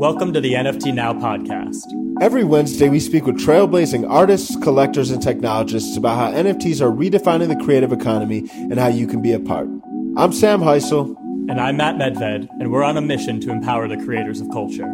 Welcome 0.00 0.32
to 0.32 0.40
the 0.40 0.54
NFT 0.54 0.94
Now 0.94 1.12
podcast. 1.12 1.84
Every 2.22 2.42
Wednesday, 2.42 2.88
we 2.88 3.00
speak 3.00 3.26
with 3.26 3.36
trailblazing 3.36 4.08
artists, 4.08 4.56
collectors, 4.56 5.10
and 5.10 5.22
technologists 5.22 5.94
about 5.94 6.16
how 6.16 6.32
NFTs 6.32 6.80
are 6.80 6.90
redefining 6.90 7.48
the 7.48 7.62
creative 7.62 7.92
economy 7.92 8.48
and 8.50 8.78
how 8.78 8.86
you 8.86 9.06
can 9.06 9.20
be 9.20 9.34
a 9.34 9.38
part. 9.38 9.68
I'm 10.16 10.32
Sam 10.32 10.60
Heisel. 10.60 11.14
And 11.50 11.60
I'm 11.60 11.76
Matt 11.76 11.96
Medved, 11.96 12.48
and 12.48 12.72
we're 12.72 12.82
on 12.82 12.96
a 12.96 13.02
mission 13.02 13.42
to 13.42 13.50
empower 13.50 13.88
the 13.88 13.98
creators 13.98 14.40
of 14.40 14.48
culture. 14.50 14.90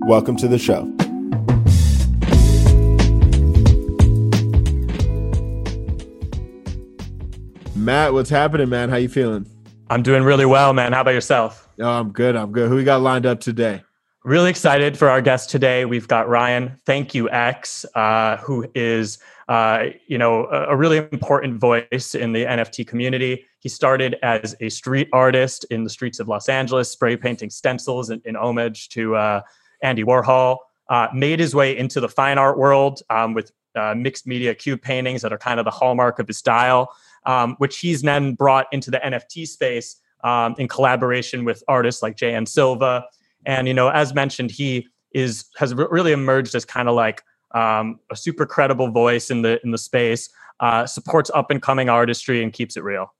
Welcome 0.00 0.36
to 0.36 0.48
the 0.48 0.58
show. 0.58 0.84
Matt, 7.74 8.12
what's 8.12 8.28
happening, 8.28 8.68
man? 8.68 8.90
How 8.90 8.96
you 8.96 9.08
feeling? 9.08 9.46
I'm 9.88 10.02
doing 10.02 10.24
really 10.24 10.44
well, 10.44 10.74
man. 10.74 10.92
How 10.92 11.00
about 11.00 11.14
yourself? 11.14 11.70
Oh, 11.80 11.88
I'm 11.88 12.10
good. 12.10 12.36
I'm 12.36 12.52
good. 12.52 12.68
Who 12.68 12.76
we 12.76 12.84
got 12.84 13.00
lined 13.00 13.24
up 13.24 13.40
today? 13.40 13.82
Really 14.24 14.50
excited 14.50 14.96
for 14.96 15.08
our 15.10 15.20
guest 15.20 15.50
today. 15.50 15.84
We've 15.84 16.06
got 16.06 16.28
Ryan 16.28 16.78
Thank 16.86 17.12
You 17.12 17.28
X, 17.28 17.84
uh, 17.96 18.36
who 18.36 18.70
is 18.72 19.18
uh, 19.48 19.86
you 20.06 20.16
know 20.16 20.46
a, 20.46 20.66
a, 20.68 20.76
really 20.76 20.98
important 20.98 21.58
voice 21.58 22.14
in 22.14 22.32
the 22.32 22.44
NFT 22.44 22.86
community. 22.86 23.44
He 23.58 23.68
started 23.68 24.14
as 24.22 24.54
a 24.60 24.68
street 24.68 25.08
artist 25.12 25.64
in 25.72 25.82
the 25.82 25.90
streets 25.90 26.20
of 26.20 26.28
Los 26.28 26.48
Angeles, 26.48 26.88
spray 26.88 27.16
painting 27.16 27.50
stencils 27.50 28.10
in, 28.10 28.22
in 28.24 28.36
homage 28.36 28.90
to 28.90 29.16
uh, 29.16 29.40
Andy 29.82 30.04
Warhol. 30.04 30.58
Uh, 30.88 31.08
made 31.12 31.40
his 31.40 31.52
way 31.52 31.76
into 31.76 31.98
the 31.98 32.08
fine 32.08 32.38
art 32.38 32.56
world 32.56 33.02
um, 33.10 33.34
with 33.34 33.50
uh, 33.74 33.92
mixed 33.96 34.28
media 34.28 34.54
cube 34.54 34.82
paintings 34.82 35.22
that 35.22 35.32
are 35.32 35.38
kind 35.38 35.58
of 35.58 35.64
the 35.64 35.70
hallmark 35.72 36.20
of 36.20 36.28
his 36.28 36.38
style, 36.38 36.94
um, 37.26 37.56
which 37.58 37.80
he's 37.80 38.02
then 38.02 38.34
brought 38.34 38.66
into 38.70 38.88
the 38.92 38.98
NFT 38.98 39.48
space 39.48 39.96
um, 40.22 40.54
in 40.58 40.68
collaboration 40.68 41.44
with 41.44 41.64
artists 41.66 42.04
like 42.04 42.16
JN 42.16 42.46
Silva 42.46 43.04
and 43.46 43.68
you 43.68 43.74
know, 43.74 43.88
as 43.88 44.14
mentioned, 44.14 44.50
he 44.50 44.88
is 45.14 45.44
has 45.56 45.74
really 45.74 46.12
emerged 46.12 46.54
as 46.54 46.64
kind 46.64 46.88
of 46.88 46.94
like 46.94 47.22
um, 47.54 48.00
a 48.10 48.16
super 48.16 48.46
credible 48.46 48.90
voice 48.90 49.30
in 49.30 49.42
the 49.42 49.60
in 49.64 49.70
the 49.70 49.78
space. 49.78 50.28
Uh, 50.60 50.86
supports 50.86 51.30
up 51.34 51.50
and 51.50 51.60
coming 51.60 51.88
artistry 51.88 52.42
and 52.42 52.52
keeps 52.52 52.76
it 52.76 52.84
real. 52.84 53.12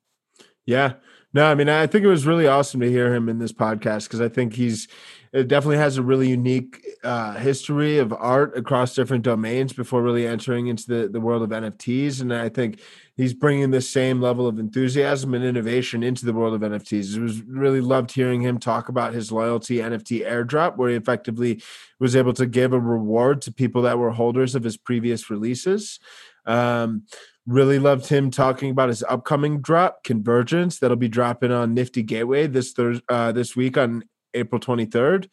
Yeah, 0.64 0.94
no, 1.32 1.46
I 1.46 1.54
mean, 1.54 1.68
I 1.68 1.86
think 1.86 2.04
it 2.04 2.08
was 2.08 2.26
really 2.26 2.46
awesome 2.46 2.80
to 2.80 2.90
hear 2.90 3.14
him 3.14 3.28
in 3.28 3.38
this 3.38 3.52
podcast 3.52 4.04
because 4.04 4.20
I 4.20 4.28
think 4.28 4.54
he's 4.54 4.88
it 5.32 5.48
definitely 5.48 5.78
has 5.78 5.96
a 5.96 6.02
really 6.02 6.28
unique 6.28 6.84
uh, 7.02 7.34
history 7.34 7.96
of 7.96 8.12
art 8.12 8.54
across 8.56 8.94
different 8.94 9.24
domains 9.24 9.72
before 9.72 10.02
really 10.02 10.26
entering 10.26 10.66
into 10.66 10.86
the, 10.86 11.08
the 11.08 11.20
world 11.22 11.42
of 11.42 11.48
NFTs. 11.48 12.20
And 12.20 12.34
I 12.34 12.50
think 12.50 12.80
he's 13.16 13.32
bringing 13.32 13.70
the 13.70 13.80
same 13.80 14.20
level 14.20 14.46
of 14.46 14.58
enthusiasm 14.58 15.32
and 15.32 15.42
innovation 15.42 16.02
into 16.02 16.26
the 16.26 16.34
world 16.34 16.54
of 16.54 16.60
NFTs. 16.60 17.16
It 17.16 17.22
was 17.22 17.40
really 17.44 17.80
loved 17.80 18.12
hearing 18.12 18.42
him 18.42 18.58
talk 18.58 18.90
about 18.90 19.14
his 19.14 19.32
loyalty 19.32 19.76
NFT 19.76 20.28
airdrop, 20.28 20.76
where 20.76 20.90
he 20.90 20.96
effectively 20.96 21.62
was 21.98 22.14
able 22.14 22.34
to 22.34 22.44
give 22.44 22.74
a 22.74 22.78
reward 22.78 23.40
to 23.42 23.52
people 23.52 23.82
that 23.82 23.98
were 23.98 24.10
holders 24.10 24.54
of 24.54 24.64
his 24.64 24.76
previous 24.76 25.30
releases. 25.30 25.98
Um, 26.44 27.04
really 27.46 27.78
loved 27.78 28.06
him 28.06 28.30
talking 28.30 28.70
about 28.70 28.88
his 28.88 29.02
upcoming 29.02 29.60
drop, 29.60 30.04
Convergence, 30.04 30.78
that'll 30.78 30.96
be 30.96 31.08
dropping 31.08 31.50
on 31.52 31.74
Nifty 31.74 32.02
Gateway 32.02 32.46
this 32.46 32.72
Thursday, 32.72 33.04
uh, 33.08 33.32
this 33.32 33.56
week 33.56 33.76
on 33.76 34.04
April 34.34 34.60
23rd. 34.60 35.28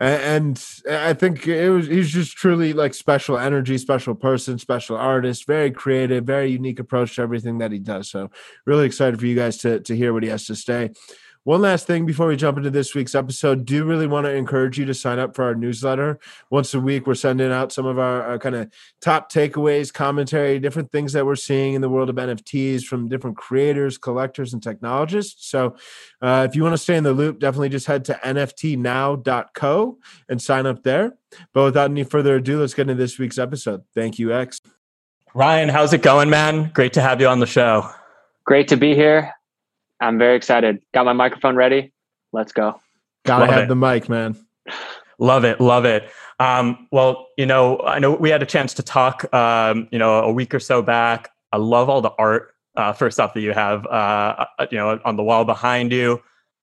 And 0.00 0.62
I 0.90 1.12
think 1.12 1.46
it 1.46 1.70
was 1.70 1.86
he's 1.86 2.10
just 2.10 2.36
truly 2.36 2.72
like 2.72 2.94
special 2.94 3.38
energy, 3.38 3.78
special 3.78 4.16
person, 4.16 4.58
special 4.58 4.96
artist, 4.96 5.46
very 5.46 5.70
creative, 5.70 6.24
very 6.24 6.50
unique 6.50 6.80
approach 6.80 7.14
to 7.14 7.22
everything 7.22 7.58
that 7.58 7.70
he 7.70 7.78
does. 7.78 8.10
So 8.10 8.28
really 8.66 8.86
excited 8.86 9.20
for 9.20 9.26
you 9.26 9.36
guys 9.36 9.58
to 9.58 9.78
to 9.78 9.96
hear 9.96 10.12
what 10.12 10.24
he 10.24 10.30
has 10.30 10.46
to 10.46 10.56
say. 10.56 10.90
One 11.44 11.60
last 11.60 11.86
thing 11.86 12.06
before 12.06 12.26
we 12.26 12.36
jump 12.36 12.56
into 12.56 12.70
this 12.70 12.94
week's 12.94 13.14
episode, 13.14 13.66
do 13.66 13.84
really 13.84 14.06
want 14.06 14.24
to 14.24 14.34
encourage 14.34 14.78
you 14.78 14.86
to 14.86 14.94
sign 14.94 15.18
up 15.18 15.36
for 15.36 15.44
our 15.44 15.54
newsletter. 15.54 16.18
Once 16.48 16.72
a 16.72 16.80
week, 16.80 17.06
we're 17.06 17.14
sending 17.14 17.52
out 17.52 17.70
some 17.70 17.84
of 17.84 17.98
our, 17.98 18.22
our 18.22 18.38
kind 18.38 18.54
of 18.54 18.72
top 19.02 19.30
takeaways, 19.30 19.92
commentary, 19.92 20.58
different 20.58 20.90
things 20.90 21.12
that 21.12 21.26
we're 21.26 21.36
seeing 21.36 21.74
in 21.74 21.82
the 21.82 21.90
world 21.90 22.08
of 22.08 22.16
NFTs 22.16 22.84
from 22.84 23.10
different 23.10 23.36
creators, 23.36 23.98
collectors, 23.98 24.54
and 24.54 24.62
technologists. 24.62 25.46
So 25.46 25.76
uh, 26.22 26.46
if 26.48 26.56
you 26.56 26.62
want 26.62 26.72
to 26.72 26.78
stay 26.78 26.96
in 26.96 27.04
the 27.04 27.12
loop, 27.12 27.40
definitely 27.40 27.68
just 27.68 27.86
head 27.86 28.06
to 28.06 28.14
nftnow.co 28.24 29.98
and 30.30 30.40
sign 30.40 30.64
up 30.64 30.82
there. 30.82 31.12
But 31.52 31.64
without 31.64 31.90
any 31.90 32.04
further 32.04 32.36
ado, 32.36 32.60
let's 32.60 32.72
get 32.72 32.88
into 32.88 32.94
this 32.94 33.18
week's 33.18 33.36
episode. 33.36 33.82
Thank 33.94 34.18
you, 34.18 34.32
X. 34.32 34.62
Ryan, 35.34 35.68
how's 35.68 35.92
it 35.92 36.00
going, 36.00 36.30
man? 36.30 36.70
Great 36.72 36.94
to 36.94 37.02
have 37.02 37.20
you 37.20 37.28
on 37.28 37.40
the 37.40 37.46
show. 37.46 37.90
Great 38.46 38.68
to 38.68 38.78
be 38.78 38.94
here. 38.94 39.34
I'm 40.00 40.18
very 40.18 40.36
excited. 40.36 40.80
Got 40.92 41.04
my 41.06 41.12
microphone 41.12 41.56
ready. 41.56 41.92
Let's 42.32 42.52
go. 42.52 42.80
Gotta 43.24 43.44
love 43.44 43.54
have 43.54 43.62
it. 43.64 43.68
the 43.68 43.76
mic, 43.76 44.08
man. 44.08 44.36
Love 45.18 45.44
it, 45.44 45.60
love 45.60 45.84
it. 45.84 46.10
Um, 46.40 46.88
well, 46.90 47.28
you 47.38 47.46
know, 47.46 47.78
I 47.80 47.98
know 47.98 48.12
we 48.12 48.30
had 48.30 48.42
a 48.42 48.46
chance 48.46 48.74
to 48.74 48.82
talk, 48.82 49.32
um, 49.32 49.88
you 49.92 49.98
know, 49.98 50.18
a 50.20 50.32
week 50.32 50.54
or 50.54 50.60
so 50.60 50.82
back. 50.82 51.30
I 51.52 51.56
love 51.56 51.88
all 51.88 52.00
the 52.00 52.12
art, 52.18 52.54
uh, 52.76 52.92
first 52.92 53.20
off, 53.20 53.34
that 53.34 53.40
you 53.40 53.52
have, 53.52 53.86
uh, 53.86 54.46
uh, 54.58 54.66
you 54.70 54.78
know, 54.78 54.98
on 55.04 55.16
the 55.16 55.22
wall 55.22 55.44
behind 55.44 55.92
you. 55.92 56.20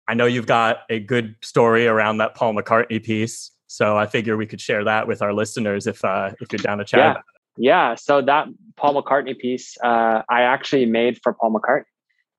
I 0.08 0.14
know 0.14 0.25
you've 0.25 0.47
got 0.47 0.80
a 0.90 1.00
good 1.00 1.36
story 1.41 1.88
around 1.88 2.18
that 2.18 2.36
Paul 2.36 2.53
McCartney 2.53 3.02
piece, 3.02 3.52
so 3.68 3.97
I 3.97 4.06
figure 4.08 4.36
we 4.36 4.46
could 4.46 4.59
share 4.59 4.84
that 4.84 5.08
with 5.08 5.22
our 5.22 5.34
listeners 5.34 5.88
if 5.88 6.03
uh, 6.03 6.31
if 6.41 6.52
you're 6.52 6.59
down 6.59 6.80
to 6.80 6.84
chat. 6.84 7.24
Yeah, 7.58 7.91
yeah. 7.91 7.96
So 7.96 8.22
that 8.22 8.47
Paul 8.75 9.02
McCartney 9.02 9.38
piece, 9.38 9.78
uh, 9.81 10.24
I 10.30 10.41
actually 10.41 10.86
made 10.86 11.20
for 11.24 11.34
Paul 11.34 11.53
McCartney. 11.53 11.84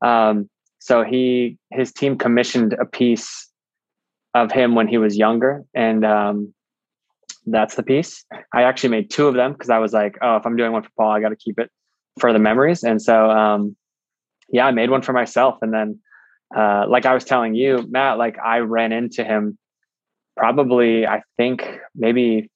Um, 0.07 0.51
so 0.83 1.05
he 1.05 1.59
his 1.71 1.93
team 1.93 2.19
commissioned 2.19 2.73
a 2.73 2.85
piece 2.85 3.49
of 4.35 4.51
him 4.51 4.75
when 4.75 4.89
he 4.89 4.99
was 4.99 5.17
younger, 5.17 5.63
and 5.77 6.05
um, 6.05 6.53
that's 7.47 7.77
the 7.77 7.85
piece. 7.85 8.25
I 8.53 8.65
actually 8.65 8.89
made 8.89 9.09
two 9.09 9.29
of 9.29 9.35
them 9.37 9.53
because 9.53 9.71
I 9.71 9.79
was 9.79 9.93
like, 9.93 10.19
oh, 10.23 10.37
if 10.37 10.45
I'm 10.45 10.57
doing 10.57 10.73
one 10.73 10.83
for 10.83 10.91
Paul, 10.99 11.13
I 11.13 11.21
got 11.21 11.29
to 11.29 11.37
keep 11.37 11.61
it 11.61 11.71
for 12.19 12.33
the 12.33 12.41
memories. 12.41 12.83
And 12.83 13.01
so, 13.01 13.31
um, 13.31 13.77
yeah, 14.49 14.67
I 14.67 14.73
made 14.73 14.91
one 14.91 15.03
for 15.03 15.13
myself, 15.13 15.59
and 15.63 15.73
then, 15.73 16.01
uh, 16.57 16.87
like 16.89 17.07
I 17.07 17.15
was 17.15 17.25
telling 17.25 17.55
you, 17.55 17.87
Matt, 17.89 18.19
like 18.19 18.37
I 18.41 18.59
ran 18.59 18.91
into 18.91 19.23
him 19.23 19.57
probably, 20.37 21.07
I 21.07 21.23
think 21.37 21.79
maybe 21.95 22.51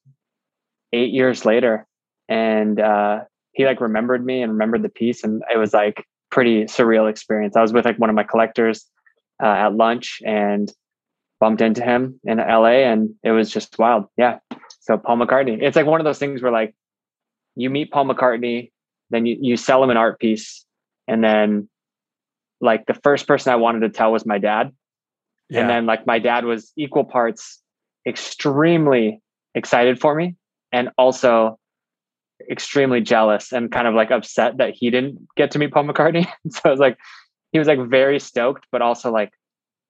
eight 0.93 1.13
years 1.13 1.45
later, 1.45 1.87
and 2.29 2.81
uh, 2.81 3.21
he 3.53 3.67
like 3.67 3.81
remembered 3.81 4.27
me 4.27 4.43
and 4.43 4.51
remembered 4.51 4.83
the 4.83 4.89
piece, 4.89 5.23
and 5.23 5.45
it 5.49 5.59
was 5.59 5.73
like 5.73 6.05
pretty 6.31 6.65
surreal 6.65 7.09
experience. 7.09 7.57
I 7.57 7.63
was 7.63 7.73
with 7.73 7.85
like 7.85 7.99
one 7.99 8.11
of 8.11 8.17
my 8.17 8.25
collectors 8.25 8.87
uh, 9.43 9.47
at 9.47 9.75
lunch 9.75 10.21
and 10.25 10.73
bumped 11.41 11.61
into 11.61 11.83
him 11.83 12.19
in 12.25 12.39
LA 12.39 12.85
and 12.85 13.15
it 13.23 13.31
was 13.31 13.51
just 13.51 13.79
wild. 13.79 14.07
Yeah. 14.17 14.39
So 14.81 14.97
Paul 14.97 15.19
McCartney, 15.19 15.63
it's 15.63 15.77
like 15.77 15.87
one 15.87 16.01
of 16.01 16.05
those 16.05 16.19
things 16.19 16.43
where 16.43 16.53
like 16.53 16.75
you 17.55 17.71
meet 17.71 17.91
Paul 17.91 18.07
McCartney, 18.07 18.71
then 19.11 19.27
you, 19.27 19.37
you 19.41 19.57
sell 19.57 19.83
him 19.83 19.91
an 19.91 19.97
art 19.97 20.19
piece. 20.19 20.65
And 21.09 21.23
then 21.23 21.69
like 22.61 22.87
the 22.87 22.95
first 22.95 23.27
person 23.27 23.53
I 23.53 23.57
wanted 23.57 23.81
to 23.81 23.91
tell 23.91 24.13
was 24.13 24.27
my 24.27 24.39
dad. 24.39 24.73
Yeah. 25.51 25.61
And 25.61 25.71
then 25.71 25.87
like 25.87 26.07
my 26.07 26.19
dad 26.19 26.45
was 26.45 26.73
equal 26.77 27.05
parts 27.05 27.61
extremely 28.07 29.21
excited 29.55 30.01
for 30.01 30.15
me 30.15 30.37
and 30.73 30.91
also 30.97 31.59
extremely 32.51 33.01
jealous 33.01 33.53
and 33.53 33.71
kind 33.73 33.87
of 33.87 33.95
like 33.95 34.11
upset 34.11 34.59
that 34.59 34.75
he 34.75 34.91
didn't 34.91 35.27
get 35.37 35.51
to 35.53 35.59
meet 35.59 35.73
Paul 35.73 35.85
McCartney. 35.85 36.27
so 36.51 36.61
I 36.65 36.71
was 36.71 36.81
like, 36.81 36.99
he 37.53 37.59
was 37.59 37.69
like 37.69 37.81
very 37.89 38.21
stoked, 38.21 38.67
but 38.71 38.83
also 38.83 39.11
like, 39.11 39.33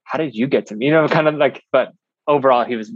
how 0.04 0.18
did 0.18 0.34
you 0.34 0.46
get 0.46 0.66
to 0.66 0.76
me? 0.76 0.86
You 0.86 0.92
know, 0.92 1.08
kind 1.08 1.26
of 1.26 1.34
like, 1.34 1.62
but 1.72 1.92
overall, 2.26 2.64
he 2.64 2.76
was 2.76 2.92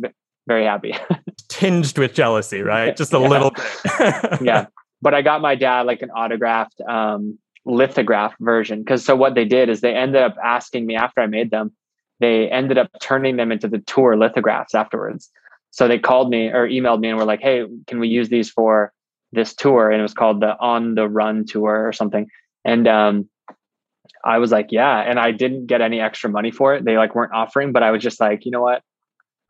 very 0.46 0.64
happy. 0.64 0.94
Tinged 1.48 1.98
with 1.98 2.14
jealousy, 2.14 2.62
right? 2.62 2.96
Just 2.96 3.12
a 3.12 3.18
yeah. 3.18 3.28
little 3.28 3.50
bit. 3.50 4.42
yeah. 4.42 4.66
But 5.02 5.14
I 5.14 5.22
got 5.22 5.40
my 5.40 5.54
dad 5.54 5.86
like 5.86 6.02
an 6.02 6.10
autographed 6.10 6.80
um, 6.82 7.38
lithograph 7.64 8.34
version. 8.40 8.84
Cause 8.84 9.04
so 9.04 9.16
what 9.16 9.34
they 9.34 9.44
did 9.44 9.68
is 9.68 9.80
they 9.80 9.94
ended 9.94 10.22
up 10.22 10.36
asking 10.42 10.86
me 10.86 10.94
after 10.94 11.20
I 11.20 11.26
made 11.26 11.50
them, 11.50 11.72
they 12.20 12.50
ended 12.50 12.78
up 12.78 12.90
turning 13.00 13.36
them 13.36 13.50
into 13.50 13.66
the 13.66 13.78
tour 13.78 14.16
lithographs 14.16 14.74
afterwards. 14.74 15.30
So 15.70 15.88
they 15.88 15.98
called 15.98 16.30
me 16.30 16.48
or 16.48 16.68
emailed 16.68 17.00
me 17.00 17.08
and 17.08 17.18
were 17.18 17.24
like, 17.24 17.40
hey, 17.40 17.64
can 17.86 17.98
we 17.98 18.08
use 18.08 18.28
these 18.28 18.50
for 18.50 18.92
this 19.32 19.54
tour 19.54 19.90
and 19.90 20.00
it 20.00 20.02
was 20.02 20.14
called 20.14 20.40
the 20.40 20.58
on 20.58 20.94
the 20.94 21.08
run 21.08 21.44
tour 21.46 21.86
or 21.86 21.92
something. 21.92 22.26
And 22.64 22.86
um 22.86 23.28
i 24.24 24.36
was 24.36 24.52
like 24.52 24.66
yeah 24.70 24.98
and 24.98 25.18
i 25.18 25.30
didn't 25.30 25.66
get 25.66 25.80
any 25.80 26.00
extra 26.00 26.28
money 26.28 26.50
for 26.50 26.74
it. 26.74 26.84
They 26.84 26.96
like 26.96 27.14
weren't 27.14 27.32
offering 27.32 27.72
but 27.72 27.82
i 27.82 27.90
was 27.90 28.02
just 28.02 28.20
like 28.20 28.44
you 28.44 28.50
know 28.50 28.62
what? 28.62 28.82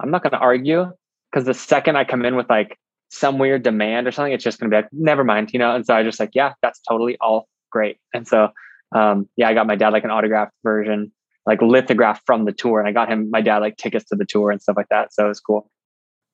I'm 0.01 0.11
not 0.11 0.23
going 0.23 0.33
to 0.33 0.39
argue 0.39 0.91
because 1.31 1.47
the 1.47 1.55
second 1.55 1.97
i 1.97 2.05
come 2.05 2.25
in 2.25 2.37
with 2.37 2.49
like 2.49 2.79
some 3.11 3.39
weird 3.39 3.63
demand 3.63 4.07
or 4.07 4.13
something 4.13 4.33
it's 4.33 4.45
just 4.45 4.61
going 4.61 4.71
to 4.71 4.75
be 4.75 4.81
like 4.83 4.93
never 4.93 5.25
mind 5.25 5.51
you 5.53 5.59
know? 5.59 5.75
And 5.75 5.85
so 5.85 5.95
i 5.95 6.03
just 6.03 6.21
like 6.21 6.31
yeah 6.35 6.53
that's 6.63 6.81
totally 6.89 7.17
all 7.21 7.49
great. 7.71 7.99
And 8.15 8.27
so 8.29 8.51
um 8.95 9.29
yeah 9.37 9.49
i 9.49 9.55
got 9.55 9.67
my 9.67 9.77
dad 9.77 9.91
like 9.91 10.05
an 10.05 10.11
autographed 10.11 10.53
version 10.63 11.13
like 11.47 11.63
lithograph 11.63 12.21
from 12.27 12.45
the 12.45 12.53
tour 12.53 12.79
and 12.81 12.89
i 12.89 12.93
got 12.93 13.09
him 13.09 13.31
my 13.31 13.41
dad 13.41 13.59
like 13.59 13.77
tickets 13.77 14.05
to 14.07 14.17
the 14.17 14.27
tour 14.27 14.51
and 14.51 14.61
stuff 14.61 14.77
like 14.77 14.89
that 14.91 15.13
so 15.13 15.25
it 15.25 15.29
was 15.29 15.41
cool. 15.41 15.71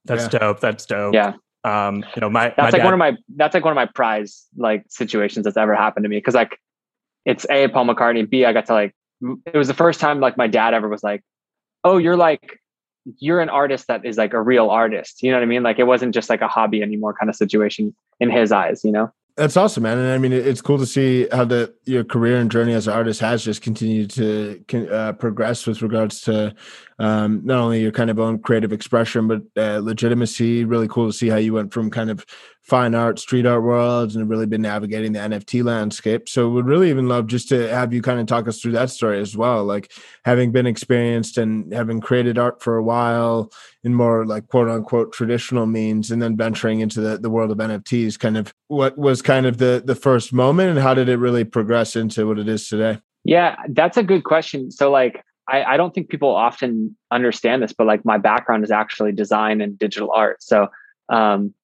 That's 0.04 0.24
yeah. 0.24 0.38
dope 0.38 0.60
that's 0.60 0.86
dope. 0.86 1.14
Yeah 1.14 1.34
um, 1.66 2.04
you 2.14 2.20
know, 2.20 2.30
my 2.30 2.48
that's 2.50 2.58
my 2.58 2.64
like 2.64 2.72
dad, 2.72 2.84
one 2.84 2.92
of 2.94 2.98
my 2.98 3.16
that's 3.34 3.54
like 3.54 3.64
one 3.64 3.72
of 3.72 3.76
my 3.76 3.86
prize 3.86 4.46
like 4.56 4.84
situations 4.88 5.44
that's 5.44 5.56
ever 5.56 5.74
happened 5.74 6.04
to 6.04 6.08
me 6.08 6.16
because 6.16 6.34
like 6.34 6.60
it's 7.24 7.44
a 7.50 7.68
Paul 7.68 7.86
McCartney, 7.86 8.28
B 8.28 8.44
I 8.44 8.52
got 8.52 8.66
to 8.66 8.72
like 8.72 8.94
it 9.52 9.56
was 9.56 9.66
the 9.66 9.74
first 9.74 9.98
time 9.98 10.20
like 10.20 10.36
my 10.36 10.46
dad 10.46 10.74
ever 10.74 10.88
was 10.88 11.02
like, 11.02 11.22
oh, 11.82 11.98
you're 11.98 12.16
like 12.16 12.60
you're 13.18 13.40
an 13.40 13.48
artist 13.48 13.88
that 13.88 14.04
is 14.04 14.16
like 14.16 14.32
a 14.32 14.40
real 14.40 14.70
artist. 14.70 15.22
You 15.22 15.30
know 15.30 15.38
what 15.38 15.42
I 15.42 15.46
mean? 15.46 15.62
Like 15.62 15.78
it 15.78 15.84
wasn't 15.84 16.14
just 16.14 16.30
like 16.30 16.40
a 16.40 16.48
hobby 16.48 16.82
anymore 16.82 17.14
kind 17.14 17.28
of 17.28 17.36
situation 17.36 17.94
in 18.20 18.30
his 18.30 18.52
eyes, 18.52 18.84
you 18.84 18.92
know? 18.92 19.12
That's 19.36 19.56
awesome, 19.58 19.82
man. 19.82 19.98
And 19.98 20.08
I 20.12 20.16
mean, 20.16 20.32
it's 20.32 20.62
cool 20.62 20.78
to 20.78 20.86
see 20.86 21.28
how 21.30 21.44
the 21.44 21.74
your 21.84 22.04
career 22.04 22.38
and 22.38 22.50
journey 22.50 22.72
as 22.72 22.86
an 22.88 22.94
artist 22.94 23.20
has 23.20 23.44
just 23.44 23.60
continued 23.60 24.08
to 24.12 24.64
uh, 24.90 25.12
progress 25.12 25.66
with 25.66 25.82
regards 25.82 26.22
to 26.22 26.54
um, 26.98 27.42
not 27.44 27.58
only 27.58 27.82
your 27.82 27.92
kind 27.92 28.08
of 28.08 28.18
own 28.18 28.38
creative 28.38 28.72
expression, 28.72 29.28
but 29.28 29.42
uh, 29.58 29.80
legitimacy. 29.80 30.64
Really 30.64 30.88
cool 30.88 31.08
to 31.08 31.12
see 31.12 31.28
how 31.28 31.36
you 31.36 31.52
went 31.52 31.74
from 31.74 31.90
kind 31.90 32.08
of 32.08 32.24
fine 32.66 32.96
art, 32.96 33.18
street 33.20 33.46
art 33.46 33.62
worlds, 33.62 34.16
and 34.16 34.28
really 34.28 34.44
been 34.44 34.62
navigating 34.62 35.12
the 35.12 35.20
NFT 35.20 35.62
landscape. 35.62 36.28
So, 36.28 36.48
would 36.48 36.66
really 36.66 36.90
even 36.90 37.08
love 37.08 37.28
just 37.28 37.48
to 37.50 37.68
have 37.68 37.94
you 37.94 38.02
kind 38.02 38.18
of 38.18 38.26
talk 38.26 38.48
us 38.48 38.60
through 38.60 38.72
that 38.72 38.90
story 38.90 39.20
as 39.20 39.36
well. 39.36 39.64
Like 39.64 39.92
having 40.24 40.50
been 40.50 40.66
experienced 40.66 41.38
and 41.38 41.72
having 41.72 42.00
created 42.00 42.38
art 42.38 42.62
for 42.62 42.76
a 42.76 42.82
while 42.82 43.52
in 43.84 43.94
more 43.94 44.26
like 44.26 44.48
quote 44.48 44.68
unquote 44.68 45.12
traditional 45.12 45.66
means, 45.66 46.10
and 46.10 46.20
then 46.20 46.36
venturing 46.36 46.80
into 46.80 47.00
the, 47.00 47.18
the 47.18 47.30
world 47.30 47.52
of 47.52 47.58
NFTs. 47.58 48.18
Kind 48.18 48.36
of 48.36 48.52
what 48.68 48.98
was 48.98 49.22
kind 49.22 49.46
of 49.46 49.58
the 49.58 49.82
the 49.84 49.94
first 49.94 50.32
moment, 50.32 50.70
and 50.70 50.78
how 50.78 50.94
did 50.94 51.08
it 51.08 51.18
really 51.18 51.44
progress 51.44 51.94
into 51.94 52.26
what 52.26 52.38
it 52.38 52.48
is 52.48 52.68
today? 52.68 53.00
Yeah, 53.24 53.56
that's 53.70 53.96
a 53.96 54.02
good 54.02 54.24
question. 54.24 54.70
So, 54.70 54.90
like, 54.90 55.24
I, 55.48 55.62
I 55.64 55.76
don't 55.76 55.94
think 55.94 56.08
people 56.08 56.34
often 56.34 56.96
understand 57.10 57.62
this, 57.62 57.72
but 57.72 57.86
like 57.86 58.04
my 58.04 58.18
background 58.18 58.64
is 58.64 58.70
actually 58.70 59.12
design 59.12 59.60
and 59.60 59.78
digital 59.78 60.10
art. 60.12 60.42
So, 60.42 60.68
um, 61.08 61.54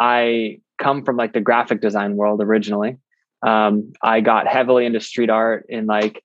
I 0.00 0.60
come 0.78 1.04
from 1.04 1.16
like 1.16 1.32
the 1.32 1.40
graphic 1.40 1.80
design 1.80 2.16
world 2.16 2.40
originally. 2.40 2.96
Um, 3.46 3.92
I 4.02 4.20
got 4.20 4.46
heavily 4.46 4.84
into 4.86 5.00
street 5.00 5.30
art 5.30 5.66
in 5.68 5.86
like, 5.86 6.22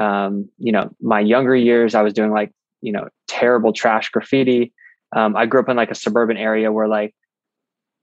um, 0.00 0.48
you 0.58 0.72
know, 0.72 0.90
my 1.00 1.20
younger 1.20 1.54
years. 1.54 1.94
I 1.94 2.02
was 2.02 2.12
doing 2.12 2.30
like, 2.30 2.52
you 2.80 2.92
know, 2.92 3.08
terrible 3.26 3.72
trash 3.72 4.10
graffiti. 4.10 4.72
Um, 5.14 5.36
I 5.36 5.46
grew 5.46 5.60
up 5.60 5.68
in 5.68 5.76
like 5.76 5.90
a 5.90 5.94
suburban 5.94 6.36
area 6.36 6.70
where 6.72 6.88
like, 6.88 7.14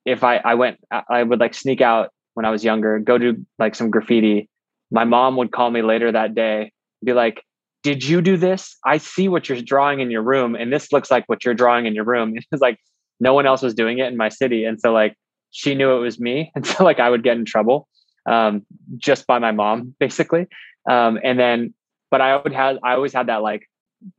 if 0.06 0.24
I 0.24 0.38
I 0.38 0.54
went, 0.54 0.78
I 1.10 1.24
would 1.24 1.40
like 1.40 1.54
sneak 1.54 1.82
out 1.82 2.12
when 2.36 2.46
I 2.46 2.52
was 2.52 2.64
younger, 2.64 3.00
go 3.00 3.18
do 3.18 3.46
like 3.58 3.76
some 3.76 3.90
graffiti. 3.90 4.50
My 4.92 5.04
mom 5.04 5.36
would 5.38 5.52
call 5.52 5.72
me 5.72 5.82
later 5.82 6.12
that 6.12 6.36
day, 6.36 6.72
be 7.04 7.14
like, 7.14 7.42
"Did 7.82 8.08
you 8.08 8.22
do 8.22 8.38
this? 8.38 8.78
I 8.86 8.98
see 8.98 9.28
what 9.28 9.50
you're 9.50 9.62
drawing 9.62 10.00
in 10.00 10.12
your 10.12 10.22
room, 10.22 10.56
and 10.56 10.72
this 10.72 10.92
looks 10.92 11.10
like 11.10 11.28
what 11.28 11.44
you're 11.44 11.56
drawing 11.56 11.88
in 11.88 11.96
your 11.96 12.06
room." 12.06 12.36
It's 12.52 12.62
like 12.62 12.78
no 13.20 13.34
one 13.34 13.46
else 13.46 13.62
was 13.62 13.74
doing 13.74 14.00
it 14.00 14.08
in 14.08 14.18
my 14.18 14.30
city. 14.30 14.66
And 14.66 14.80
so 14.80 14.92
like 14.92 15.16
she 15.52 15.76
knew 15.76 15.92
it 15.92 16.00
was 16.00 16.20
me. 16.20 16.52
And 16.56 16.66
so 16.66 16.84
like 16.84 17.00
I 17.00 17.10
would 17.10 17.24
get 17.24 17.38
in 17.38 17.46
trouble 17.46 17.88
um, 18.26 18.66
just 18.98 19.28
by 19.28 19.40
my 19.40 19.52
mom, 19.52 19.96
basically. 20.00 20.48
Um, 20.90 21.20
and 21.24 21.40
then, 21.40 21.74
but 22.12 22.22
I 22.22 22.38
would 22.38 22.54
have, 22.54 22.78
I 22.84 22.94
always 22.94 23.14
had 23.14 23.28
that 23.28 23.42
like 23.42 23.70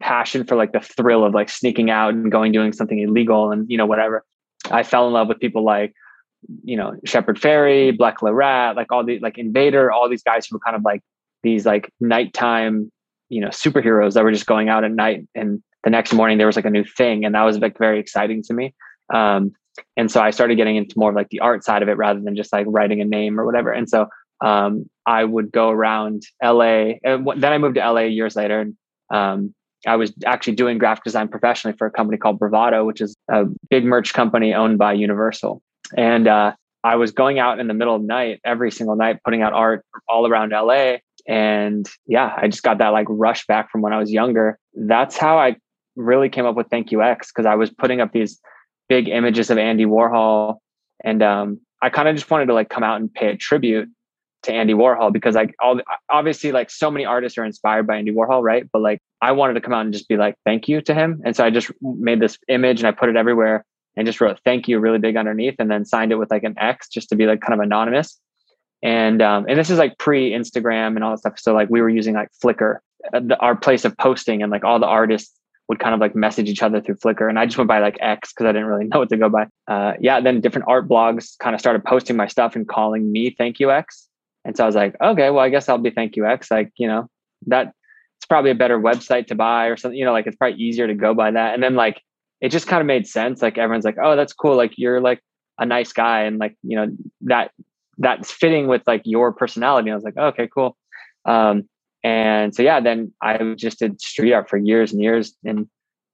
passion 0.01 0.45
for 0.45 0.57
like 0.57 0.73
the 0.73 0.81
thrill 0.81 1.25
of 1.25 1.35
like 1.35 1.49
sneaking 1.49 1.91
out 1.91 2.15
and 2.15 2.31
going 2.31 2.53
doing 2.53 2.73
something 2.73 2.99
illegal 2.99 3.53
and, 3.53 3.71
you 3.71 3.77
know, 3.77 3.87
whatever. 3.87 4.25
I 4.71 4.83
fell 4.83 5.07
in 5.07 5.13
love 5.13 5.29
with 5.29 5.39
people 5.39 5.65
like, 5.65 5.93
you 6.65 6.77
know, 6.77 6.95
Shepard 7.05 7.41
Fairey, 7.41 7.97
Black 7.97 8.21
Rat, 8.23 8.77
like 8.77 8.91
all 8.93 9.05
the 9.05 9.19
like 9.21 9.39
Invader, 9.39 9.91
all 9.93 10.09
these 10.09 10.23
guys 10.23 10.47
who 10.47 10.57
were 10.57 10.61
kind 10.61 10.77
of 10.77 10.83
like 10.85 11.03
these 11.43 11.67
like 11.67 11.93
nighttime, 12.01 12.91
you 13.29 13.41
know, 13.41 13.49
superheroes 13.49 14.15
that 14.15 14.25
were 14.25 14.33
just 14.33 14.47
going 14.47 14.69
out 14.69 14.85
at 14.85 14.93
night 14.93 15.27
and 15.35 15.63
the 15.85 15.91
next 15.91 16.13
morning 16.13 16.37
there 16.37 16.49
was 16.49 16.57
like 16.57 16.65
a 16.65 16.71
new 16.71 16.85
thing 16.85 17.25
and 17.25 17.35
that 17.35 17.43
was 17.43 17.59
like 17.59 17.79
very 17.79 18.01
exciting 18.01 18.43
to 18.43 18.53
me 18.53 18.75
um, 19.13 19.53
and 19.97 20.11
so 20.11 20.21
i 20.21 20.31
started 20.31 20.57
getting 20.57 20.77
into 20.77 20.99
more 20.99 21.11
of 21.11 21.17
like 21.17 21.29
the 21.29 21.41
art 21.41 21.65
side 21.65 21.83
of 21.83 21.89
it 21.89 21.97
rather 21.97 22.21
than 22.21 22.37
just 22.37 22.53
like 22.53 22.67
writing 22.69 23.01
a 23.01 23.05
name 23.05 23.39
or 23.39 23.45
whatever. 23.45 23.73
And 23.73 23.89
so 23.89 24.09
um, 24.45 24.89
i 25.07 25.25
would 25.25 25.51
go 25.51 25.71
around 25.71 26.23
la 26.43 26.61
and 26.61 27.27
then 27.37 27.53
i 27.53 27.59
moved 27.59 27.77
to 27.77 27.91
la 27.91 28.01
years 28.01 28.37
later 28.37 28.61
and 28.61 28.77
um, 29.11 29.55
i 29.87 29.97
was 29.97 30.13
actually 30.25 30.55
doing 30.55 30.79
graphic 30.79 31.05
design 31.05 31.29
professionally 31.29 31.77
for 31.77 31.87
a 31.87 31.91
company 31.91 32.19
called 32.19 32.39
bravado 32.39 32.85
which 32.85 33.01
is 33.01 33.17
a 33.31 33.45
big 33.71 33.85
merch 33.85 34.13
company 34.13 34.53
owned 34.55 34.79
by 34.79 34.93
universal. 34.93 35.63
And 35.97 36.29
uh, 36.29 36.53
i 36.85 36.97
was 36.97 37.13
going 37.13 37.39
out 37.39 37.59
in 37.61 37.67
the 37.67 37.75
middle 37.75 37.95
of 37.95 38.03
the 38.03 38.09
night 38.09 38.41
every 38.45 38.71
single 38.71 38.97
night 38.97 39.21
putting 39.25 39.43
out 39.43 39.53
art 39.53 39.85
all 40.09 40.27
around 40.27 40.51
la 40.51 40.97
and 41.27 41.89
yeah 42.07 42.35
i 42.37 42.47
just 42.47 42.63
got 42.63 42.79
that 42.79 42.91
like 42.91 43.07
rush 43.09 43.47
back 43.47 43.71
from 43.71 43.81
when 43.83 43.93
i 43.93 43.99
was 43.99 44.13
younger. 44.13 44.59
That's 44.75 45.17
how 45.17 45.39
i 45.39 45.57
really 45.97 46.29
came 46.29 46.47
up 46.47 46.55
with 46.55 46.69
Thank 46.69 46.93
You 46.93 47.03
X 47.03 47.33
because 47.33 47.47
I 47.47 47.55
was 47.55 47.71
putting 47.71 48.01
up 48.01 48.13
these 48.13 48.41
big 48.89 49.09
images 49.09 49.51
of 49.51 49.59
Andy 49.59 49.85
Warhol, 49.85 50.59
and 51.05 51.23
um, 51.23 51.61
I 51.83 51.91
kind 51.91 52.09
of 52.09 52.15
just 52.15 52.31
wanted 52.31 52.47
to 52.47 52.55
like 52.55 52.69
come 52.69 52.83
out 52.83 53.01
and 53.01 53.13
pay 53.13 53.29
a 53.29 53.37
tribute 53.37 53.89
to 54.43 54.53
Andy 54.53 54.75
Warhol 54.75 55.13
because 55.13 55.35
like 55.35 55.55
all 55.61 55.81
obviously 56.09 56.53
like 56.53 56.71
so 56.71 56.91
many 56.91 57.05
artists 57.05 57.37
are 57.37 57.45
inspired 57.45 57.87
by 57.87 57.97
Andy 57.97 58.13
Warhol, 58.13 58.43
right? 58.43 58.65
But 58.73 58.83
like 58.83 59.01
I 59.21 59.33
wanted 59.33 59.55
to 59.55 59.61
come 59.61 59.73
out 59.73 59.85
and 59.85 59.93
just 59.93 60.09
be 60.09 60.17
like 60.17 60.37
thank 60.45 60.69
you 60.69 60.81
to 60.83 60.95
him, 60.95 61.21
and 61.25 61.37
so 61.37 61.45
I 61.45 61.51
just 61.51 61.71
made 61.83 62.21
this 62.21 62.39
image 62.49 62.81
and 62.81 62.87
I 62.87 62.93
put 62.93 63.09
it 63.09 63.17
everywhere 63.17 63.65
and 63.97 64.07
just 64.07 64.21
wrote 64.21 64.39
thank 64.45 64.69
you 64.69 64.79
really 64.79 64.99
big 64.99 65.17
underneath, 65.17 65.57
and 65.59 65.71
then 65.71 65.85
signed 65.85 66.13
it 66.13 66.17
with 66.17 66.31
like 66.31 66.45
an 66.45 66.55
X 66.59 66.89
just 66.89 67.09
to 67.11 67.17
be 67.17 67.27
like 67.27 67.41
kind 67.41 67.55
of 67.55 67.61
anonymous. 67.61 68.19
And 68.83 69.21
um, 69.23 69.47
and 69.49 69.59
this 69.59 69.71
is 69.71 69.79
like 69.79 69.99
pre 69.99 70.31
Instagram 70.31 70.95
and 70.95 71.03
all 71.03 71.11
that 71.11 71.19
stuff. 71.19 71.39
So 71.39 71.55
like 71.55 71.69
we 71.71 71.81
were 71.81 71.89
using 71.89 72.15
like 72.15 72.29
Flickr, 72.43 72.79
uh, 73.13 73.21
the, 73.21 73.39
our 73.39 73.57
place 73.57 73.85
of 73.85 73.97
posting, 73.97 74.43
and 74.43 74.53
like 74.53 74.65
all 74.65 74.79
the 74.79 74.87
artists 74.87 75.33
would 75.69 75.79
kind 75.81 75.95
of 75.95 76.01
like 76.01 76.15
message 76.15 76.49
each 76.49 76.63
other 76.63 76.81
through 76.81 76.97
Flickr. 76.97 77.29
And 77.29 77.39
I 77.39 77.47
just 77.47 77.59
went 77.59 77.69
by 77.69 77.81
like 77.81 77.97
X 78.01 78.33
because 78.33 78.47
I 78.47 78.53
didn't 78.53 78.69
really 78.69 78.85
know 78.93 79.01
what 79.01 79.09
to 79.09 79.17
go 79.17 79.29
by. 79.29 79.47
Uh, 79.67 79.95
yeah, 80.01 80.21
then 80.21 80.41
different 80.41 80.69
art 80.69 80.89
blogs 80.89 81.37
kind 81.39 81.55
of 81.55 81.61
started 81.61 81.85
posting 81.85 82.17
my 82.17 82.27
stuff 82.27 82.55
and 82.55 82.69
calling 82.69 83.11
me 83.11 83.31
Thank 83.31 83.59
You 83.59 83.71
X. 83.71 84.09
And 84.45 84.57
so 84.57 84.63
I 84.63 84.67
was 84.67 84.77
like, 84.77 84.95
okay, 85.01 85.31
well, 85.31 85.41
I 85.43 85.49
guess 85.49 85.69
I'll 85.69 85.79
be 85.79 85.91
Thank 85.91 86.17
You 86.17 86.27
X. 86.27 86.51
Like, 86.51 86.73
you 86.77 86.87
know, 86.87 87.09
that 87.47 87.73
it's 88.19 88.27
probably 88.27 88.51
a 88.51 88.55
better 88.55 88.79
website 88.79 89.27
to 89.27 89.35
buy 89.35 89.67
or 89.67 89.77
something, 89.77 89.99
you 89.99 90.05
know, 90.05 90.13
like 90.13 90.27
it's 90.27 90.37
probably 90.37 90.59
easier 90.59 90.87
to 90.87 90.95
go 90.95 91.15
by 91.15 91.31
that. 91.33 91.55
And 91.55 91.63
then 91.63 91.75
like 91.75 92.01
it 92.41 92.51
just 92.51 92.69
kind 92.69 92.81
of 92.81 92.87
made 92.87 93.07
sense. 93.07 93.43
Like 93.43 93.59
everyone's 93.59 93.85
like, 93.85 93.99
oh, 94.03 94.17
that's 94.17 94.33
cool. 94.33 94.57
Like 94.57 94.75
you're 94.77 95.01
like 95.01 95.21
a 95.59 95.67
nice 95.67 95.93
guy. 95.93 96.23
And 96.23 96.39
like, 96.39 96.57
you 96.63 96.77
know, 96.77 96.89
that 97.23 97.51
that's 97.99 98.31
fitting 98.31 98.69
with 98.69 98.83
like 98.87 99.03
your 99.05 99.33
personality. 99.33 99.89
And 99.89 99.95
I 99.95 99.97
was 99.97 100.05
like, 100.05 100.17
okay, 100.17 100.49
cool. 100.53 100.77
Um, 101.25 101.69
and 102.07 102.55
so 102.55 102.63
yeah, 102.63 102.79
then 102.79 103.13
I 103.21 103.55
just 103.57 103.81
did 103.81 104.01
street 104.01 104.33
art 104.33 104.49
for 104.49 104.59
years 104.59 104.93
and 104.93 105.03
years, 105.03 105.35
and 105.45 105.67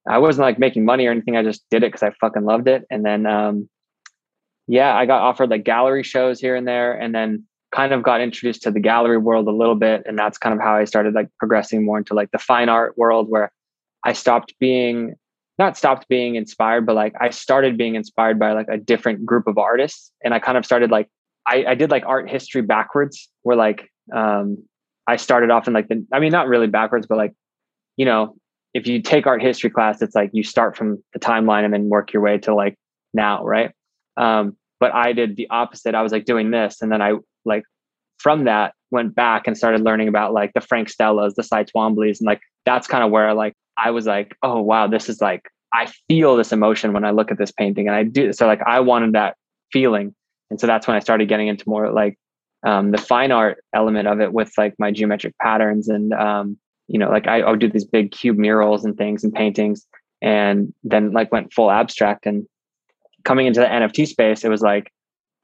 I 0.08 0.16
wasn't 0.16 0.46
like 0.46 0.58
making 0.58 0.86
money 0.86 1.06
or 1.06 1.10
anything. 1.10 1.36
I 1.36 1.42
just 1.42 1.64
did 1.70 1.82
it 1.82 1.92
because 1.92 2.02
I 2.02 2.12
fucking 2.18 2.44
loved 2.44 2.66
it. 2.66 2.86
And 2.90 3.04
then 3.04 3.26
um, 3.26 3.68
yeah, 4.66 4.96
I 4.96 5.04
got 5.04 5.20
offered 5.20 5.50
like 5.50 5.64
gallery 5.64 6.02
shows 6.02 6.40
here 6.40 6.56
and 6.56 6.66
there, 6.66 6.98
and 6.98 7.14
then 7.14 7.44
kind 7.74 7.92
of 7.92 8.02
got 8.02 8.22
introduced 8.22 8.62
to 8.62 8.70
the 8.70 8.80
gallery 8.80 9.18
world 9.18 9.46
a 9.48 9.52
little 9.52 9.74
bit, 9.74 10.02
and 10.06 10.18
that's 10.18 10.38
kind 10.38 10.54
of 10.54 10.62
how 10.62 10.74
I 10.74 10.86
started 10.86 11.12
like 11.12 11.28
progressing 11.38 11.84
more 11.84 11.98
into 11.98 12.14
like 12.14 12.30
the 12.30 12.38
fine 12.38 12.70
art 12.70 12.96
world, 12.96 13.26
where 13.28 13.52
I 14.02 14.14
stopped 14.14 14.54
being 14.58 15.14
not 15.58 15.76
stopped 15.76 16.08
being 16.08 16.36
inspired, 16.36 16.86
but 16.86 16.96
like 16.96 17.12
I 17.20 17.28
started 17.28 17.76
being 17.76 17.96
inspired 17.96 18.38
by 18.38 18.52
like 18.52 18.68
a 18.70 18.78
different 18.78 19.26
group 19.26 19.46
of 19.46 19.58
artists, 19.58 20.10
and 20.24 20.32
I 20.32 20.38
kind 20.38 20.56
of 20.56 20.64
started 20.64 20.90
like 20.90 21.10
I, 21.46 21.66
I 21.68 21.74
did 21.74 21.90
like 21.90 22.04
art 22.06 22.30
history 22.30 22.62
backwards, 22.62 23.28
where 23.42 23.56
like 23.56 23.90
um, 24.16 24.56
I 25.06 25.16
started 25.16 25.50
off 25.50 25.66
in 25.66 25.74
like 25.74 25.88
the, 25.88 26.06
I 26.12 26.20
mean, 26.20 26.32
not 26.32 26.48
really 26.48 26.66
backwards, 26.66 27.06
but 27.06 27.18
like, 27.18 27.34
you 27.96 28.04
know, 28.04 28.36
if 28.74 28.86
you 28.86 29.02
take 29.02 29.26
art 29.26 29.42
history 29.42 29.70
class, 29.70 30.00
it's 30.00 30.14
like 30.14 30.30
you 30.32 30.42
start 30.42 30.76
from 30.76 31.02
the 31.12 31.18
timeline 31.18 31.64
and 31.64 31.74
then 31.74 31.88
work 31.88 32.12
your 32.12 32.22
way 32.22 32.38
to 32.38 32.54
like 32.54 32.76
now, 33.12 33.44
right? 33.44 33.72
Um, 34.16 34.56
but 34.80 34.94
I 34.94 35.12
did 35.12 35.36
the 35.36 35.48
opposite. 35.50 35.94
I 35.94 36.02
was 36.02 36.12
like 36.12 36.24
doing 36.24 36.50
this, 36.50 36.80
and 36.80 36.90
then 36.90 37.02
I 37.02 37.14
like 37.44 37.64
from 38.18 38.44
that 38.44 38.74
went 38.90 39.14
back 39.14 39.46
and 39.46 39.56
started 39.56 39.82
learning 39.82 40.08
about 40.08 40.32
like 40.32 40.52
the 40.54 40.60
Frank 40.60 40.88
Stellas, 40.88 41.34
the 41.34 41.42
Cy 41.42 41.64
Twomblys, 41.64 42.18
and 42.18 42.26
like 42.26 42.40
that's 42.64 42.86
kind 42.86 43.04
of 43.04 43.10
where 43.10 43.34
like 43.34 43.54
I 43.78 43.90
was 43.90 44.06
like, 44.06 44.34
oh 44.42 44.60
wow, 44.60 44.86
this 44.86 45.08
is 45.08 45.20
like 45.20 45.42
I 45.72 45.88
feel 46.08 46.36
this 46.36 46.52
emotion 46.52 46.92
when 46.92 47.04
I 47.04 47.10
look 47.10 47.30
at 47.30 47.38
this 47.38 47.52
painting, 47.52 47.86
and 47.86 47.94
I 47.94 48.04
do 48.04 48.32
so 48.32 48.46
like 48.46 48.62
I 48.62 48.80
wanted 48.80 49.12
that 49.12 49.36
feeling, 49.72 50.14
and 50.50 50.60
so 50.60 50.66
that's 50.66 50.86
when 50.86 50.96
I 50.96 51.00
started 51.00 51.28
getting 51.28 51.48
into 51.48 51.68
more 51.68 51.92
like 51.92 52.18
um, 52.64 52.90
the 52.90 52.98
fine 52.98 53.32
art 53.32 53.62
element 53.74 54.08
of 54.08 54.20
it 54.20 54.32
with 54.32 54.52
like 54.56 54.74
my 54.78 54.90
geometric 54.90 55.36
patterns 55.38 55.88
and 55.88 56.12
um, 56.12 56.56
you 56.88 56.98
know 56.98 57.10
like 57.10 57.26
I, 57.26 57.40
I 57.40 57.50
would 57.50 57.60
do 57.60 57.70
these 57.70 57.84
big 57.84 58.12
cube 58.12 58.38
murals 58.38 58.84
and 58.84 58.96
things 58.96 59.24
and 59.24 59.32
paintings 59.32 59.86
and 60.20 60.72
then 60.84 61.12
like 61.12 61.32
went 61.32 61.52
full 61.52 61.70
abstract. 61.70 62.26
And 62.26 62.46
coming 63.24 63.46
into 63.46 63.60
the 63.60 63.66
nft 63.66 64.08
space 64.08 64.42
it 64.42 64.48
was 64.48 64.62
like 64.62 64.92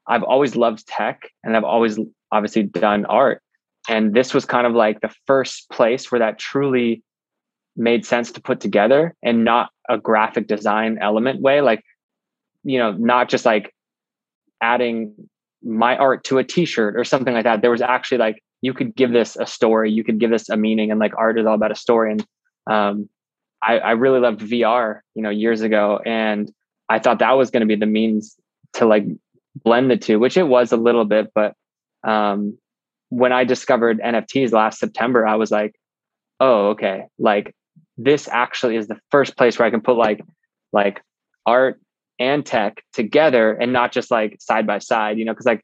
i've 0.08 0.24
always 0.24 0.56
loved 0.56 0.84
tech 0.88 1.30
and 1.44 1.56
i've 1.56 1.62
always 1.62 1.96
obviously 2.32 2.62
done 2.62 3.04
art. 3.06 3.42
And 3.88 4.12
this 4.12 4.34
was 4.34 4.44
kind 4.44 4.66
of 4.66 4.74
like 4.74 5.00
the 5.00 5.14
first 5.26 5.70
place 5.70 6.12
where 6.12 6.18
that 6.18 6.38
truly 6.38 7.02
made 7.74 8.04
sense 8.04 8.30
to 8.32 8.40
put 8.40 8.60
together 8.60 9.14
and 9.22 9.44
not 9.44 9.70
a 9.88 9.96
graphic 9.96 10.46
design 10.46 10.98
element 11.00 11.40
way. 11.40 11.60
Like 11.60 11.82
you 12.64 12.78
know 12.78 12.92
not 12.92 13.28
just 13.28 13.46
like 13.46 13.74
adding 14.60 15.14
my 15.62 15.96
art 15.96 16.24
to 16.24 16.38
a 16.38 16.44
t-shirt 16.44 16.96
or 16.96 17.04
something 17.04 17.34
like 17.34 17.44
that. 17.44 17.62
There 17.62 17.70
was 17.70 17.82
actually 17.82 18.18
like 18.18 18.42
you 18.60 18.74
could 18.74 18.94
give 18.94 19.12
this 19.12 19.36
a 19.36 19.46
story 19.46 19.90
you 19.90 20.02
could 20.04 20.18
give 20.18 20.30
this 20.30 20.48
a 20.48 20.56
meaning 20.56 20.90
and 20.90 20.98
like 20.98 21.12
art 21.16 21.38
is 21.38 21.46
all 21.46 21.54
about 21.54 21.72
a 21.72 21.76
story. 21.76 22.12
And 22.12 22.26
um, 22.70 23.08
I, 23.62 23.78
I 23.78 23.90
really 23.92 24.20
loved 24.20 24.40
vr 24.40 25.00
you 25.14 25.22
know 25.22 25.30
years 25.30 25.62
ago 25.62 26.00
and 26.04 26.52
i 26.88 26.98
thought 26.98 27.18
that 27.18 27.32
was 27.32 27.50
going 27.50 27.60
to 27.60 27.66
be 27.66 27.76
the 27.76 27.86
means 27.86 28.36
to 28.74 28.86
like 28.86 29.04
blend 29.56 29.90
the 29.90 29.96
two 29.96 30.18
which 30.18 30.36
it 30.36 30.44
was 30.44 30.72
a 30.72 30.76
little 30.76 31.04
bit 31.04 31.32
but 31.34 31.54
um, 32.04 32.56
when 33.08 33.32
i 33.32 33.44
discovered 33.44 34.00
nfts 34.00 34.52
last 34.52 34.78
september 34.78 35.26
i 35.26 35.34
was 35.34 35.50
like 35.50 35.74
oh 36.40 36.68
okay 36.68 37.04
like 37.18 37.54
this 37.96 38.28
actually 38.30 38.76
is 38.76 38.86
the 38.86 38.98
first 39.10 39.36
place 39.36 39.58
where 39.58 39.66
i 39.66 39.70
can 39.70 39.80
put 39.80 39.96
like 39.96 40.20
like 40.72 41.02
art 41.46 41.80
and 42.18 42.44
tech 42.44 42.82
together 42.92 43.52
and 43.52 43.72
not 43.72 43.92
just 43.92 44.10
like 44.10 44.36
side 44.40 44.66
by 44.66 44.78
side, 44.78 45.18
you 45.18 45.24
know, 45.24 45.32
because 45.32 45.46
like 45.46 45.62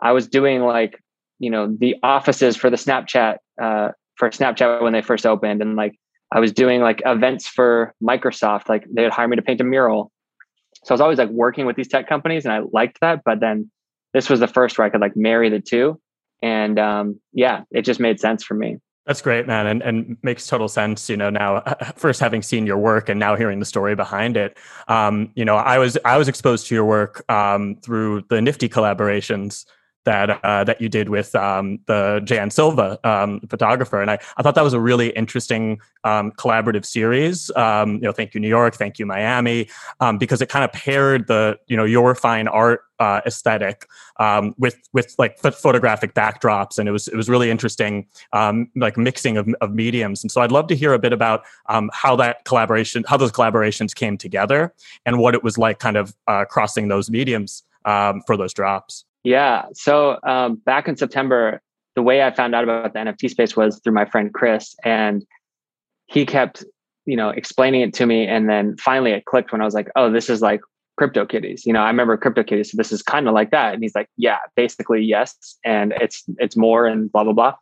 I 0.00 0.12
was 0.12 0.26
doing 0.28 0.62
like, 0.62 1.02
you 1.38 1.50
know, 1.50 1.74
the 1.78 1.96
offices 2.02 2.56
for 2.56 2.70
the 2.70 2.76
Snapchat, 2.76 3.36
uh, 3.60 3.88
for 4.16 4.30
Snapchat 4.30 4.82
when 4.82 4.92
they 4.92 5.02
first 5.02 5.26
opened. 5.26 5.62
And 5.62 5.76
like 5.76 5.98
I 6.32 6.40
was 6.40 6.52
doing 6.52 6.80
like 6.80 7.02
events 7.04 7.46
for 7.46 7.94
Microsoft, 8.02 8.68
like 8.68 8.84
they 8.92 9.02
would 9.02 9.12
hire 9.12 9.28
me 9.28 9.36
to 9.36 9.42
paint 9.42 9.60
a 9.60 9.64
mural. 9.64 10.10
So 10.84 10.92
I 10.92 10.94
was 10.94 11.00
always 11.00 11.18
like 11.18 11.30
working 11.30 11.66
with 11.66 11.76
these 11.76 11.88
tech 11.88 12.08
companies 12.08 12.44
and 12.44 12.52
I 12.52 12.60
liked 12.72 12.98
that. 13.00 13.22
But 13.24 13.40
then 13.40 13.70
this 14.14 14.28
was 14.28 14.40
the 14.40 14.48
first 14.48 14.78
where 14.78 14.86
I 14.86 14.90
could 14.90 15.00
like 15.00 15.16
marry 15.16 15.48
the 15.48 15.60
two. 15.60 16.00
And 16.42 16.78
um, 16.78 17.20
yeah, 17.32 17.62
it 17.70 17.82
just 17.82 18.00
made 18.00 18.20
sense 18.20 18.42
for 18.42 18.54
me. 18.54 18.78
That's 19.06 19.20
great, 19.20 19.48
man, 19.48 19.66
and 19.66 19.82
and 19.82 20.16
makes 20.22 20.46
total 20.46 20.68
sense. 20.68 21.10
You 21.10 21.16
know, 21.16 21.28
now 21.28 21.60
first 21.96 22.20
having 22.20 22.40
seen 22.40 22.66
your 22.66 22.78
work 22.78 23.08
and 23.08 23.18
now 23.18 23.34
hearing 23.34 23.58
the 23.58 23.66
story 23.66 23.96
behind 23.96 24.36
it. 24.36 24.56
Um, 24.86 25.32
you 25.34 25.44
know, 25.44 25.56
I 25.56 25.78
was 25.78 25.98
I 26.04 26.18
was 26.18 26.28
exposed 26.28 26.68
to 26.68 26.74
your 26.74 26.84
work 26.84 27.28
um, 27.30 27.76
through 27.82 28.22
the 28.28 28.40
Nifty 28.40 28.68
collaborations 28.68 29.64
that 30.04 30.44
uh, 30.44 30.64
that 30.64 30.80
you 30.80 30.88
did 30.88 31.08
with 31.08 31.34
um, 31.34 31.78
the 31.86 32.20
JN 32.24 32.50
Silva 32.50 32.98
um, 33.04 33.40
photographer, 33.48 34.00
and 34.00 34.10
I, 34.10 34.18
I 34.36 34.42
thought 34.42 34.54
that 34.54 34.64
was 34.64 34.72
a 34.72 34.80
really 34.80 35.10
interesting 35.10 35.80
um, 36.04 36.32
collaborative 36.32 36.84
series. 36.84 37.50
Um, 37.56 37.94
you 37.94 38.00
know, 38.00 38.12
thank 38.12 38.34
you 38.34 38.40
New 38.40 38.48
York, 38.48 38.74
thank 38.74 38.98
you 38.98 39.06
Miami, 39.06 39.68
um, 40.00 40.18
because 40.18 40.42
it 40.42 40.48
kind 40.48 40.64
of 40.64 40.72
paired 40.72 41.28
the 41.28 41.58
you 41.66 41.76
know 41.76 41.84
your 41.84 42.14
fine 42.14 42.48
art 42.48 42.82
uh, 42.98 43.20
aesthetic 43.26 43.86
um, 44.18 44.54
with 44.58 44.76
with 44.92 45.14
like 45.18 45.38
photographic 45.38 46.14
backdrops, 46.14 46.78
and 46.78 46.88
it 46.88 46.92
was 46.92 47.06
it 47.08 47.16
was 47.16 47.28
really 47.28 47.50
interesting, 47.50 48.06
like 48.76 48.96
mixing 48.96 49.36
of, 49.36 49.48
of 49.60 49.72
mediums. 49.72 50.24
And 50.24 50.30
so 50.30 50.40
I'd 50.40 50.52
love 50.52 50.66
to 50.68 50.76
hear 50.76 50.92
a 50.94 50.98
bit 50.98 51.12
about 51.12 51.44
how 51.92 52.16
that 52.16 52.44
collaboration, 52.44 53.04
how 53.06 53.16
those 53.16 53.32
collaborations 53.32 53.94
came 53.94 54.18
together, 54.18 54.74
and 55.06 55.18
what 55.18 55.34
it 55.34 55.44
was 55.44 55.58
like, 55.58 55.78
kind 55.78 55.96
of 55.96 56.14
uh, 56.26 56.44
crossing 56.44 56.88
those 56.88 57.10
mediums 57.10 57.62
for 57.84 58.36
those 58.36 58.52
drops. 58.52 59.04
Yeah. 59.24 59.66
So 59.74 60.18
um, 60.24 60.56
back 60.56 60.88
in 60.88 60.96
September, 60.96 61.60
the 61.94 62.02
way 62.02 62.22
I 62.22 62.34
found 62.34 62.54
out 62.54 62.64
about 62.64 62.92
the 62.92 62.98
NFT 62.98 63.30
space 63.30 63.56
was 63.56 63.80
through 63.80 63.92
my 63.92 64.04
friend 64.04 64.32
Chris, 64.32 64.74
and 64.84 65.24
he 66.06 66.26
kept, 66.26 66.64
you 67.06 67.16
know, 67.16 67.30
explaining 67.30 67.82
it 67.82 67.94
to 67.94 68.06
me, 68.06 68.26
and 68.26 68.48
then 68.48 68.76
finally 68.78 69.12
it 69.12 69.24
clicked 69.26 69.52
when 69.52 69.60
I 69.60 69.64
was 69.64 69.74
like, 69.74 69.88
"Oh, 69.94 70.10
this 70.10 70.30
is 70.30 70.42
like 70.42 70.60
Crypto 70.96 71.24
CryptoKitties." 71.24 71.64
You 71.64 71.72
know, 71.72 71.80
I 71.80 71.88
remember 71.88 72.16
CryptoKitties, 72.16 72.66
so 72.66 72.76
this 72.76 72.92
is 72.92 73.02
kind 73.02 73.28
of 73.28 73.34
like 73.34 73.50
that. 73.50 73.74
And 73.74 73.82
he's 73.82 73.94
like, 73.94 74.08
"Yeah, 74.16 74.38
basically 74.56 75.02
yes, 75.02 75.58
and 75.64 75.92
it's 76.00 76.24
it's 76.38 76.56
more 76.56 76.86
and 76.86 77.10
blah 77.12 77.24
blah 77.24 77.32
blah." 77.32 77.54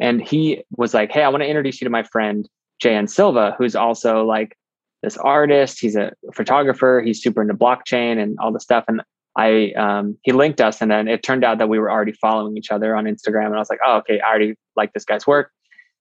And 0.00 0.22
he 0.22 0.64
was 0.76 0.94
like, 0.94 1.12
"Hey, 1.12 1.22
I 1.22 1.28
want 1.28 1.42
to 1.42 1.48
introduce 1.48 1.80
you 1.80 1.84
to 1.84 1.90
my 1.90 2.02
friend 2.04 2.48
JN 2.82 3.08
Silva, 3.08 3.54
who's 3.58 3.76
also 3.76 4.24
like 4.24 4.56
this 5.02 5.16
artist. 5.18 5.78
He's 5.80 5.96
a 5.96 6.12
photographer. 6.32 7.02
He's 7.04 7.22
super 7.22 7.42
into 7.42 7.54
blockchain 7.54 8.20
and 8.20 8.38
all 8.40 8.52
the 8.52 8.60
stuff." 8.60 8.84
And 8.88 9.02
I 9.36 9.72
um, 9.72 10.16
he 10.22 10.32
linked 10.32 10.60
us, 10.60 10.80
and 10.80 10.90
then 10.90 11.08
it 11.08 11.22
turned 11.22 11.44
out 11.44 11.58
that 11.58 11.68
we 11.68 11.78
were 11.78 11.90
already 11.90 12.12
following 12.12 12.56
each 12.56 12.70
other 12.70 12.94
on 12.94 13.04
Instagram. 13.04 13.46
And 13.46 13.56
I 13.56 13.58
was 13.58 13.70
like, 13.70 13.80
oh, 13.86 13.96
okay, 13.98 14.20
I 14.20 14.28
already 14.28 14.54
like 14.76 14.92
this 14.92 15.04
guy's 15.04 15.26
work. 15.26 15.50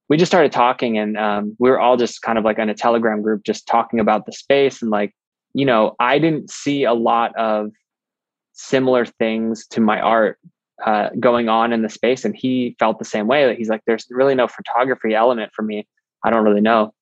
We 0.09 0.17
just 0.17 0.29
started 0.29 0.51
talking, 0.51 0.97
and 0.97 1.17
um, 1.17 1.55
we 1.59 1.69
were 1.69 1.79
all 1.79 1.97
just 1.97 2.21
kind 2.21 2.37
of 2.37 2.43
like 2.43 2.59
in 2.59 2.69
a 2.69 2.75
Telegram 2.75 3.21
group, 3.21 3.43
just 3.43 3.67
talking 3.67 3.99
about 3.99 4.25
the 4.25 4.31
space. 4.31 4.81
And 4.81 4.91
like, 4.91 5.13
you 5.53 5.65
know, 5.65 5.95
I 5.99 6.19
didn't 6.19 6.51
see 6.51 6.83
a 6.83 6.93
lot 6.93 7.35
of 7.35 7.71
similar 8.53 9.05
things 9.05 9.65
to 9.67 9.81
my 9.81 9.99
art 9.99 10.37
uh, 10.85 11.09
going 11.19 11.49
on 11.49 11.73
in 11.73 11.81
the 11.81 11.89
space, 11.89 12.25
and 12.25 12.35
he 12.35 12.75
felt 12.77 12.99
the 12.99 13.05
same 13.05 13.27
way. 13.27 13.47
That 13.47 13.57
he's 13.57 13.69
like, 13.69 13.81
there's 13.87 14.05
really 14.09 14.35
no 14.35 14.47
photography 14.47 15.15
element 15.15 15.51
for 15.55 15.63
me. 15.63 15.87
I 16.23 16.29
don't 16.29 16.43
really 16.43 16.61
know. 16.61 16.93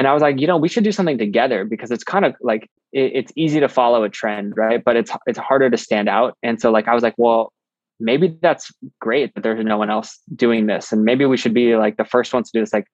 And 0.00 0.08
I 0.08 0.14
was 0.14 0.22
like, 0.22 0.40
you 0.40 0.46
know, 0.46 0.56
we 0.56 0.70
should 0.70 0.82
do 0.82 0.92
something 0.92 1.18
together 1.18 1.66
because 1.66 1.90
it's 1.90 2.04
kind 2.04 2.24
of 2.24 2.34
like 2.40 2.70
it, 2.90 3.12
it's 3.14 3.32
easy 3.36 3.60
to 3.60 3.68
follow 3.68 4.02
a 4.02 4.08
trend, 4.08 4.54
right? 4.56 4.82
But 4.82 4.96
it's 4.96 5.12
it's 5.26 5.38
harder 5.38 5.68
to 5.68 5.76
stand 5.76 6.08
out. 6.08 6.38
And 6.42 6.58
so 6.58 6.70
like 6.70 6.88
I 6.88 6.94
was 6.94 7.02
like, 7.02 7.12
well, 7.18 7.52
maybe 8.00 8.34
that's 8.40 8.72
great 8.98 9.34
that 9.34 9.42
there's 9.42 9.62
no 9.62 9.76
one 9.76 9.90
else 9.90 10.18
doing 10.34 10.68
this, 10.68 10.90
and 10.90 11.04
maybe 11.04 11.26
we 11.26 11.36
should 11.36 11.52
be 11.52 11.76
like 11.76 11.98
the 11.98 12.06
first 12.06 12.32
ones 12.32 12.50
to 12.50 12.58
do 12.58 12.62
this 12.62 12.72
like 12.72 12.86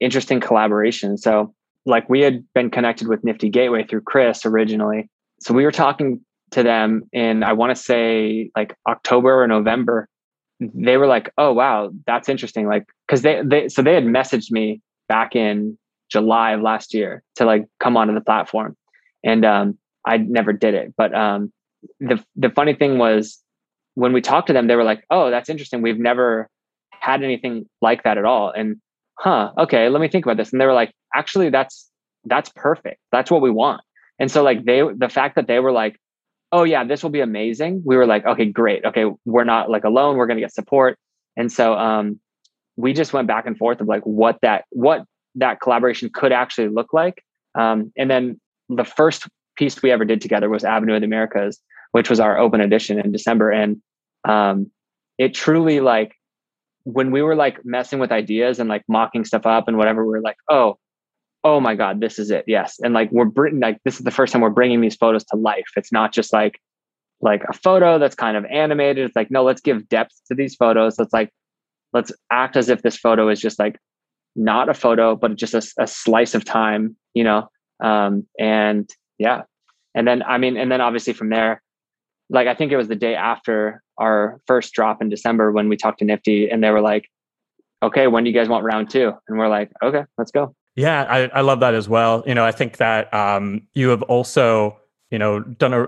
interesting 0.00 0.40
collaboration. 0.40 1.16
So 1.16 1.54
like 1.86 2.08
we 2.08 2.22
had 2.22 2.44
been 2.54 2.70
connected 2.70 3.06
with 3.06 3.22
Nifty 3.22 3.50
Gateway 3.50 3.86
through 3.86 4.00
Chris 4.00 4.44
originally, 4.44 5.08
so 5.38 5.54
we 5.54 5.62
were 5.62 5.70
talking 5.70 6.20
to 6.50 6.64
them 6.64 7.04
in 7.12 7.44
I 7.44 7.52
want 7.52 7.70
to 7.70 7.80
say 7.80 8.50
like 8.56 8.74
October 8.88 9.44
or 9.44 9.46
November. 9.46 10.08
They 10.58 10.96
were 10.96 11.06
like, 11.06 11.30
"Oh 11.38 11.52
wow, 11.52 11.92
that's 12.04 12.28
interesting." 12.28 12.66
Like, 12.66 12.86
because 13.06 13.22
they 13.22 13.42
they 13.44 13.68
so 13.68 13.80
they 13.80 13.94
had 13.94 14.02
messaged 14.02 14.50
me 14.50 14.80
back 15.08 15.36
in 15.36 15.78
July 16.08 16.52
of 16.52 16.62
last 16.62 16.94
year 16.94 17.22
to 17.36 17.44
like 17.44 17.66
come 17.80 17.96
onto 17.96 18.14
the 18.14 18.20
platform, 18.20 18.76
and 19.24 19.44
um, 19.44 19.78
I 20.06 20.18
never 20.18 20.52
did 20.52 20.74
it. 20.74 20.94
But 20.96 21.14
um, 21.14 21.52
the 22.00 22.22
the 22.36 22.50
funny 22.50 22.74
thing 22.74 22.98
was 22.98 23.42
when 23.94 24.12
we 24.12 24.20
talked 24.20 24.46
to 24.48 24.52
them, 24.52 24.66
they 24.66 24.76
were 24.76 24.84
like, 24.84 25.04
"Oh, 25.10 25.30
that's 25.30 25.48
interesting. 25.48 25.82
We've 25.82 25.98
never 25.98 26.48
had 26.90 27.22
anything 27.22 27.66
like 27.80 28.04
that 28.04 28.18
at 28.18 28.24
all." 28.24 28.50
And 28.50 28.76
huh, 29.18 29.52
okay, 29.58 29.88
let 29.88 30.00
me 30.00 30.08
think 30.08 30.24
about 30.24 30.36
this. 30.36 30.52
And 30.52 30.60
they 30.60 30.66
were 30.66 30.74
like, 30.74 30.92
"Actually, 31.14 31.50
that's 31.50 31.90
that's 32.24 32.50
perfect. 32.54 33.00
That's 33.12 33.30
what 33.30 33.42
we 33.42 33.50
want." 33.50 33.82
And 34.18 34.30
so 34.30 34.42
like 34.42 34.64
they 34.64 34.82
the 34.96 35.08
fact 35.08 35.36
that 35.36 35.46
they 35.46 35.60
were 35.60 35.72
like, 35.72 35.98
"Oh 36.52 36.64
yeah, 36.64 36.84
this 36.84 37.02
will 37.02 37.10
be 37.10 37.20
amazing." 37.20 37.82
We 37.84 37.96
were 37.96 38.06
like, 38.06 38.24
"Okay, 38.26 38.46
great. 38.46 38.84
Okay, 38.84 39.04
we're 39.24 39.44
not 39.44 39.70
like 39.70 39.84
alone. 39.84 40.16
We're 40.16 40.26
going 40.26 40.38
to 40.38 40.42
get 40.42 40.54
support." 40.54 40.98
And 41.36 41.52
so 41.52 41.74
um, 41.74 42.18
we 42.76 42.92
just 42.92 43.12
went 43.12 43.28
back 43.28 43.46
and 43.46 43.58
forth 43.58 43.80
of 43.80 43.88
like 43.88 44.02
what 44.02 44.38
that 44.42 44.64
what 44.70 45.04
that 45.38 45.60
collaboration 45.60 46.10
could 46.12 46.32
actually 46.32 46.68
look 46.68 46.92
like. 46.92 47.22
Um, 47.58 47.92
and 47.96 48.10
then 48.10 48.40
the 48.68 48.84
first 48.84 49.26
piece 49.56 49.82
we 49.82 49.90
ever 49.90 50.04
did 50.04 50.20
together 50.20 50.48
was 50.48 50.64
Avenue 50.64 50.94
of 50.94 51.00
the 51.00 51.06
Americas, 51.06 51.60
which 51.92 52.10
was 52.10 52.20
our 52.20 52.38
open 52.38 52.60
edition 52.60 52.98
in 52.98 53.12
December. 53.12 53.50
And 53.50 53.82
um, 54.26 54.70
it 55.18 55.34
truly 55.34 55.80
like 55.80 56.14
when 56.84 57.10
we 57.10 57.22
were 57.22 57.34
like 57.34 57.64
messing 57.64 57.98
with 57.98 58.12
ideas 58.12 58.58
and 58.58 58.68
like 58.68 58.82
mocking 58.88 59.24
stuff 59.24 59.46
up 59.46 59.68
and 59.68 59.76
whatever, 59.76 60.06
we 60.06 60.18
are 60.18 60.22
like, 60.22 60.38
oh, 60.48 60.78
oh 61.44 61.60
my 61.60 61.74
God, 61.74 62.00
this 62.00 62.18
is 62.18 62.30
it. 62.30 62.44
Yes. 62.46 62.78
And 62.82 62.94
like 62.94 63.10
we're 63.12 63.24
bringing 63.24 63.60
like 63.60 63.78
this 63.84 63.98
is 63.98 64.04
the 64.04 64.10
first 64.10 64.32
time 64.32 64.42
we're 64.42 64.50
bringing 64.50 64.80
these 64.80 64.96
photos 64.96 65.24
to 65.24 65.36
life. 65.36 65.68
It's 65.76 65.92
not 65.92 66.12
just 66.12 66.32
like 66.32 66.60
like 67.20 67.42
a 67.48 67.52
photo 67.52 67.98
that's 67.98 68.14
kind 68.14 68.36
of 68.36 68.44
animated. 68.44 69.06
It's 69.06 69.16
like, 69.16 69.30
no, 69.30 69.42
let's 69.42 69.60
give 69.60 69.88
depth 69.88 70.14
to 70.28 70.34
these 70.34 70.54
photos. 70.54 70.98
Let's 70.98 71.12
like, 71.12 71.30
let's 71.92 72.12
act 72.30 72.56
as 72.56 72.68
if 72.68 72.82
this 72.82 72.96
photo 72.96 73.28
is 73.28 73.40
just 73.40 73.58
like 73.58 73.78
not 74.38 74.68
a 74.68 74.74
photo, 74.74 75.16
but 75.16 75.36
just 75.36 75.52
a, 75.52 75.62
a 75.78 75.86
slice 75.86 76.34
of 76.34 76.44
time, 76.44 76.96
you 77.12 77.24
know? 77.24 77.48
Um, 77.82 78.26
and 78.38 78.88
yeah. 79.18 79.42
And 79.94 80.06
then, 80.06 80.22
I 80.22 80.38
mean, 80.38 80.56
and 80.56 80.70
then 80.70 80.80
obviously 80.80 81.12
from 81.12 81.30
there, 81.30 81.62
like, 82.30 82.46
I 82.46 82.54
think 82.54 82.72
it 82.72 82.76
was 82.76 82.88
the 82.88 82.96
day 82.96 83.14
after 83.14 83.82
our 83.98 84.40
first 84.46 84.72
drop 84.72 85.02
in 85.02 85.08
December 85.08 85.50
when 85.50 85.68
we 85.68 85.76
talked 85.76 85.98
to 85.98 86.04
Nifty 86.04 86.48
and 86.48 86.62
they 86.62 86.70
were 86.70 86.80
like, 86.80 87.08
okay, 87.82 88.06
when 88.06 88.24
do 88.24 88.30
you 88.30 88.36
guys 88.36 88.48
want 88.48 88.64
round 88.64 88.90
two? 88.90 89.12
And 89.28 89.38
we're 89.38 89.48
like, 89.48 89.70
okay, 89.82 90.04
let's 90.16 90.30
go. 90.30 90.54
Yeah, 90.76 91.02
I, 91.08 91.28
I 91.28 91.40
love 91.40 91.60
that 91.60 91.74
as 91.74 91.88
well. 91.88 92.22
You 92.26 92.34
know, 92.34 92.44
I 92.44 92.52
think 92.52 92.76
that 92.76 93.12
um, 93.12 93.62
you 93.74 93.88
have 93.88 94.02
also 94.02 94.78
you 95.10 95.18
know 95.18 95.40
done 95.40 95.72
a 95.72 95.86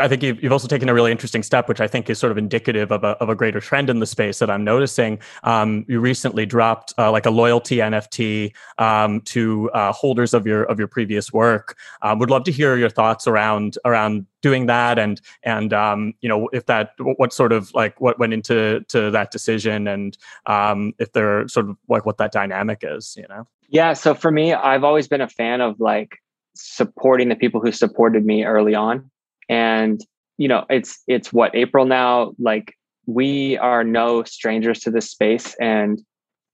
i 0.00 0.08
think 0.08 0.22
you've, 0.22 0.42
you've 0.42 0.52
also 0.52 0.68
taken 0.68 0.88
a 0.88 0.94
really 0.94 1.10
interesting 1.10 1.42
step 1.42 1.68
which 1.68 1.80
i 1.80 1.86
think 1.86 2.08
is 2.08 2.18
sort 2.18 2.30
of 2.30 2.38
indicative 2.38 2.90
of 2.90 3.04
a, 3.04 3.08
of 3.18 3.28
a 3.28 3.34
greater 3.34 3.60
trend 3.60 3.90
in 3.90 3.98
the 3.98 4.06
space 4.06 4.38
that 4.38 4.50
i'm 4.50 4.64
noticing. 4.64 5.18
Um, 5.44 5.84
you 5.88 6.00
recently 6.00 6.46
dropped 6.46 6.94
uh, 6.98 7.10
like 7.10 7.26
a 7.26 7.30
loyalty 7.30 7.76
nft 7.76 8.52
um, 8.78 9.20
to 9.22 9.70
uh, 9.70 9.92
holders 9.92 10.34
of 10.34 10.46
your 10.46 10.64
of 10.64 10.78
your 10.78 10.88
previous 10.88 11.32
work. 11.32 11.76
Um, 12.02 12.18
would 12.18 12.30
love 12.30 12.44
to 12.44 12.52
hear 12.52 12.76
your 12.76 12.90
thoughts 12.90 13.26
around 13.26 13.78
around 13.84 14.26
doing 14.40 14.66
that 14.66 14.98
and 14.98 15.20
and 15.42 15.72
um, 15.72 16.14
you 16.20 16.28
know 16.28 16.48
if 16.52 16.66
that 16.66 16.90
what 16.98 17.32
sort 17.32 17.52
of 17.52 17.72
like 17.74 18.00
what 18.00 18.18
went 18.18 18.32
into 18.32 18.80
to 18.88 19.10
that 19.10 19.30
decision 19.30 19.88
and 19.88 20.18
um, 20.46 20.92
if 20.98 21.12
they're 21.12 21.48
sort 21.48 21.68
of 21.68 21.76
like 21.88 22.06
what 22.06 22.18
that 22.18 22.32
dynamic 22.32 22.80
is 22.82 23.16
you 23.16 23.26
know? 23.28 23.46
Yeah 23.68 23.94
so 23.94 24.14
for 24.14 24.30
me 24.30 24.52
i've 24.52 24.84
always 24.84 25.08
been 25.08 25.22
a 25.22 25.28
fan 25.28 25.62
of 25.62 25.80
like 25.80 26.21
supporting 26.54 27.28
the 27.28 27.36
people 27.36 27.60
who 27.60 27.72
supported 27.72 28.24
me 28.24 28.44
early 28.44 28.74
on. 28.74 29.10
And 29.48 30.00
you 30.38 30.48
know 30.48 30.64
it's 30.70 31.02
it's 31.06 31.32
what 31.32 31.54
april 31.54 31.84
now? 31.84 32.32
Like 32.38 32.74
we 33.06 33.58
are 33.58 33.84
no 33.84 34.22
strangers 34.24 34.80
to 34.80 34.90
this 34.90 35.10
space 35.10 35.54
and 35.60 36.00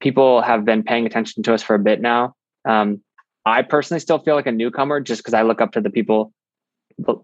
people 0.00 0.40
have 0.42 0.64
been 0.64 0.82
paying 0.82 1.06
attention 1.06 1.42
to 1.42 1.54
us 1.54 1.62
for 1.62 1.74
a 1.74 1.78
bit 1.78 2.00
now. 2.00 2.34
Um, 2.68 3.00
i 3.46 3.62
personally 3.62 4.00
still 4.00 4.18
feel 4.18 4.34
like 4.34 4.46
a 4.46 4.52
newcomer 4.52 5.00
just 5.00 5.20
because 5.20 5.32
i 5.32 5.42
look 5.42 5.60
up 5.60 5.72
to 5.72 5.80
the 5.80 5.90
people 5.90 6.32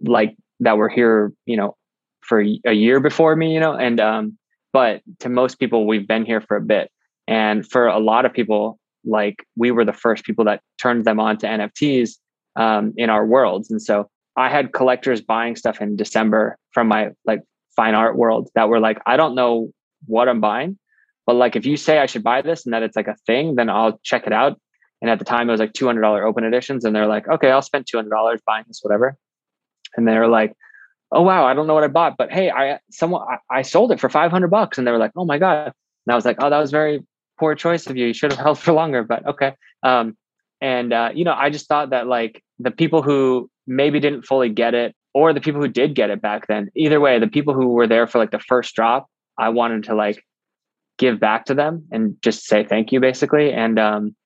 like 0.00 0.36
that 0.60 0.78
were 0.78 0.88
here 0.88 1.32
you 1.44 1.56
know 1.56 1.76
for 2.22 2.40
a 2.40 2.72
year 2.72 3.00
before 3.00 3.36
me 3.36 3.52
you 3.52 3.60
know? 3.60 3.74
And 3.74 4.00
um, 4.00 4.38
but 4.72 5.02
to 5.20 5.28
most 5.28 5.58
people 5.58 5.86
we've 5.86 6.08
been 6.08 6.24
here 6.24 6.40
for 6.40 6.56
a 6.56 6.60
bit. 6.60 6.90
And 7.28 7.68
for 7.70 7.86
a 7.86 7.98
lot 7.98 8.26
of 8.26 8.32
people 8.32 8.78
like 9.04 9.46
we 9.56 9.70
were 9.70 9.84
the 9.84 9.92
first 9.92 10.24
people 10.24 10.44
that 10.46 10.60
turned 10.78 11.04
them 11.04 11.20
on 11.20 11.36
to 11.38 11.46
nfts 11.46 12.12
um, 12.56 12.92
in 12.96 13.10
our 13.10 13.26
worlds. 13.26 13.70
And 13.70 13.80
so 13.80 14.08
I 14.36 14.48
had 14.48 14.72
collectors 14.72 15.20
buying 15.20 15.56
stuff 15.56 15.80
in 15.80 15.96
December 15.96 16.58
from 16.72 16.88
my 16.88 17.10
like 17.24 17.40
fine 17.76 17.94
art 17.94 18.16
world 18.16 18.50
that 18.54 18.68
were 18.68 18.80
like, 18.80 18.98
I 19.06 19.16
don't 19.16 19.34
know 19.34 19.70
what 20.06 20.28
I'm 20.28 20.40
buying, 20.40 20.78
but 21.26 21.36
like 21.36 21.56
if 21.56 21.66
you 21.66 21.76
say 21.76 21.98
I 21.98 22.06
should 22.06 22.22
buy 22.22 22.42
this 22.42 22.64
and 22.64 22.74
that 22.74 22.82
it's 22.82 22.96
like 22.96 23.08
a 23.08 23.16
thing, 23.26 23.56
then 23.56 23.68
I'll 23.68 23.98
check 24.02 24.26
it 24.26 24.32
out. 24.32 24.58
And 25.00 25.10
at 25.10 25.18
the 25.18 25.24
time, 25.24 25.48
it 25.48 25.52
was 25.52 25.60
like 25.60 25.72
$200 25.72 26.24
open 26.24 26.44
editions. 26.44 26.84
And 26.84 26.94
they're 26.94 27.06
like, 27.06 27.28
okay, 27.28 27.50
I'll 27.50 27.62
spend 27.62 27.86
$200 27.86 28.38
buying 28.46 28.64
this, 28.66 28.80
whatever. 28.82 29.16
And 29.96 30.08
they're 30.08 30.28
like, 30.28 30.54
oh, 31.12 31.22
wow, 31.22 31.44
I 31.44 31.54
don't 31.54 31.66
know 31.66 31.74
what 31.74 31.84
I 31.84 31.88
bought, 31.88 32.16
but 32.16 32.32
hey, 32.32 32.50
I, 32.50 32.78
someone, 32.90 33.22
I, 33.28 33.58
I 33.58 33.62
sold 33.62 33.92
it 33.92 34.00
for 34.00 34.08
500 34.08 34.48
bucks. 34.48 34.78
And 34.78 34.86
they 34.86 34.90
were 34.90 34.98
like, 34.98 35.12
oh 35.16 35.24
my 35.24 35.38
God. 35.38 35.72
And 36.06 36.12
I 36.12 36.14
was 36.14 36.24
like, 36.24 36.38
oh, 36.40 36.50
that 36.50 36.58
was 36.58 36.70
very 36.70 37.00
poor 37.38 37.54
choice 37.54 37.86
of 37.86 37.96
you. 37.96 38.06
You 38.06 38.14
should 38.14 38.32
have 38.32 38.40
held 38.40 38.58
for 38.58 38.72
longer, 38.72 39.02
but 39.02 39.26
okay. 39.26 39.54
Um, 39.82 40.16
and, 40.60 40.92
uh, 40.92 41.10
you 41.14 41.24
know, 41.24 41.34
I 41.34 41.50
just 41.50 41.68
thought 41.68 41.90
that 41.90 42.06
like 42.06 42.42
the 42.58 42.70
people 42.70 43.02
who 43.02 43.50
maybe 43.66 44.00
didn't 44.00 44.22
fully 44.22 44.48
get 44.48 44.74
it 44.74 44.94
or 45.12 45.32
the 45.32 45.40
people 45.40 45.60
who 45.60 45.68
did 45.68 45.94
get 45.94 46.10
it 46.10 46.20
back 46.20 46.46
then, 46.46 46.70
either 46.74 47.00
way, 47.00 47.18
the 47.18 47.28
people 47.28 47.54
who 47.54 47.68
were 47.68 47.86
there 47.86 48.06
for 48.06 48.18
like 48.18 48.30
the 48.30 48.38
first 48.38 48.74
drop, 48.74 49.08
I 49.38 49.48
wanted 49.48 49.84
to 49.84 49.94
like 49.94 50.22
give 50.98 51.18
back 51.20 51.46
to 51.46 51.54
them 51.54 51.84
and 51.90 52.16
just 52.22 52.46
say 52.46 52.64
thank 52.64 52.92
you 52.92 53.00
basically. 53.00 53.52
And, 53.52 53.78
um, 53.78 54.16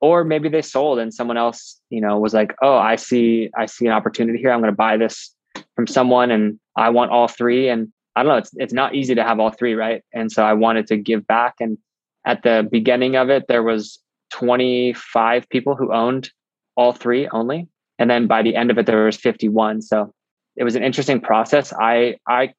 or 0.00 0.24
maybe 0.24 0.48
they 0.48 0.62
sold 0.62 0.98
and 0.98 1.14
someone 1.14 1.36
else, 1.36 1.80
you 1.90 2.00
know, 2.00 2.18
was 2.18 2.34
like, 2.34 2.54
oh, 2.60 2.76
I 2.76 2.96
see, 2.96 3.50
I 3.56 3.66
see 3.66 3.86
an 3.86 3.92
opportunity 3.92 4.38
here. 4.38 4.50
I'm 4.50 4.60
going 4.60 4.72
to 4.72 4.76
buy 4.76 4.96
this 4.96 5.32
from 5.76 5.86
someone 5.86 6.30
and 6.32 6.58
I 6.76 6.90
want 6.90 7.12
all 7.12 7.28
three. 7.28 7.68
And 7.68 7.92
I 8.16 8.22
don't 8.22 8.32
know, 8.32 8.38
it's, 8.38 8.50
it's 8.54 8.72
not 8.72 8.96
easy 8.96 9.14
to 9.14 9.22
have 9.22 9.38
all 9.38 9.50
three. 9.50 9.74
Right. 9.74 10.02
And 10.12 10.30
so 10.30 10.44
I 10.44 10.54
wanted 10.54 10.88
to 10.88 10.96
give 10.96 11.24
back. 11.26 11.54
And 11.60 11.78
at 12.26 12.42
the 12.42 12.68
beginning 12.70 13.14
of 13.14 13.30
it, 13.30 13.44
there 13.46 13.62
was 13.62 14.00
25 14.32 15.48
people 15.48 15.76
who 15.76 15.94
owned 15.94 16.30
all 16.76 16.92
three 16.92 17.28
only. 17.28 17.68
And 18.02 18.10
then 18.10 18.26
by 18.26 18.42
the 18.42 18.56
end 18.56 18.72
of 18.72 18.78
it, 18.78 18.86
there 18.86 19.04
was 19.04 19.16
51. 19.16 19.80
So 19.82 20.12
it 20.56 20.64
was 20.64 20.74
an 20.74 20.82
interesting 20.82 21.20
process. 21.20 21.72
I, 21.72 22.16
I 22.28 22.52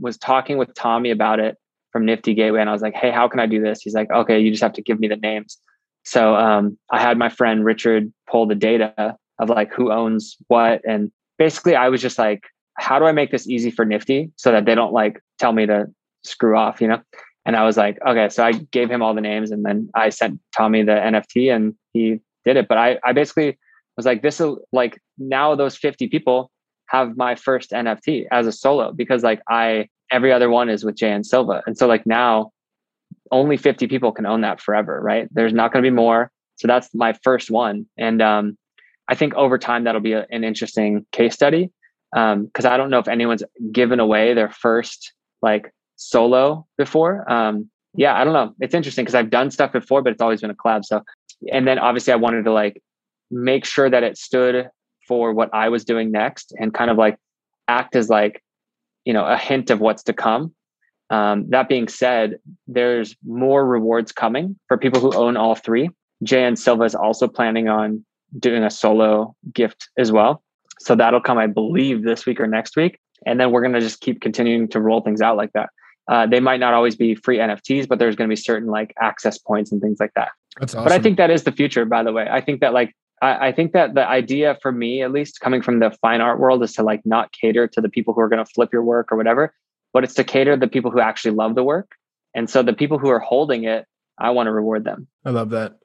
was 0.00 0.16
talking 0.16 0.56
with 0.56 0.72
Tommy 0.74 1.10
about 1.10 1.38
it 1.38 1.58
from 1.92 2.06
Nifty 2.06 2.32
Gateway 2.32 2.62
and 2.62 2.70
I 2.70 2.72
was 2.72 2.80
like, 2.80 2.94
Hey, 2.94 3.10
how 3.10 3.28
can 3.28 3.38
I 3.38 3.44
do 3.44 3.60
this? 3.60 3.82
He's 3.82 3.92
like, 3.92 4.10
okay, 4.10 4.40
you 4.40 4.50
just 4.50 4.62
have 4.62 4.72
to 4.72 4.82
give 4.82 4.98
me 4.98 5.06
the 5.06 5.16
names. 5.16 5.58
So 6.06 6.34
um, 6.34 6.78
I 6.90 6.98
had 6.98 7.18
my 7.18 7.28
friend 7.28 7.62
Richard 7.62 8.10
pull 8.26 8.46
the 8.46 8.54
data 8.54 9.18
of 9.38 9.50
like 9.50 9.70
who 9.70 9.92
owns 9.92 10.34
what. 10.48 10.80
And 10.88 11.12
basically 11.38 11.76
I 11.76 11.90
was 11.90 12.00
just 12.00 12.18
like, 12.18 12.44
how 12.78 12.98
do 12.98 13.04
I 13.04 13.12
make 13.12 13.30
this 13.30 13.46
easy 13.46 13.70
for 13.70 13.84
Nifty 13.84 14.32
so 14.36 14.50
that 14.50 14.64
they 14.64 14.74
don't 14.74 14.94
like 14.94 15.20
tell 15.38 15.52
me 15.52 15.66
to 15.66 15.88
screw 16.24 16.56
off, 16.56 16.80
you 16.80 16.88
know? 16.88 17.02
And 17.44 17.54
I 17.54 17.64
was 17.64 17.76
like, 17.76 17.98
okay, 18.06 18.30
so 18.30 18.46
I 18.46 18.52
gave 18.52 18.90
him 18.90 19.02
all 19.02 19.12
the 19.12 19.20
names 19.20 19.50
and 19.50 19.62
then 19.62 19.90
I 19.94 20.08
sent 20.08 20.40
Tommy 20.56 20.84
the 20.84 20.92
NFT 20.92 21.54
and 21.54 21.74
he 21.92 22.20
did 22.46 22.56
it. 22.56 22.66
But 22.66 22.78
I, 22.78 22.98
I 23.04 23.12
basically 23.12 23.58
was 23.96 24.06
like, 24.06 24.22
this 24.22 24.40
is 24.40 24.56
like 24.72 25.00
now 25.18 25.54
those 25.54 25.76
50 25.76 26.08
people 26.08 26.50
have 26.88 27.16
my 27.16 27.34
first 27.34 27.70
NFT 27.70 28.26
as 28.30 28.46
a 28.46 28.52
solo 28.52 28.92
because 28.92 29.22
like 29.22 29.40
I, 29.48 29.88
every 30.10 30.32
other 30.32 30.50
one 30.50 30.68
is 30.68 30.84
with 30.84 30.96
JN 30.96 31.24
Silva. 31.24 31.62
And 31.66 31.76
so 31.76 31.86
like 31.86 32.06
now 32.06 32.52
only 33.32 33.56
50 33.56 33.88
people 33.88 34.12
can 34.12 34.26
own 34.26 34.42
that 34.42 34.60
forever, 34.60 35.00
right? 35.02 35.28
There's 35.32 35.52
not 35.52 35.72
going 35.72 35.82
to 35.82 35.90
be 35.90 35.94
more. 35.94 36.30
So 36.56 36.68
that's 36.68 36.88
my 36.94 37.12
first 37.22 37.50
one. 37.50 37.86
And 37.96 38.22
um, 38.22 38.56
I 39.08 39.14
think 39.14 39.34
over 39.34 39.58
time 39.58 39.84
that'll 39.84 40.00
be 40.00 40.12
a, 40.12 40.26
an 40.30 40.44
interesting 40.44 41.04
case 41.12 41.34
study 41.34 41.70
because 42.12 42.64
um, 42.64 42.72
I 42.72 42.76
don't 42.76 42.90
know 42.90 42.98
if 42.98 43.08
anyone's 43.08 43.42
given 43.72 44.00
away 44.00 44.34
their 44.34 44.50
first 44.50 45.12
like 45.42 45.72
solo 45.96 46.66
before. 46.78 47.30
Um, 47.30 47.68
yeah, 47.94 48.18
I 48.18 48.24
don't 48.24 48.32
know. 48.32 48.54
It's 48.60 48.74
interesting 48.74 49.04
because 49.04 49.14
I've 49.14 49.30
done 49.30 49.50
stuff 49.50 49.72
before, 49.72 50.02
but 50.02 50.12
it's 50.12 50.22
always 50.22 50.40
been 50.40 50.50
a 50.50 50.54
collab. 50.54 50.84
So, 50.84 51.02
and 51.52 51.66
then 51.66 51.78
obviously 51.78 52.12
I 52.12 52.16
wanted 52.16 52.44
to 52.44 52.52
like 52.52 52.82
make 53.30 53.64
sure 53.64 53.90
that 53.90 54.02
it 54.02 54.16
stood 54.16 54.68
for 55.06 55.32
what 55.32 55.50
I 55.52 55.68
was 55.68 55.84
doing 55.84 56.10
next 56.10 56.52
and 56.58 56.74
kind 56.74 56.90
of 56.90 56.96
like 56.96 57.16
act 57.68 57.96
as 57.96 58.08
like, 58.08 58.42
you 59.04 59.12
know, 59.12 59.24
a 59.24 59.36
hint 59.36 59.70
of 59.70 59.80
what's 59.80 60.02
to 60.04 60.12
come. 60.12 60.54
Um, 61.10 61.48
that 61.50 61.68
being 61.68 61.88
said, 61.88 62.38
there's 62.66 63.14
more 63.24 63.64
rewards 63.64 64.10
coming 64.10 64.58
for 64.66 64.76
people 64.76 65.00
who 65.00 65.14
own 65.14 65.36
all 65.36 65.54
three. 65.54 65.90
JN 66.24 66.58
Silva 66.58 66.84
is 66.84 66.94
also 66.94 67.28
planning 67.28 67.68
on 67.68 68.04
doing 68.38 68.64
a 68.64 68.70
solo 68.70 69.34
gift 69.52 69.88
as 69.96 70.10
well. 70.10 70.42
So 70.80 70.94
that'll 70.94 71.20
come, 71.20 71.38
I 71.38 71.46
believe, 71.46 72.02
this 72.02 72.26
week 72.26 72.40
or 72.40 72.46
next 72.46 72.76
week. 72.76 72.98
And 73.24 73.40
then 73.40 73.50
we're 73.50 73.60
going 73.60 73.72
to 73.72 73.80
just 73.80 74.00
keep 74.00 74.20
continuing 74.20 74.68
to 74.68 74.80
roll 74.80 75.00
things 75.00 75.20
out 75.20 75.36
like 75.36 75.52
that. 75.52 75.70
Uh, 76.08 76.26
they 76.26 76.40
might 76.40 76.60
not 76.60 76.74
always 76.74 76.94
be 76.94 77.14
free 77.14 77.38
NFTs, 77.38 77.88
but 77.88 77.98
there's 77.98 78.14
going 78.14 78.28
to 78.28 78.32
be 78.32 78.40
certain 78.40 78.68
like 78.68 78.94
access 79.00 79.38
points 79.38 79.72
and 79.72 79.80
things 79.80 79.98
like 79.98 80.12
that. 80.14 80.28
That's 80.58 80.74
awesome. 80.74 80.84
But 80.84 80.92
I 80.92 80.98
think 80.98 81.16
that 81.16 81.30
is 81.30 81.44
the 81.44 81.52
future, 81.52 81.84
by 81.84 82.02
the 82.02 82.12
way. 82.12 82.28
I 82.30 82.40
think 82.40 82.60
that 82.60 82.72
like, 82.72 82.94
I, 83.22 83.48
I 83.48 83.52
think 83.52 83.72
that 83.72 83.94
the 83.94 84.06
idea 84.06 84.58
for 84.60 84.72
me, 84.72 85.02
at 85.02 85.12
least 85.12 85.40
coming 85.40 85.62
from 85.62 85.80
the 85.80 85.90
fine 86.02 86.20
art 86.20 86.38
world, 86.38 86.62
is 86.62 86.72
to 86.74 86.82
like 86.82 87.04
not 87.04 87.32
cater 87.32 87.66
to 87.68 87.80
the 87.80 87.88
people 87.88 88.14
who 88.14 88.20
are 88.20 88.28
going 88.28 88.44
to 88.44 88.50
flip 88.50 88.72
your 88.72 88.82
work 88.82 89.10
or 89.10 89.16
whatever, 89.16 89.54
but 89.92 90.04
it's 90.04 90.14
to 90.14 90.24
cater 90.24 90.54
to 90.54 90.60
the 90.60 90.68
people 90.68 90.90
who 90.90 91.00
actually 91.00 91.34
love 91.34 91.54
the 91.54 91.64
work. 91.64 91.92
And 92.34 92.50
so 92.50 92.62
the 92.62 92.74
people 92.74 92.98
who 92.98 93.08
are 93.08 93.18
holding 93.18 93.64
it, 93.64 93.86
I 94.18 94.30
want 94.30 94.46
to 94.46 94.52
reward 94.52 94.84
them. 94.84 95.08
I 95.26 95.30
love 95.30 95.50
that. 95.50 95.76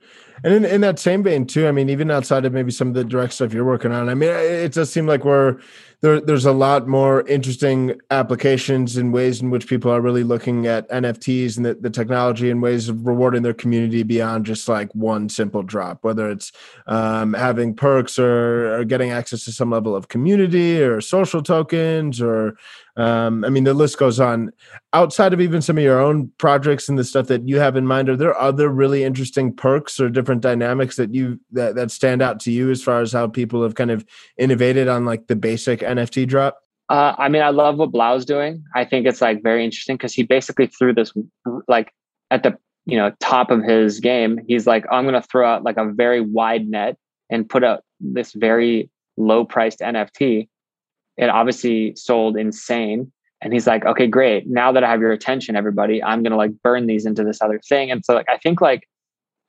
And 0.43 0.53
in, 0.53 0.65
in 0.65 0.81
that 0.81 0.99
same 0.99 1.23
vein 1.23 1.45
too, 1.45 1.67
I 1.67 1.71
mean, 1.71 1.89
even 1.89 2.09
outside 2.09 2.45
of 2.45 2.53
maybe 2.53 2.71
some 2.71 2.87
of 2.87 2.93
the 2.93 3.03
direct 3.03 3.33
stuff 3.33 3.53
you're 3.53 3.65
working 3.65 3.91
on, 3.91 4.07
I 4.07 4.13
mean, 4.13 4.29
it 4.29 4.71
does 4.73 4.91
seem 4.91 5.05
like 5.05 5.25
we're 5.25 5.59
there. 6.01 6.19
There's 6.19 6.45
a 6.45 6.51
lot 6.51 6.87
more 6.87 7.27
interesting 7.27 7.99
applications 8.09 8.97
and 8.97 9.13
ways 9.13 9.41
in 9.41 9.51
which 9.51 9.67
people 9.67 9.91
are 9.91 10.01
really 10.01 10.23
looking 10.23 10.65
at 10.65 10.89
NFTs 10.89 11.57
and 11.57 11.65
the, 11.65 11.75
the 11.75 11.91
technology 11.91 12.49
and 12.49 12.61
ways 12.61 12.89
of 12.89 13.05
rewarding 13.05 13.43
their 13.43 13.53
community 13.53 14.01
beyond 14.01 14.45
just 14.45 14.67
like 14.67 14.93
one 14.95 15.29
simple 15.29 15.61
drop. 15.61 16.03
Whether 16.03 16.31
it's 16.31 16.51
um, 16.87 17.33
having 17.33 17.75
perks 17.75 18.17
or, 18.17 18.79
or 18.79 18.83
getting 18.83 19.11
access 19.11 19.45
to 19.45 19.51
some 19.51 19.69
level 19.69 19.95
of 19.95 20.07
community 20.07 20.81
or 20.81 21.01
social 21.01 21.43
tokens 21.43 22.19
or 22.19 22.57
um, 22.97 23.45
I 23.45 23.49
mean, 23.49 23.63
the 23.63 23.73
list 23.73 23.97
goes 23.97 24.19
on. 24.19 24.51
Outside 24.93 25.33
of 25.33 25.39
even 25.39 25.61
some 25.61 25.77
of 25.77 25.83
your 25.83 25.99
own 25.99 26.31
projects 26.37 26.89
and 26.89 26.99
the 26.99 27.03
stuff 27.03 27.27
that 27.27 27.47
you 27.47 27.57
have 27.59 27.77
in 27.77 27.87
mind, 27.87 28.09
are 28.09 28.17
there 28.17 28.37
other 28.37 28.69
really 28.69 29.03
interesting 29.03 29.30
perks 29.53 29.99
or 29.99 30.09
different 30.09 30.41
dynamics 30.41 30.95
that 30.95 31.13
you 31.13 31.39
that, 31.51 31.75
that 31.75 31.91
stand 31.91 32.21
out 32.21 32.39
to 32.41 32.51
you 32.51 32.69
as 32.69 32.83
far 32.83 33.01
as 33.01 33.11
how 33.11 33.27
people 33.27 33.63
have 33.63 33.75
kind 33.75 33.91
of 33.91 34.05
innovated 34.37 34.87
on 34.87 35.05
like 35.05 35.27
the 35.27 35.35
basic 35.35 35.79
NFT 35.81 36.27
drop? 36.27 36.59
Uh, 36.89 37.15
I 37.17 37.29
mean, 37.29 37.41
I 37.41 37.49
love 37.49 37.77
what 37.77 37.91
3LAU's 37.93 38.25
doing. 38.25 38.63
I 38.75 38.83
think 38.83 39.07
it's 39.07 39.21
like 39.21 39.41
very 39.41 39.63
interesting 39.63 39.95
because 39.95 40.13
he 40.13 40.23
basically 40.23 40.67
threw 40.67 40.93
this 40.93 41.13
like 41.67 41.93
at 42.29 42.43
the 42.43 42.57
you 42.85 42.97
know 42.97 43.11
top 43.19 43.51
of 43.51 43.63
his 43.63 43.99
game. 43.99 44.39
He's 44.47 44.67
like, 44.67 44.85
I'm 44.91 45.05
going 45.05 45.21
to 45.21 45.27
throw 45.27 45.47
out 45.47 45.63
like 45.63 45.77
a 45.77 45.91
very 45.91 46.21
wide 46.21 46.67
net 46.67 46.97
and 47.29 47.49
put 47.49 47.63
out 47.63 47.83
this 47.99 48.33
very 48.33 48.89
low 49.17 49.45
priced 49.45 49.79
NFT 49.79 50.49
it 51.17 51.29
obviously 51.29 51.95
sold 51.95 52.37
insane. 52.37 53.11
And 53.41 53.53
he's 53.53 53.67
like, 53.67 53.85
okay, 53.85 54.07
great. 54.07 54.47
Now 54.47 54.71
that 54.71 54.83
I 54.83 54.89
have 54.89 55.01
your 55.01 55.11
attention, 55.11 55.55
everybody, 55.55 56.03
I'm 56.03 56.23
gonna 56.23 56.35
like 56.35 56.51
burn 56.63 56.87
these 56.87 57.05
into 57.05 57.23
this 57.23 57.41
other 57.41 57.59
thing. 57.67 57.91
And 57.91 58.05
so 58.05 58.13
like 58.13 58.29
I 58.29 58.37
think 58.37 58.61
like 58.61 58.87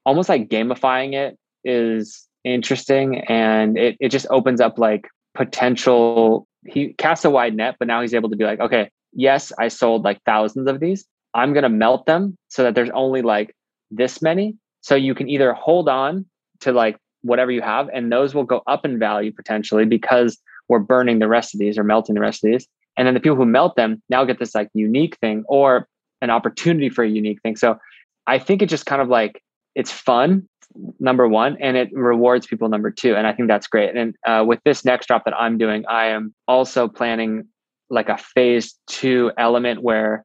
almost 0.04 0.28
like 0.28 0.48
gamifying 0.48 1.14
it 1.14 1.38
is 1.64 2.26
interesting 2.44 3.20
and 3.28 3.78
it, 3.78 3.96
it 4.00 4.08
just 4.08 4.26
opens 4.30 4.60
up 4.60 4.78
like 4.78 5.08
potential 5.34 6.46
he 6.64 6.94
casts 6.94 7.24
a 7.24 7.30
wide 7.30 7.54
net, 7.54 7.76
but 7.78 7.88
now 7.88 8.00
he's 8.00 8.14
able 8.14 8.30
to 8.30 8.36
be 8.36 8.44
like, 8.44 8.60
okay, 8.60 8.90
yes, 9.12 9.52
I 9.58 9.68
sold 9.68 10.04
like 10.04 10.22
thousands 10.24 10.68
of 10.68 10.80
these. 10.80 11.04
I'm 11.34 11.52
gonna 11.52 11.68
melt 11.68 12.06
them 12.06 12.36
so 12.48 12.62
that 12.62 12.74
there's 12.74 12.90
only 12.90 13.22
like 13.22 13.54
this 13.90 14.22
many. 14.22 14.56
So 14.80 14.94
you 14.94 15.14
can 15.14 15.28
either 15.28 15.52
hold 15.54 15.88
on 15.88 16.26
to 16.60 16.72
like 16.72 16.98
whatever 17.22 17.50
you 17.50 17.62
have, 17.62 17.88
and 17.92 18.12
those 18.12 18.34
will 18.34 18.44
go 18.44 18.62
up 18.66 18.84
in 18.84 18.98
value 18.98 19.32
potentially 19.32 19.84
because 19.84 20.38
we're 20.68 20.78
burning 20.78 21.18
the 21.18 21.28
rest 21.28 21.54
of 21.54 21.60
these 21.60 21.78
or 21.78 21.84
melting 21.84 22.14
the 22.14 22.20
rest 22.20 22.44
of 22.44 22.50
these. 22.50 22.66
And 22.96 23.06
then 23.06 23.14
the 23.14 23.20
people 23.20 23.36
who 23.36 23.46
melt 23.46 23.76
them 23.76 24.02
now 24.08 24.24
get 24.24 24.38
this 24.38 24.54
like 24.54 24.68
unique 24.74 25.16
thing 25.18 25.44
or 25.48 25.88
an 26.20 26.30
opportunity 26.30 26.88
for 26.88 27.02
a 27.02 27.08
unique 27.08 27.40
thing. 27.42 27.56
So 27.56 27.78
I 28.26 28.38
think 28.38 28.62
it 28.62 28.68
just 28.68 28.86
kind 28.86 29.02
of 29.02 29.08
like 29.08 29.42
it's 29.74 29.90
fun, 29.90 30.48
number 30.98 31.28
one, 31.28 31.56
and 31.60 31.76
it 31.76 31.90
rewards 31.92 32.46
people, 32.46 32.68
number 32.68 32.90
two. 32.90 33.14
And 33.14 33.26
I 33.26 33.32
think 33.32 33.48
that's 33.48 33.66
great. 33.66 33.96
And 33.96 34.14
uh, 34.26 34.44
with 34.46 34.60
this 34.64 34.84
next 34.84 35.06
drop 35.06 35.24
that 35.24 35.34
I'm 35.34 35.58
doing, 35.58 35.84
I 35.88 36.06
am 36.06 36.34
also 36.48 36.88
planning 36.88 37.48
like 37.90 38.08
a 38.08 38.18
phase 38.18 38.74
two 38.86 39.32
element 39.36 39.82
where 39.82 40.24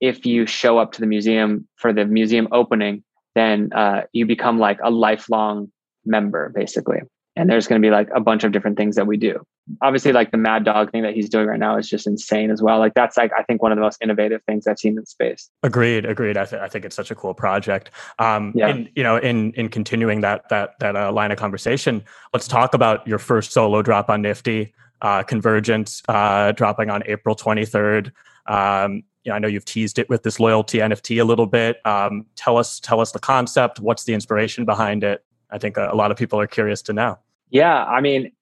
if 0.00 0.24
you 0.24 0.46
show 0.46 0.78
up 0.78 0.92
to 0.92 1.00
the 1.00 1.06
museum 1.06 1.66
for 1.76 1.92
the 1.92 2.04
museum 2.04 2.48
opening, 2.52 3.02
then 3.34 3.72
uh, 3.72 4.02
you 4.12 4.26
become 4.26 4.58
like 4.58 4.78
a 4.82 4.90
lifelong 4.90 5.70
member, 6.04 6.52
basically 6.54 7.00
and 7.38 7.48
there's 7.48 7.66
going 7.66 7.80
to 7.80 7.86
be 7.86 7.90
like 7.90 8.08
a 8.14 8.20
bunch 8.20 8.44
of 8.44 8.52
different 8.52 8.76
things 8.76 8.96
that 8.96 9.06
we 9.06 9.16
do 9.16 9.40
obviously 9.80 10.12
like 10.12 10.30
the 10.30 10.36
mad 10.36 10.64
dog 10.64 10.90
thing 10.90 11.02
that 11.02 11.14
he's 11.14 11.28
doing 11.28 11.46
right 11.46 11.58
now 11.58 11.76
is 11.76 11.88
just 11.88 12.06
insane 12.06 12.50
as 12.50 12.60
well 12.60 12.78
like 12.78 12.92
that's 12.94 13.16
like 13.16 13.30
i 13.38 13.42
think 13.44 13.62
one 13.62 13.70
of 13.72 13.76
the 13.76 13.82
most 13.82 13.98
innovative 14.02 14.42
things 14.44 14.66
i've 14.66 14.78
seen 14.78 14.98
in 14.98 15.06
space 15.06 15.50
agreed 15.62 16.04
agreed 16.04 16.36
i, 16.36 16.44
th- 16.44 16.60
I 16.60 16.68
think 16.68 16.84
it's 16.84 16.96
such 16.96 17.10
a 17.10 17.14
cool 17.14 17.34
project 17.34 17.90
um 18.18 18.52
yeah. 18.54 18.68
In, 18.68 18.88
you 18.94 19.02
know 19.02 19.16
in 19.16 19.52
in 19.52 19.68
continuing 19.68 20.20
that 20.22 20.48
that 20.50 20.78
that 20.80 20.96
uh, 20.96 21.12
line 21.12 21.30
of 21.30 21.38
conversation 21.38 22.02
let's 22.34 22.48
talk 22.48 22.74
about 22.74 23.06
your 23.06 23.18
first 23.18 23.52
solo 23.52 23.82
drop 23.82 24.10
on 24.10 24.22
nifty 24.22 24.74
uh 25.00 25.22
convergence 25.22 26.02
uh 26.08 26.52
dropping 26.52 26.90
on 26.90 27.02
april 27.06 27.36
23rd 27.36 28.10
um 28.46 29.02
you 29.24 29.30
know, 29.30 29.36
I 29.36 29.40
know 29.40 29.48
you've 29.48 29.66
teased 29.66 29.98
it 29.98 30.08
with 30.08 30.22
this 30.22 30.40
loyalty 30.40 30.78
NFT 30.78 31.20
a 31.20 31.24
little 31.24 31.44
bit. 31.44 31.84
Um, 31.84 32.24
tell 32.34 32.56
us, 32.56 32.80
tell 32.80 32.98
us 32.98 33.12
the 33.12 33.18
concept. 33.18 33.78
What's 33.78 34.04
the 34.04 34.14
inspiration 34.14 34.64
behind 34.64 35.04
it? 35.04 35.22
I 35.50 35.58
think 35.58 35.76
a, 35.76 35.90
a 35.92 35.96
lot 35.96 36.10
of 36.10 36.16
people 36.16 36.40
are 36.40 36.46
curious 36.46 36.80
to 36.82 36.94
know. 36.94 37.18
Yeah, 37.50 37.84
I 37.84 38.00
mean, 38.00 38.32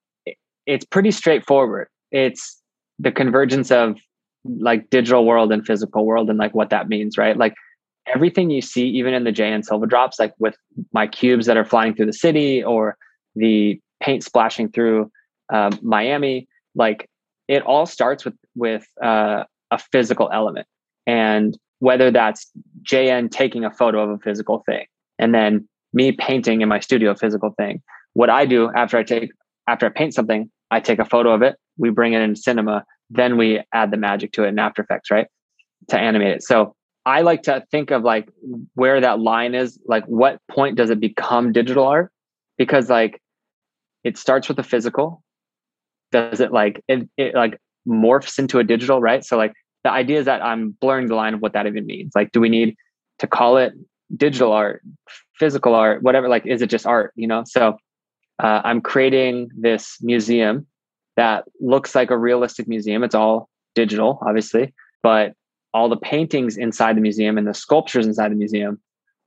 it's 0.66 0.85
pretty 0.85 1.11
straightforward. 1.11 1.88
It's 2.11 2.61
the 2.99 3.12
convergence 3.12 3.71
of 3.71 3.97
like 4.59 4.90
digital 4.90 5.25
world 5.25 5.53
and 5.53 5.66
physical 5.66 6.07
world 6.07 6.31
and 6.31 6.38
like 6.38 6.55
what 6.55 6.71
that 6.71 6.88
means, 6.88 7.19
right? 7.19 7.37
Like 7.37 7.55
everything 8.12 8.51
you 8.51 8.62
see, 8.62 8.87
even 8.88 9.14
in 9.14 9.25
the 9.25 9.33
JN 9.33 9.64
Silva 9.64 9.87
drops, 9.87 10.19
like 10.19 10.35
with 10.38 10.57
my 10.92 11.07
cubes 11.07 11.47
that 11.47 11.57
are 11.57 11.64
flying 11.64 11.95
through 11.95 12.07
the 12.07 12.12
city 12.12 12.62
or 12.62 12.97
the 13.35 13.81
paint 14.01 14.23
splashing 14.23 14.71
through 14.71 15.11
um, 15.53 15.79
Miami, 15.83 16.49
like 16.75 17.09
it 17.49 17.62
all 17.62 17.87
starts 17.87 18.25
with 18.25 18.35
with 18.55 18.87
uh, 19.03 19.45
a 19.71 19.79
physical 19.79 20.31
element, 20.33 20.66
and 21.07 21.57
whether 21.79 22.11
that's 22.11 22.51
JN 22.83 23.31
taking 23.31 23.64
a 23.64 23.71
photo 23.71 24.03
of 24.03 24.11
a 24.11 24.19
physical 24.19 24.62
thing, 24.66 24.87
and 25.19 25.35
then 25.35 25.69
me 25.92 26.12
painting 26.12 26.61
in 26.61 26.69
my 26.69 26.81
studio 26.81 27.12
a 27.12 27.16
physical 27.16 27.51
thing. 27.57 27.83
What 28.16 28.31
I 28.31 28.46
do 28.46 28.70
after 28.74 28.96
I 28.96 29.02
take 29.02 29.31
after 29.68 29.85
I 29.85 29.90
paint 29.90 30.14
something, 30.14 30.50
I 30.70 30.81
take 30.81 30.98
a 30.98 31.05
photo 31.05 31.35
of 31.35 31.42
it. 31.42 31.57
We 31.76 31.90
bring 31.90 32.14
it 32.14 32.22
in 32.22 32.35
cinema, 32.35 32.83
then 33.11 33.37
we 33.37 33.61
add 33.74 33.90
the 33.90 33.98
magic 33.98 34.33
to 34.33 34.44
it 34.44 34.48
in 34.48 34.59
After 34.59 34.81
Effects, 34.81 35.11
right, 35.11 35.26
to 35.88 35.98
animate 35.98 36.37
it. 36.37 36.42
So 36.42 36.74
I 37.05 37.20
like 37.20 37.42
to 37.42 37.62
think 37.70 37.90
of 37.90 38.05
like 38.05 38.31
where 38.72 39.02
that 39.02 39.20
line 39.20 39.55
is, 39.55 39.79
like 39.85 40.07
what 40.07 40.40
point 40.50 40.79
does 40.79 40.88
it 40.88 40.98
become 40.98 41.52
digital 41.52 41.87
art? 41.87 42.11
Because 42.57 42.88
like 42.88 43.20
it 44.02 44.16
starts 44.16 44.48
with 44.48 44.57
the 44.57 44.62
physical. 44.62 45.22
Does 46.11 46.40
it 46.40 46.52
like 46.52 46.83
it, 46.88 47.07
it 47.18 47.35
like 47.35 47.61
morphs 47.87 48.38
into 48.38 48.59
a 48.59 48.64
digital, 48.64 48.98
right? 48.98 49.22
So 49.26 49.37
like 49.37 49.52
the 49.85 49.90
idea 49.90 50.20
is 50.20 50.24
that 50.24 50.42
I'm 50.42 50.70
blurring 50.81 51.09
the 51.09 51.16
line 51.16 51.35
of 51.35 51.40
what 51.40 51.52
that 51.52 51.66
even 51.66 51.85
means. 51.85 52.12
Like, 52.14 52.33
do 52.33 52.40
we 52.40 52.48
need 52.48 52.76
to 53.18 53.26
call 53.26 53.59
it 53.59 53.74
digital 54.16 54.52
art, 54.52 54.83
physical 55.35 55.74
art, 55.74 56.02
whatever? 56.02 56.31
Like, 56.31 56.46
is 56.46 56.62
it 56.62 56.70
just 56.70 56.87
art? 56.87 57.12
You 57.14 57.29
know? 57.29 57.42
So 57.46 57.76
uh, 58.42 58.62
I'm 58.64 58.81
creating 58.81 59.51
this 59.57 59.99
museum 60.01 60.66
that 61.16 61.44
looks 61.61 61.94
like 61.94 62.11
a 62.11 62.18
realistic 62.18 62.68
museum. 62.68 63.03
It's 63.03 63.14
all 63.14 63.49
digital, 63.75 64.18
obviously, 64.22 64.75
but 65.03 65.33
all 65.72 65.88
the 65.88 65.96
paintings 65.96 66.57
inside 66.57 66.96
the 66.96 67.01
museum 67.01 67.38
and 67.38 67.46
the 67.46 67.55
sculptures 67.55 68.07
inside 68.07 68.31
the 68.31 68.37
museum 68.37 68.81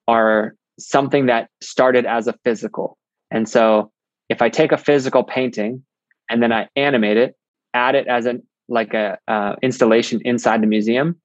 are 0.08 0.56
something 0.80 1.28
that 1.28 1.50
started 1.62 2.06
as 2.06 2.28
a 2.28 2.34
physical. 2.44 2.98
And 3.32 3.48
so 3.48 3.92
if 4.30 4.42
I 4.42 4.50
take 4.50 4.72
a 4.72 4.78
physical 4.78 5.24
painting 5.24 5.84
and 6.30 6.42
then 6.42 6.52
I 6.52 6.68
animate 6.76 7.18
it, 7.18 7.36
add 7.74 7.96
it 7.96 8.08
as 8.08 8.26
an 8.26 8.44
like 8.68 8.94
a 8.94 9.18
uh, 9.28 9.56
installation 9.64 10.22
inside 10.26 10.62
the 10.62 10.68
museum, 10.68 11.20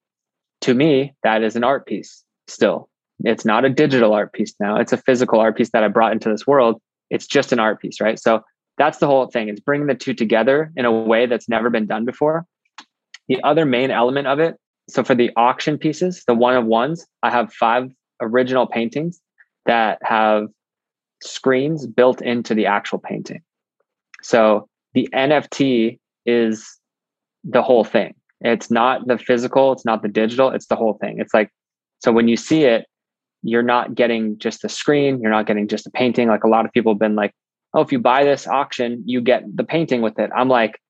to 0.63 0.73
me 0.73 1.15
that 1.23 1.43
is 1.43 1.57
an 1.57 1.65
art 1.65 1.87
piece. 1.87 2.25
Still, 2.47 2.89
it's 3.21 3.45
not 3.45 3.65
a 3.65 3.71
digital 3.71 4.15
art 4.15 4.33
piece 4.33 4.55
now. 4.61 4.77
It's 4.77 4.93
a 4.93 4.97
physical 4.97 5.41
art 5.41 5.57
piece 5.57 5.71
that 5.71 5.85
I 5.85 5.89
brought 5.89 6.13
into 6.13 6.31
this 6.31 6.47
world. 6.47 6.81
It's 7.15 7.27
just 7.27 7.53
an 7.53 7.59
art 7.59 7.81
piece, 7.81 8.01
right? 8.01 8.19
So 8.19 8.43
that's 8.77 8.99
the 8.99 9.07
whole 9.07 9.29
thing. 9.29 9.49
It's 9.49 9.61
bringing 9.61 9.87
the 9.87 9.95
two 9.95 10.15
together 10.15 10.73
in 10.77 10.85
a 10.85 10.93
way 10.93 11.27
that's 11.27 11.49
never 11.49 11.71
been 11.71 11.87
done 11.87 12.05
before. 12.05 12.45
The 13.29 13.43
other 13.43 13.65
main 13.65 13.91
element 13.91 14.27
of 14.27 14.41
it 14.41 14.57
so 14.89 15.03
for 15.03 15.15
the 15.15 15.31
auction 15.37 15.79
pieces, 15.79 16.25
the 16.27 16.35
one 16.35 16.57
of 16.57 16.67
ones, 16.67 17.07
I 17.23 17.31
have 17.31 17.53
five 17.53 17.91
original 18.21 18.67
paintings 18.67 19.21
that 19.67 19.99
have 20.03 20.49
screens 21.23 21.87
built 21.87 22.21
into 22.21 22.55
the 22.55 22.67
actual 22.67 22.99
painting. 22.99 23.43
So 24.23 24.69
the 24.93 25.09
NFT 25.15 25.99
is 26.27 26.79
the 27.45 27.63
whole 27.63 27.85
thing. 27.85 28.15
It's 28.41 28.71
not 28.71 29.07
the 29.07 29.17
physical, 29.17 29.73
it's 29.73 29.87
not 29.87 30.03
the 30.03 30.09
digital, 30.09 30.51
it's 30.51 30.67
the 30.67 30.77
whole 30.77 30.99
thing. 31.01 31.19
It's 31.19 31.33
like, 31.33 31.51
so 32.01 32.13
when 32.13 32.29
you 32.29 32.37
see 32.37 32.65
it, 32.65 32.85
you're 33.45 33.63
not 33.63 33.95
getting 33.95 34.39
just 34.39 34.63
the 34.63 34.69
screen, 34.69 35.21
you're 35.21 35.31
not 35.31 35.47
getting 35.47 35.69
just 35.69 35.87
a 35.87 35.91
painting. 35.91 36.29
Like 36.29 36.45
a 36.45 36.49
lot 36.49 36.65
of 36.65 36.73
people 36.73 36.93
have 36.93 36.99
been 36.99 37.15
like, 37.15 37.33
oh, 37.75 37.83
if 37.83 37.93
you 37.93 37.99
buy 37.99 38.25
this 38.25 38.47
auction, 38.47 39.03
you 39.05 39.21
get 39.21 39.45
the 39.55 39.65
painting 39.65 40.01
with 40.01 40.19
it. 40.19 40.31
I'm 40.35 40.49
like, 40.49 40.81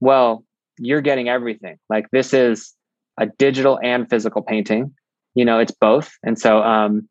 well, 0.00 0.44
you're 0.78 1.00
getting 1.00 1.28
everything. 1.28 1.78
Like 1.88 2.06
this 2.10 2.34
is 2.34 2.74
a 3.18 3.26
digital 3.26 3.78
and 3.82 4.10
physical 4.10 4.42
painting. 4.42 4.92
You 5.34 5.44
know, 5.44 5.60
it's 5.60 5.72
both. 5.72 6.10
And 6.24 6.38
so 6.38 6.62
um, 6.62 7.08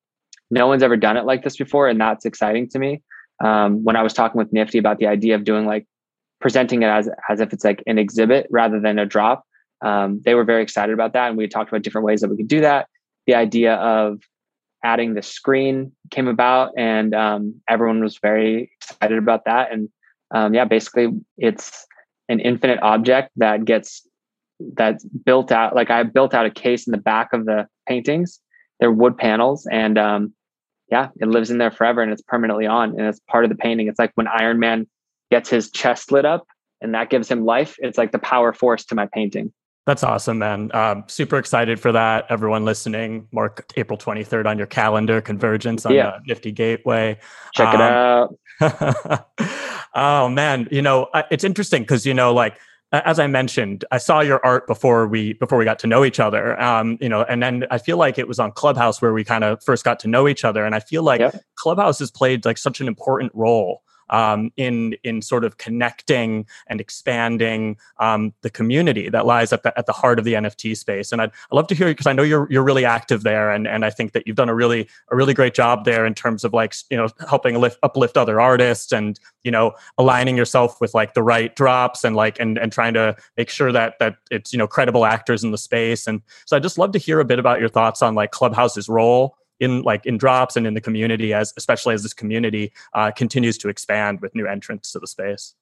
no 0.51 0.67
one's 0.67 0.83
ever 0.83 0.97
done 0.97 1.15
it 1.15 1.25
like 1.25 1.43
this 1.43 1.55
before. 1.55 1.87
And 1.87 1.99
that's 1.99 2.25
exciting 2.25 2.69
to 2.69 2.79
me. 2.79 3.01
Um, 3.43 3.83
when 3.83 3.95
I 3.95 4.03
was 4.03 4.13
talking 4.13 4.37
with 4.37 4.51
Nifty 4.51 4.79
about 4.79 4.97
the 4.97 5.07
idea 5.07 5.35
of 5.35 5.43
doing 5.43 5.65
like 5.65 5.85
presenting 6.41 6.81
it 6.81 6.87
as, 6.87 7.09
as 7.29 7.39
if 7.39 7.53
it's 7.53 7.63
like 7.63 7.83
an 7.87 7.97
exhibit 7.97 8.47
rather 8.49 8.81
than 8.81 8.99
a 8.99 9.05
drop, 9.05 9.43
um, 9.81 10.21
they 10.25 10.33
were 10.33 10.43
very 10.43 10.63
excited 10.63 10.93
about 10.93 11.13
that. 11.13 11.29
And 11.29 11.37
we 11.37 11.47
talked 11.47 11.69
about 11.69 11.83
different 11.83 12.05
ways 12.05 12.21
that 12.21 12.29
we 12.29 12.35
could 12.35 12.47
do 12.47 12.61
that. 12.61 12.87
The 13.27 13.35
idea 13.35 13.75
of 13.75 14.19
adding 14.83 15.13
the 15.13 15.21
screen 15.21 15.91
came 16.11 16.27
about 16.27 16.71
and 16.77 17.13
um, 17.13 17.61
everyone 17.69 18.01
was 18.01 18.19
very 18.21 18.71
excited 18.81 19.17
about 19.17 19.45
that. 19.45 19.71
And 19.71 19.89
um, 20.31 20.53
yeah, 20.53 20.65
basically 20.65 21.09
it's 21.37 21.85
an 22.29 22.39
infinite 22.39 22.79
object 22.81 23.31
that 23.37 23.65
gets 23.65 24.07
that's 24.75 25.05
built 25.05 25.51
out 25.51 25.75
like 25.75 25.91
I 25.91 26.01
built 26.03 26.33
out 26.33 26.47
a 26.47 26.49
case 26.49 26.87
in 26.87 26.91
the 26.91 26.97
back 26.97 27.31
of 27.33 27.45
the 27.45 27.67
paintings. 27.87 28.39
They're 28.79 28.91
wood 28.91 29.17
panels 29.17 29.67
and 29.71 29.97
um 29.97 30.33
yeah, 30.89 31.09
it 31.19 31.27
lives 31.27 31.51
in 31.51 31.57
there 31.57 31.71
forever 31.71 32.01
and 32.01 32.11
it's 32.11 32.21
permanently 32.21 32.65
on 32.65 32.91
and 32.91 33.01
it's 33.01 33.19
part 33.29 33.43
of 33.43 33.49
the 33.49 33.55
painting. 33.55 33.87
It's 33.87 33.99
like 33.99 34.11
when 34.15 34.27
Iron 34.27 34.59
Man 34.59 34.87
gets 35.29 35.49
his 35.49 35.69
chest 35.69 36.11
lit 36.11 36.25
up 36.25 36.47
and 36.81 36.93
that 36.93 37.09
gives 37.09 37.29
him 37.29 37.45
life. 37.45 37.75
It's 37.79 37.97
like 37.97 38.11
the 38.11 38.19
power 38.19 38.53
force 38.53 38.85
to 38.85 38.95
my 38.95 39.07
painting. 39.13 39.53
That's 39.87 40.03
awesome, 40.03 40.39
man. 40.39 40.69
Um, 40.75 41.05
super 41.07 41.37
excited 41.37 41.79
for 41.79 41.93
that. 41.93 42.25
Everyone 42.29 42.65
listening, 42.65 43.25
mark 43.31 43.71
April 43.77 43.97
23rd 43.97 44.45
on 44.45 44.57
your 44.57 44.67
calendar, 44.67 45.21
Convergence 45.21 45.85
on 45.85 45.93
yeah. 45.93 46.17
the 46.17 46.23
Nifty 46.27 46.51
Gateway. 46.51 47.17
Check 47.55 47.73
um, 47.73 47.75
it 47.75 47.81
out. 48.61 49.29
oh, 49.95 50.27
man. 50.27 50.67
You 50.71 50.81
know, 50.81 51.07
it's 51.31 51.45
interesting 51.45 51.83
because, 51.83 52.05
you 52.05 52.13
know, 52.13 52.33
like 52.33 52.59
as 52.91 53.17
I 53.17 53.27
mentioned, 53.27 53.85
I 53.89 53.97
saw 53.97 54.19
your 54.19 54.45
art 54.45 54.67
before 54.67 55.07
we 55.07 55.33
before 55.33 55.57
we 55.57 55.63
got 55.63 55.79
to 55.79 55.87
know 55.87 56.03
each 56.03 56.19
other. 56.19 56.59
Um, 56.61 56.97
you 56.99 57.07
know, 57.07 57.23
and 57.23 57.41
then 57.41 57.65
I 57.71 57.77
feel 57.77 57.95
like 57.95 58.17
it 58.17 58.27
was 58.27 58.39
on 58.39 58.51
Clubhouse 58.51 59.01
where 59.01 59.13
we 59.13 59.23
kind 59.23 59.45
of 59.45 59.63
first 59.63 59.85
got 59.85 60.01
to 60.01 60.09
know 60.09 60.27
each 60.27 60.43
other. 60.43 60.65
And 60.65 60.75
I 60.75 60.81
feel 60.81 61.03
like 61.03 61.21
yep. 61.21 61.41
Clubhouse 61.55 61.99
has 61.99 62.11
played 62.11 62.43
like 62.43 62.57
such 62.57 62.81
an 62.81 62.89
important 62.89 63.31
role 63.33 63.83
um, 64.09 64.51
in 64.57 64.95
in 65.03 65.21
sort 65.21 65.43
of 65.43 65.57
connecting 65.57 66.45
and 66.67 66.81
expanding 66.81 67.77
um, 67.99 68.33
the 68.41 68.49
community 68.49 69.09
that 69.09 69.25
lies 69.25 69.53
at 69.53 69.63
the, 69.63 69.77
at 69.77 69.85
the 69.85 69.93
heart 69.93 70.19
of 70.19 70.25
the 70.25 70.33
NFT 70.33 70.75
space. 70.77 71.11
And 71.11 71.21
I'd, 71.21 71.29
I'd 71.29 71.55
love 71.55 71.67
to 71.67 71.75
hear 71.75 71.87
because 71.87 72.07
I 72.07 72.13
know 72.13 72.23
you're 72.23 72.47
you're 72.49 72.63
really 72.63 72.85
active 72.85 73.23
there, 73.23 73.51
and 73.51 73.67
and 73.67 73.85
I 73.85 73.89
think 73.89 74.13
that 74.13 74.27
you've 74.27 74.35
done 74.35 74.49
a 74.49 74.55
really 74.55 74.87
a 75.11 75.15
really 75.15 75.33
great 75.33 75.53
job 75.53 75.85
there 75.85 76.05
in 76.05 76.13
terms 76.13 76.43
of 76.43 76.53
like 76.53 76.75
you 76.89 76.97
know 76.97 77.09
helping 77.29 77.59
lift 77.59 77.79
uplift 77.83 78.17
other 78.17 78.39
artists 78.39 78.91
and 78.91 79.19
you 79.43 79.51
know 79.51 79.73
aligning 79.97 80.37
yourself 80.37 80.79
with 80.81 80.93
like 80.93 81.13
the 81.13 81.23
right 81.23 81.55
drops 81.55 82.03
and 82.03 82.15
like 82.15 82.39
and 82.39 82.57
and 82.57 82.71
trying 82.71 82.93
to 82.93 83.15
make 83.37 83.49
sure 83.49 83.71
that 83.71 83.99
that 83.99 84.17
it's 84.31 84.51
you 84.53 84.57
know 84.57 84.67
credible 84.67 85.05
actors 85.05 85.43
in 85.43 85.51
the 85.51 85.57
space. 85.57 86.07
And 86.07 86.21
so 86.45 86.55
I'd 86.55 86.63
just 86.63 86.77
love 86.77 86.91
to 86.93 86.99
hear 86.99 87.19
a 87.19 87.25
bit 87.25 87.39
about 87.39 87.59
your 87.59 87.69
thoughts 87.69 88.01
on 88.01 88.15
like 88.15 88.31
Clubhouse's 88.31 88.89
role 88.89 89.37
in 89.59 89.81
like 89.81 90.05
in 90.05 90.17
drops 90.17 90.55
and 90.55 90.67
in 90.67 90.73
the 90.73 90.81
community 90.81 91.33
as 91.33 91.53
especially 91.57 91.93
as 91.93 92.03
this 92.03 92.13
community 92.13 92.71
uh, 92.93 93.11
continues 93.11 93.57
to 93.59 93.69
expand 93.69 94.21
with 94.21 94.33
new 94.35 94.47
entrants 94.47 94.91
to 94.91 94.99
the 94.99 95.07
space. 95.07 95.55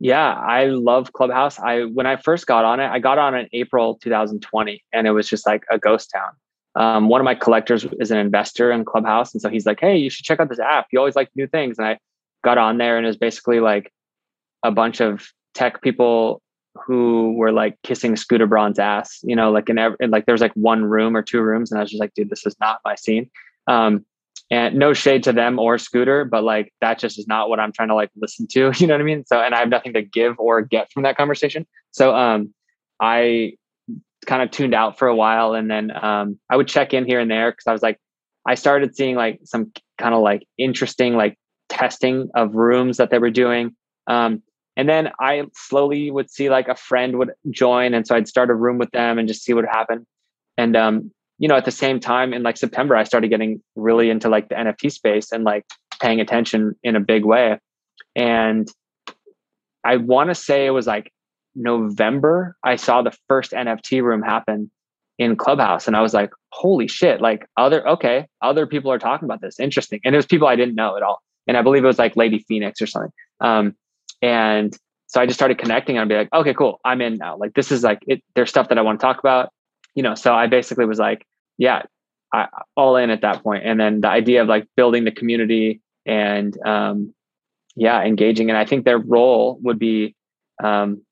Yeah 0.00 0.34
i 0.34 0.66
love 0.66 1.12
clubhouse. 1.12 1.58
I 1.58 1.82
when 1.82 2.06
i 2.06 2.16
first 2.16 2.46
got 2.46 2.64
on 2.64 2.80
it 2.80 2.88
i 2.88 2.98
got 2.98 3.18
on 3.18 3.34
in 3.34 3.48
april 3.52 3.96
2020 3.96 4.84
and 4.92 5.06
it 5.06 5.10
was 5.10 5.28
just 5.28 5.46
like 5.46 5.64
a 5.70 5.78
ghost 5.78 6.10
town. 6.14 6.30
Um, 6.74 7.08
one 7.08 7.20
of 7.20 7.24
my 7.24 7.34
collectors 7.34 7.84
is 7.98 8.10
an 8.10 8.18
investor 8.18 8.70
in 8.70 8.84
clubhouse 8.84 9.34
and 9.34 9.42
so 9.42 9.48
he's 9.48 9.66
like 9.66 9.80
hey 9.80 9.96
you 9.96 10.10
should 10.10 10.24
check 10.24 10.40
out 10.40 10.48
this 10.48 10.60
app. 10.60 10.86
You 10.92 10.98
always 10.98 11.16
like 11.16 11.30
new 11.34 11.46
things. 11.46 11.78
And 11.78 11.86
i 11.86 11.98
got 12.44 12.58
on 12.58 12.78
there 12.78 12.96
and 12.96 13.04
it 13.04 13.08
was 13.08 13.16
basically 13.16 13.60
like 13.60 13.92
a 14.62 14.70
bunch 14.70 15.00
of 15.00 15.32
tech 15.54 15.82
people 15.82 16.40
who 16.86 17.34
were 17.34 17.52
like 17.52 17.76
kissing 17.82 18.16
Scooter 18.16 18.46
Braun's 18.46 18.78
ass, 18.78 19.18
you 19.22 19.36
know, 19.36 19.50
like 19.50 19.68
in, 19.68 19.78
every, 19.78 19.96
like 20.06 20.26
there 20.26 20.32
was 20.32 20.40
like 20.40 20.54
one 20.54 20.84
room 20.84 21.16
or 21.16 21.22
two 21.22 21.40
rooms, 21.40 21.70
and 21.70 21.78
I 21.78 21.82
was 21.82 21.90
just 21.90 22.00
like, 22.00 22.14
dude, 22.14 22.30
this 22.30 22.46
is 22.46 22.56
not 22.60 22.80
my 22.84 22.94
scene. 22.94 23.30
Um, 23.66 24.04
and 24.50 24.76
no 24.76 24.94
shade 24.94 25.22
to 25.24 25.32
them 25.32 25.58
or 25.58 25.76
Scooter, 25.76 26.24
but 26.24 26.42
like 26.42 26.72
that 26.80 26.98
just 26.98 27.18
is 27.18 27.26
not 27.26 27.50
what 27.50 27.60
I'm 27.60 27.72
trying 27.72 27.88
to 27.88 27.94
like 27.94 28.10
listen 28.16 28.46
to. 28.52 28.72
You 28.78 28.86
know 28.86 28.94
what 28.94 29.00
I 29.00 29.04
mean? 29.04 29.24
So, 29.26 29.40
and 29.40 29.54
I 29.54 29.58
have 29.58 29.68
nothing 29.68 29.92
to 29.94 30.02
give 30.02 30.38
or 30.38 30.62
get 30.62 30.90
from 30.90 31.02
that 31.02 31.16
conversation. 31.16 31.66
So, 31.90 32.14
um, 32.14 32.54
I 33.00 33.54
kind 34.26 34.42
of 34.42 34.50
tuned 34.50 34.74
out 34.74 34.98
for 34.98 35.08
a 35.08 35.14
while, 35.14 35.54
and 35.54 35.70
then 35.70 35.92
um, 35.94 36.38
I 36.50 36.56
would 36.56 36.68
check 36.68 36.94
in 36.94 37.06
here 37.06 37.20
and 37.20 37.30
there 37.30 37.50
because 37.50 37.66
I 37.66 37.72
was 37.72 37.82
like, 37.82 37.98
I 38.46 38.54
started 38.54 38.96
seeing 38.96 39.14
like 39.14 39.40
some 39.44 39.72
kind 39.98 40.14
of 40.14 40.22
like 40.22 40.46
interesting 40.56 41.14
like 41.14 41.38
testing 41.68 42.30
of 42.34 42.54
rooms 42.54 42.96
that 42.96 43.10
they 43.10 43.18
were 43.18 43.30
doing. 43.30 43.76
Um, 44.06 44.42
and 44.78 44.88
then 44.88 45.10
I 45.20 45.42
slowly 45.54 46.12
would 46.12 46.30
see 46.30 46.48
like 46.48 46.68
a 46.68 46.76
friend 46.76 47.18
would 47.18 47.32
join. 47.50 47.94
And 47.94 48.06
so 48.06 48.14
I'd 48.14 48.28
start 48.28 48.48
a 48.48 48.54
room 48.54 48.78
with 48.78 48.92
them 48.92 49.18
and 49.18 49.26
just 49.26 49.42
see 49.42 49.52
what 49.52 49.64
would 49.64 49.70
happen. 49.70 50.06
And, 50.56 50.76
um, 50.76 51.10
you 51.38 51.48
know, 51.48 51.56
at 51.56 51.64
the 51.64 51.72
same 51.72 51.98
time 51.98 52.32
in 52.32 52.44
like 52.44 52.56
September, 52.56 52.94
I 52.94 53.02
started 53.02 53.28
getting 53.28 53.60
really 53.74 54.08
into 54.08 54.28
like 54.28 54.48
the 54.48 54.54
NFT 54.54 54.92
space 54.92 55.32
and 55.32 55.42
like 55.42 55.64
paying 56.00 56.20
attention 56.20 56.76
in 56.84 56.94
a 56.94 57.00
big 57.00 57.24
way. 57.24 57.58
And 58.14 58.68
I 59.82 59.96
want 59.96 60.30
to 60.30 60.34
say 60.36 60.64
it 60.64 60.70
was 60.70 60.86
like 60.86 61.12
November, 61.56 62.56
I 62.62 62.76
saw 62.76 63.02
the 63.02 63.16
first 63.28 63.50
NFT 63.50 64.00
room 64.00 64.22
happen 64.22 64.70
in 65.18 65.34
Clubhouse. 65.34 65.88
And 65.88 65.96
I 65.96 66.02
was 66.02 66.14
like, 66.14 66.30
holy 66.52 66.86
shit, 66.86 67.20
like 67.20 67.48
other, 67.56 67.86
okay, 67.88 68.28
other 68.42 68.64
people 68.64 68.92
are 68.92 68.98
talking 69.00 69.26
about 69.26 69.40
this. 69.40 69.58
Interesting. 69.58 69.98
And 70.04 70.14
it 70.14 70.18
was 70.18 70.26
people 70.26 70.46
I 70.46 70.54
didn't 70.54 70.76
know 70.76 70.96
at 70.96 71.02
all. 71.02 71.20
And 71.48 71.56
I 71.56 71.62
believe 71.62 71.82
it 71.82 71.88
was 71.88 71.98
like 71.98 72.16
Lady 72.16 72.44
Phoenix 72.46 72.80
or 72.80 72.86
something. 72.86 73.12
Um, 73.40 73.74
and 74.22 74.76
so 75.06 75.20
I 75.20 75.26
just 75.26 75.38
started 75.38 75.58
connecting 75.58 75.98
I'd 75.98 76.08
be 76.08 76.16
like, 76.16 76.32
okay, 76.32 76.54
cool. 76.54 76.80
I'm 76.84 77.00
in 77.00 77.16
now. 77.16 77.36
Like 77.36 77.54
this 77.54 77.72
is 77.72 77.82
like 77.82 78.00
it, 78.06 78.22
there's 78.34 78.50
stuff 78.50 78.68
that 78.68 78.78
I 78.78 78.82
want 78.82 79.00
to 79.00 79.04
talk 79.06 79.18
about. 79.18 79.50
You 79.94 80.02
know, 80.02 80.14
so 80.14 80.34
I 80.34 80.46
basically 80.46 80.84
was 80.84 80.98
like, 80.98 81.26
yeah, 81.56 81.82
I, 82.32 82.46
all 82.76 82.96
in 82.96 83.10
at 83.10 83.22
that 83.22 83.42
point. 83.42 83.64
And 83.64 83.80
then 83.80 84.00
the 84.00 84.08
idea 84.08 84.42
of 84.42 84.48
like 84.48 84.66
building 84.76 85.04
the 85.04 85.10
community 85.10 85.80
and 86.06 86.56
um, 86.66 87.14
yeah, 87.74 88.02
engaging. 88.02 88.50
And 88.50 88.58
I 88.58 88.64
think 88.64 88.84
their 88.84 88.98
role 88.98 89.58
would 89.62 89.78
be, 89.78 90.14
um, 90.62 91.02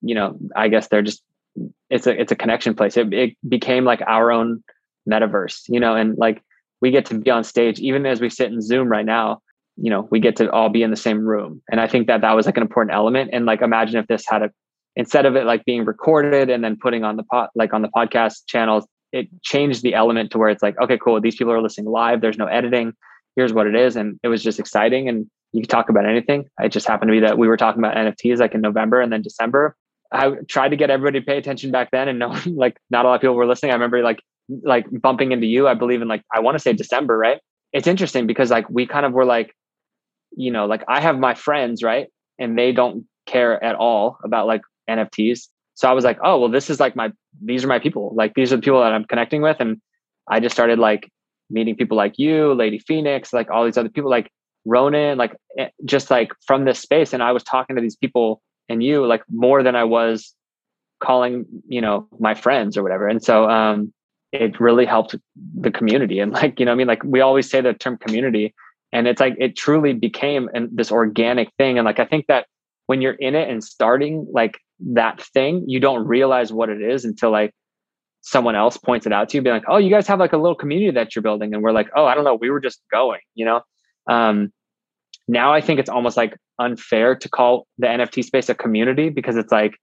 you 0.00 0.14
know, 0.14 0.38
I 0.54 0.68
guess 0.68 0.88
they're 0.88 1.02
just 1.02 1.22
it's 1.90 2.06
a 2.06 2.20
it's 2.20 2.32
a 2.32 2.36
connection 2.36 2.74
place. 2.74 2.96
It, 2.96 3.12
it 3.12 3.36
became 3.48 3.84
like 3.84 4.02
our 4.06 4.30
own 4.30 4.62
metaverse, 5.08 5.62
you 5.68 5.80
know, 5.80 5.94
and 5.94 6.16
like 6.16 6.42
we 6.80 6.90
get 6.90 7.06
to 7.06 7.18
be 7.18 7.30
on 7.30 7.44
stage 7.44 7.78
even 7.80 8.06
as 8.06 8.20
we 8.20 8.30
sit 8.30 8.52
in 8.52 8.60
Zoom 8.60 8.88
right 8.88 9.06
now. 9.06 9.40
You 9.76 9.90
know, 9.90 10.08
we 10.10 10.20
get 10.20 10.36
to 10.36 10.50
all 10.50 10.68
be 10.68 10.82
in 10.82 10.90
the 10.90 10.96
same 10.96 11.26
room, 11.26 11.62
and 11.70 11.80
I 11.80 11.86
think 11.86 12.06
that 12.06 12.22
that 12.22 12.32
was 12.32 12.46
like 12.46 12.56
an 12.56 12.62
important 12.62 12.94
element. 12.94 13.30
And 13.32 13.46
like, 13.46 13.62
imagine 13.62 13.96
if 13.96 14.06
this 14.06 14.24
had 14.26 14.42
a 14.42 14.50
instead 14.94 15.26
of 15.26 15.36
it 15.36 15.44
like 15.44 15.64
being 15.64 15.84
recorded 15.84 16.48
and 16.48 16.64
then 16.64 16.76
putting 16.80 17.04
on 17.04 17.16
the 17.16 17.22
pot 17.24 17.50
like 17.54 17.74
on 17.74 17.82
the 17.82 17.88
podcast 17.88 18.46
channels, 18.46 18.86
it 19.12 19.28
changed 19.42 19.82
the 19.82 19.94
element 19.94 20.30
to 20.32 20.38
where 20.38 20.48
it's 20.48 20.62
like, 20.62 20.80
okay, 20.80 20.98
cool, 20.98 21.20
these 21.20 21.36
people 21.36 21.52
are 21.52 21.60
listening 21.60 21.86
live. 21.86 22.20
There's 22.20 22.38
no 22.38 22.46
editing. 22.46 22.94
Here's 23.36 23.52
what 23.52 23.66
it 23.66 23.76
is, 23.76 23.96
and 23.96 24.18
it 24.22 24.28
was 24.28 24.42
just 24.42 24.58
exciting. 24.58 25.08
And 25.08 25.26
you 25.52 25.60
could 25.62 25.70
talk 25.70 25.90
about 25.90 26.06
anything. 26.06 26.46
It 26.60 26.70
just 26.70 26.88
happened 26.88 27.08
to 27.08 27.12
be 27.12 27.20
that 27.20 27.38
we 27.38 27.48
were 27.48 27.56
talking 27.56 27.82
about 27.82 27.96
NFTs 27.96 28.38
like 28.38 28.54
in 28.54 28.60
November 28.60 29.00
and 29.00 29.12
then 29.12 29.22
December, 29.22 29.76
I 30.12 30.32
tried 30.48 30.70
to 30.70 30.76
get 30.76 30.90
everybody 30.90 31.20
to 31.20 31.26
pay 31.26 31.38
attention 31.38 31.70
back 31.70 31.90
then, 31.90 32.08
and 32.08 32.18
no, 32.18 32.38
like 32.46 32.78
not 32.90 33.04
a 33.04 33.08
lot 33.08 33.14
of 33.16 33.20
people 33.20 33.36
were 33.36 33.46
listening. 33.46 33.72
I 33.72 33.74
remember 33.74 34.02
like 34.02 34.20
like 34.48 34.86
bumping 34.90 35.32
into 35.32 35.46
you. 35.46 35.66
I 35.68 35.74
believe 35.74 36.02
in 36.02 36.08
like 36.08 36.22
I 36.34 36.40
want 36.40 36.56
to 36.56 36.60
say 36.60 36.72
December, 36.72 37.16
right? 37.16 37.40
It's 37.72 37.86
interesting 37.86 38.26
because 38.26 38.50
like 38.50 38.68
we 38.70 38.86
kind 38.86 39.04
of 39.04 39.12
were 39.12 39.24
like, 39.24 39.54
you 40.32 40.50
know, 40.50 40.66
like 40.66 40.84
I 40.88 41.00
have 41.00 41.18
my 41.18 41.34
friends, 41.34 41.82
right, 41.82 42.08
and 42.38 42.58
they 42.58 42.72
don't 42.72 43.04
care 43.26 43.62
at 43.62 43.74
all 43.74 44.18
about 44.24 44.46
like 44.46 44.62
NFTs. 44.88 45.48
So 45.74 45.88
I 45.88 45.92
was 45.92 46.04
like, 46.04 46.18
oh 46.22 46.38
well, 46.40 46.50
this 46.50 46.70
is 46.70 46.80
like 46.80 46.96
my 46.96 47.12
these 47.42 47.64
are 47.64 47.68
my 47.68 47.78
people. 47.78 48.12
Like 48.14 48.34
these 48.34 48.52
are 48.52 48.56
the 48.56 48.62
people 48.62 48.80
that 48.80 48.92
I'm 48.92 49.04
connecting 49.04 49.42
with, 49.42 49.58
and 49.60 49.80
I 50.28 50.40
just 50.40 50.54
started 50.54 50.78
like 50.78 51.10
meeting 51.50 51.76
people 51.76 51.96
like 51.96 52.18
you, 52.18 52.54
Lady 52.54 52.78
Phoenix, 52.78 53.32
like 53.32 53.50
all 53.50 53.64
these 53.64 53.76
other 53.76 53.88
people, 53.88 54.10
like 54.10 54.30
Ronan, 54.64 55.18
like 55.18 55.36
eh, 55.58 55.68
just 55.84 56.10
like 56.10 56.32
from 56.46 56.64
this 56.64 56.80
space. 56.80 57.12
And 57.12 57.22
I 57.22 57.32
was 57.32 57.42
talking 57.42 57.76
to 57.76 57.82
these 57.82 57.96
people 57.96 58.42
and 58.68 58.82
you 58.82 59.06
like 59.06 59.22
more 59.30 59.62
than 59.62 59.76
I 59.76 59.84
was 59.84 60.34
calling, 61.00 61.46
you 61.68 61.80
know, 61.80 62.08
my 62.18 62.34
friends 62.34 62.76
or 62.76 62.82
whatever. 62.82 63.06
And 63.06 63.22
so 63.22 63.48
um 63.48 63.92
it 64.32 64.60
really 64.60 64.84
helped 64.84 65.14
the 65.58 65.70
community. 65.70 66.18
And 66.18 66.32
like, 66.32 66.58
you 66.58 66.66
know, 66.66 66.72
I 66.72 66.74
mean, 66.74 66.88
like 66.88 67.02
we 67.04 67.20
always 67.20 67.48
say 67.48 67.60
the 67.60 67.74
term 67.74 67.96
community 67.96 68.54
and 68.96 69.06
it's 69.06 69.20
like 69.20 69.36
it 69.38 69.56
truly 69.56 69.92
became 69.92 70.48
an, 70.54 70.70
this 70.72 70.90
organic 70.90 71.52
thing. 71.58 71.76
And 71.76 71.84
like 71.84 71.98
I 71.98 72.06
think 72.06 72.28
that 72.28 72.46
when 72.86 73.02
you're 73.02 73.12
in 73.12 73.34
it 73.34 73.50
and 73.50 73.62
starting 73.62 74.26
like 74.32 74.58
that 74.94 75.20
thing, 75.20 75.64
you 75.66 75.80
don't 75.80 76.06
realize 76.06 76.50
what 76.50 76.70
it 76.70 76.80
is 76.80 77.04
until 77.04 77.30
like 77.30 77.52
someone 78.22 78.56
else 78.56 78.78
points 78.78 79.04
it 79.04 79.12
out 79.12 79.28
to 79.28 79.36
you, 79.36 79.42
be 79.42 79.50
like, 79.50 79.64
"Oh, 79.68 79.76
you 79.76 79.90
guys 79.90 80.06
have 80.06 80.18
like 80.18 80.32
a 80.32 80.38
little 80.38 80.54
community 80.54 80.90
that 80.92 81.14
you're 81.14 81.22
building," 81.22 81.52
and 81.52 81.62
we're 81.62 81.72
like, 81.72 81.90
"Oh, 81.94 82.06
I 82.06 82.14
don't 82.14 82.24
know, 82.24 82.36
we 82.36 82.48
were 82.48 82.58
just 82.58 82.80
going," 82.90 83.20
you 83.34 83.44
know. 83.44 83.60
Um, 84.08 84.50
now 85.28 85.52
I 85.52 85.60
think 85.60 85.78
it's 85.78 85.90
almost 85.90 86.16
like 86.16 86.34
unfair 86.58 87.16
to 87.16 87.28
call 87.28 87.66
the 87.76 87.88
NFT 87.88 88.24
space 88.24 88.48
a 88.48 88.54
community 88.54 89.10
because 89.10 89.36
it's 89.36 89.52
like 89.52 89.76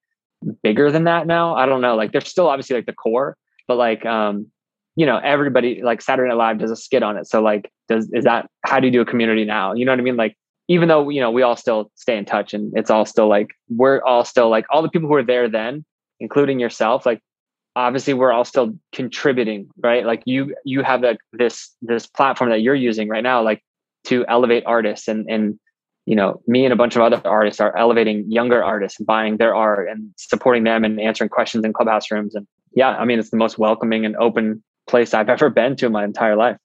bigger 0.63 0.89
than 0.89 1.03
that 1.03 1.27
now. 1.27 1.53
I 1.55 1.67
don't 1.67 1.81
know. 1.81 1.95
Like 1.95 2.13
there's 2.13 2.27
still 2.27 2.47
obviously 2.47 2.77
like 2.77 2.87
the 2.87 2.93
core, 2.93 3.37
but 3.67 3.77
like 3.77 4.07
um, 4.07 4.47
you 4.95 5.05
know, 5.05 5.19
everybody 5.23 5.81
like 5.81 6.01
Saturday 6.01 6.29
Night 6.29 6.37
Live 6.37 6.59
does 6.59 6.71
a 6.71 6.75
skit 6.75 7.03
on 7.03 7.17
it. 7.17 7.27
So 7.27 7.41
like 7.41 7.71
does 7.87 8.09
is 8.13 8.23
that 8.23 8.47
how 8.65 8.79
do 8.79 8.87
you 8.87 8.91
do 8.91 9.01
a 9.01 9.05
community 9.05 9.45
now? 9.45 9.73
You 9.73 9.85
know 9.85 9.91
what 9.91 9.99
I 9.99 10.03
mean? 10.03 10.17
Like 10.17 10.37
even 10.67 10.87
though, 10.87 11.09
you 11.09 11.19
know, 11.19 11.31
we 11.31 11.41
all 11.41 11.55
still 11.55 11.91
stay 11.95 12.17
in 12.17 12.25
touch 12.25 12.53
and 12.53 12.71
it's 12.77 12.89
all 12.89 13.05
still 13.05 13.27
like 13.27 13.51
we're 13.69 14.03
all 14.03 14.23
still 14.23 14.49
like 14.49 14.65
all 14.69 14.81
the 14.81 14.89
people 14.89 15.07
who 15.07 15.13
were 15.13 15.23
there 15.23 15.49
then, 15.49 15.83
including 16.19 16.59
yourself, 16.59 17.05
like 17.05 17.21
obviously 17.75 18.13
we're 18.13 18.31
all 18.31 18.45
still 18.45 18.73
contributing, 18.91 19.69
right? 19.77 20.05
Like 20.05 20.21
you 20.25 20.55
you 20.63 20.83
have 20.83 21.01
like 21.01 21.19
this 21.33 21.75
this 21.81 22.05
platform 22.05 22.49
that 22.51 22.61
you're 22.61 22.75
using 22.75 23.09
right 23.09 23.23
now, 23.23 23.41
like 23.41 23.63
to 24.05 24.25
elevate 24.27 24.63
artists 24.65 25.07
and 25.07 25.25
and 25.29 25.59
you 26.05 26.15
know 26.15 26.41
me 26.47 26.65
and 26.65 26.73
a 26.73 26.75
bunch 26.75 26.95
of 26.95 27.01
other 27.01 27.21
artists 27.25 27.61
are 27.61 27.75
elevating 27.77 28.29
younger 28.29 28.63
artists 28.63 28.99
and 28.99 29.07
buying 29.07 29.37
their 29.37 29.55
art 29.55 29.89
and 29.89 30.13
supporting 30.17 30.63
them 30.63 30.83
and 30.83 30.99
answering 30.99 31.29
questions 31.29 31.63
in 31.63 31.71
clubhouse 31.71 32.11
rooms 32.11 32.35
and 32.35 32.45
yeah 32.75 32.89
i 32.89 33.05
mean 33.05 33.19
it's 33.19 33.29
the 33.29 33.37
most 33.37 33.57
welcoming 33.57 34.05
and 34.05 34.15
open 34.17 34.61
place 34.93 35.13
i've 35.13 35.29
ever 35.29 35.49
been 35.49 35.75
to 35.75 35.87
in 35.87 35.91
my 35.91 36.03
entire 36.03 36.35
life 36.35 36.57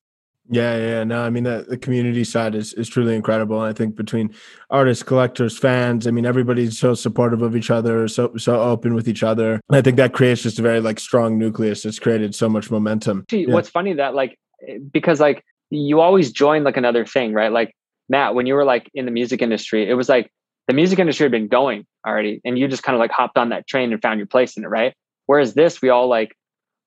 yeah, 0.50 0.76
yeah, 0.78 1.04
no, 1.04 1.22
I 1.22 1.30
mean 1.30 1.44
the, 1.44 1.66
the 1.68 1.76
community 1.76 2.24
side 2.24 2.54
is 2.54 2.72
is 2.72 2.88
truly 2.88 3.14
incredible. 3.14 3.60
I 3.60 3.74
think 3.74 3.96
between 3.96 4.34
artists, 4.70 5.02
collectors, 5.02 5.58
fans, 5.58 6.06
I 6.06 6.10
mean 6.10 6.24
everybody's 6.24 6.78
so 6.78 6.94
supportive 6.94 7.42
of 7.42 7.54
each 7.54 7.70
other, 7.70 8.08
so 8.08 8.34
so 8.38 8.60
open 8.60 8.94
with 8.94 9.08
each 9.08 9.22
other. 9.22 9.60
And 9.68 9.76
I 9.76 9.82
think 9.82 9.98
that 9.98 10.14
creates 10.14 10.42
just 10.42 10.58
a 10.58 10.62
very 10.62 10.80
like 10.80 11.00
strong 11.00 11.38
nucleus. 11.38 11.84
It's 11.84 11.98
created 11.98 12.34
so 12.34 12.48
much 12.48 12.70
momentum. 12.70 13.26
yeah. 13.30 13.52
What's 13.52 13.68
funny 13.68 13.92
that 13.94 14.14
like 14.14 14.38
eh, 14.66 14.78
because 14.90 15.20
like 15.20 15.44
you 15.70 16.00
always 16.00 16.32
join 16.32 16.64
like 16.64 16.78
another 16.78 17.04
thing, 17.04 17.34
right? 17.34 17.52
Like 17.52 17.74
Matt, 18.08 18.34
when 18.34 18.46
you 18.46 18.54
were 18.54 18.64
like 18.64 18.90
in 18.94 19.04
the 19.04 19.12
music 19.12 19.42
industry, 19.42 19.88
it 19.88 19.94
was 19.94 20.08
like 20.08 20.30
the 20.66 20.72
music 20.72 20.98
industry 20.98 21.24
had 21.24 21.32
been 21.32 21.48
going 21.48 21.84
already, 22.06 22.40
and 22.42 22.58
you 22.58 22.68
just 22.68 22.82
kind 22.82 22.96
of 22.96 23.00
like 23.00 23.10
hopped 23.10 23.36
on 23.36 23.50
that 23.50 23.66
train 23.66 23.92
and 23.92 24.00
found 24.00 24.18
your 24.18 24.26
place 24.26 24.56
in 24.56 24.64
it, 24.64 24.68
right? 24.68 24.94
Whereas 25.26 25.52
this, 25.52 25.82
we 25.82 25.90
all 25.90 26.08
like 26.08 26.34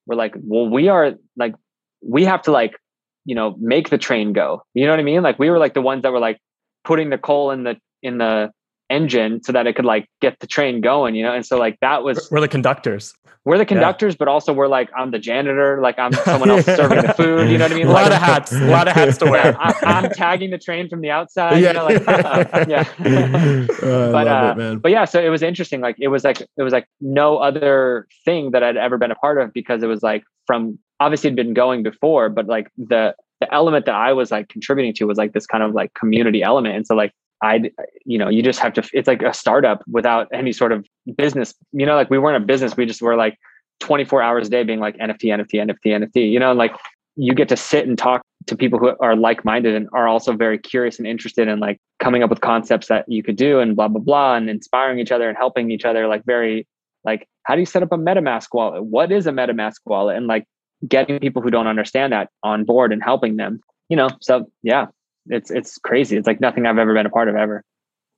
we're 0.06 0.16
like, 0.16 0.34
well, 0.42 0.68
we 0.68 0.88
are 0.88 1.14
like 1.36 1.54
we 2.02 2.24
have 2.24 2.42
to 2.42 2.52
like 2.52 2.76
you 3.24 3.34
know 3.34 3.54
make 3.58 3.90
the 3.90 3.98
train 3.98 4.32
go. 4.32 4.62
You 4.74 4.86
know 4.86 4.92
what 4.92 5.00
I 5.00 5.04
mean? 5.04 5.22
Like 5.22 5.38
we 5.38 5.50
were 5.50 5.58
like 5.58 5.74
the 5.74 5.82
ones 5.82 6.02
that 6.02 6.12
were 6.12 6.20
like 6.20 6.38
putting 6.84 7.10
the 7.10 7.18
coal 7.18 7.50
in 7.50 7.64
the 7.64 7.76
in 8.02 8.18
the 8.18 8.50
engine 8.92 9.42
so 9.42 9.52
that 9.52 9.66
it 9.66 9.74
could 9.74 9.84
like 9.84 10.08
get 10.20 10.38
the 10.40 10.46
train 10.46 10.80
going, 10.80 11.14
you 11.14 11.22
know? 11.22 11.32
And 11.32 11.44
so 11.44 11.58
like 11.58 11.78
that 11.80 12.04
was 12.04 12.28
we're 12.30 12.40
the 12.40 12.48
conductors. 12.48 13.14
We're 13.44 13.58
the 13.58 13.66
conductors, 13.66 14.14
yeah. 14.14 14.18
but 14.20 14.28
also 14.28 14.52
we're 14.52 14.68
like 14.68 14.88
I'm 14.96 15.10
the 15.10 15.18
janitor, 15.18 15.80
like 15.80 15.98
I'm 15.98 16.12
someone 16.12 16.50
else 16.50 16.64
serving 16.76 17.02
the 17.02 17.12
food. 17.14 17.50
You 17.50 17.58
know 17.58 17.64
what 17.64 17.72
I 17.72 17.74
mean? 17.74 17.88
A 17.88 17.90
lot 17.90 18.02
like, 18.04 18.12
of 18.12 18.22
hats, 18.22 18.52
a 18.52 18.66
lot 18.66 18.86
of 18.86 18.94
hats 18.94 19.18
to 19.18 19.24
wear. 19.24 19.56
I, 19.58 19.74
am 19.82 20.10
tagging 20.10 20.50
the 20.50 20.58
train 20.58 20.88
from 20.88 21.00
the 21.00 21.10
outside. 21.10 21.60
Yeah, 21.60 21.68
you 21.68 21.74
know, 21.74 21.84
like, 21.86 22.06
yeah. 22.68 22.84
Oh, 23.82 24.12
but 24.12 24.28
uh, 24.28 24.54
it, 24.56 24.82
but 24.82 24.92
yeah, 24.92 25.04
so 25.04 25.20
it 25.20 25.28
was 25.28 25.42
interesting. 25.42 25.80
Like 25.80 25.96
it 25.98 26.08
was 26.08 26.22
like 26.22 26.40
it 26.40 26.62
was 26.62 26.72
like 26.72 26.86
no 27.00 27.38
other 27.38 28.06
thing 28.24 28.52
that 28.52 28.62
I'd 28.62 28.76
ever 28.76 28.96
been 28.96 29.10
a 29.10 29.16
part 29.16 29.40
of 29.40 29.52
because 29.52 29.82
it 29.82 29.88
was 29.88 30.04
like 30.04 30.22
from 30.46 30.78
obviously 31.00 31.30
had 31.30 31.36
been 31.36 31.52
going 31.52 31.82
before, 31.82 32.28
but 32.28 32.46
like 32.46 32.70
the 32.76 33.16
the 33.40 33.52
element 33.52 33.86
that 33.86 33.96
I 33.96 34.12
was 34.12 34.30
like 34.30 34.48
contributing 34.48 34.94
to 34.94 35.04
was 35.04 35.18
like 35.18 35.32
this 35.32 35.46
kind 35.46 35.64
of 35.64 35.74
like 35.74 35.94
community 35.94 36.44
element. 36.44 36.76
And 36.76 36.86
so 36.86 36.94
like 36.94 37.12
I, 37.42 37.70
you 38.04 38.18
know, 38.18 38.28
you 38.28 38.42
just 38.42 38.60
have 38.60 38.72
to, 38.74 38.88
it's 38.92 39.08
like 39.08 39.22
a 39.22 39.34
startup 39.34 39.82
without 39.90 40.28
any 40.32 40.52
sort 40.52 40.72
of 40.72 40.86
business, 41.16 41.54
you 41.72 41.84
know, 41.84 41.96
like 41.96 42.08
we 42.08 42.18
weren't 42.18 42.42
a 42.42 42.46
business. 42.46 42.76
We 42.76 42.86
just 42.86 43.02
were 43.02 43.16
like 43.16 43.36
24 43.80 44.22
hours 44.22 44.46
a 44.46 44.50
day 44.50 44.62
being 44.62 44.78
like 44.78 44.96
NFT, 44.98 45.24
NFT, 45.24 45.54
NFT, 45.54 45.86
NFT, 45.86 46.30
you 46.30 46.38
know, 46.38 46.52
like 46.52 46.72
you 47.16 47.34
get 47.34 47.48
to 47.48 47.56
sit 47.56 47.86
and 47.86 47.98
talk 47.98 48.22
to 48.46 48.56
people 48.56 48.78
who 48.78 48.92
are 49.00 49.16
like-minded 49.16 49.74
and 49.74 49.88
are 49.92 50.08
also 50.08 50.32
very 50.32 50.58
curious 50.58 50.98
and 50.98 51.06
interested 51.06 51.48
in 51.48 51.58
like 51.58 51.78
coming 51.98 52.22
up 52.22 52.30
with 52.30 52.40
concepts 52.40 52.88
that 52.88 53.04
you 53.08 53.22
could 53.22 53.36
do 53.36 53.58
and 53.58 53.76
blah, 53.76 53.88
blah, 53.88 54.00
blah, 54.00 54.36
and 54.36 54.48
inspiring 54.48 54.98
each 54.98 55.12
other 55.12 55.28
and 55.28 55.36
helping 55.36 55.70
each 55.70 55.84
other, 55.84 56.06
like 56.06 56.24
very 56.24 56.66
like, 57.04 57.28
how 57.42 57.54
do 57.54 57.60
you 57.60 57.66
set 57.66 57.82
up 57.82 57.92
a 57.92 57.98
MetaMask 57.98 58.48
wallet? 58.52 58.84
What 58.84 59.10
is 59.10 59.26
a 59.26 59.32
MetaMask 59.32 59.80
wallet? 59.84 60.16
And 60.16 60.26
like 60.26 60.46
getting 60.86 61.18
people 61.18 61.42
who 61.42 61.50
don't 61.50 61.66
understand 61.66 62.12
that 62.12 62.30
on 62.42 62.64
board 62.64 62.92
and 62.92 63.02
helping 63.02 63.36
them, 63.36 63.60
you 63.88 63.96
know, 63.96 64.08
so 64.20 64.46
yeah, 64.62 64.86
it's 65.26 65.50
it's 65.50 65.78
crazy. 65.78 66.16
It's 66.16 66.26
like 66.26 66.40
nothing 66.40 66.66
I've 66.66 66.78
ever 66.78 66.94
been 66.94 67.06
a 67.06 67.10
part 67.10 67.28
of 67.28 67.36
ever. 67.36 67.64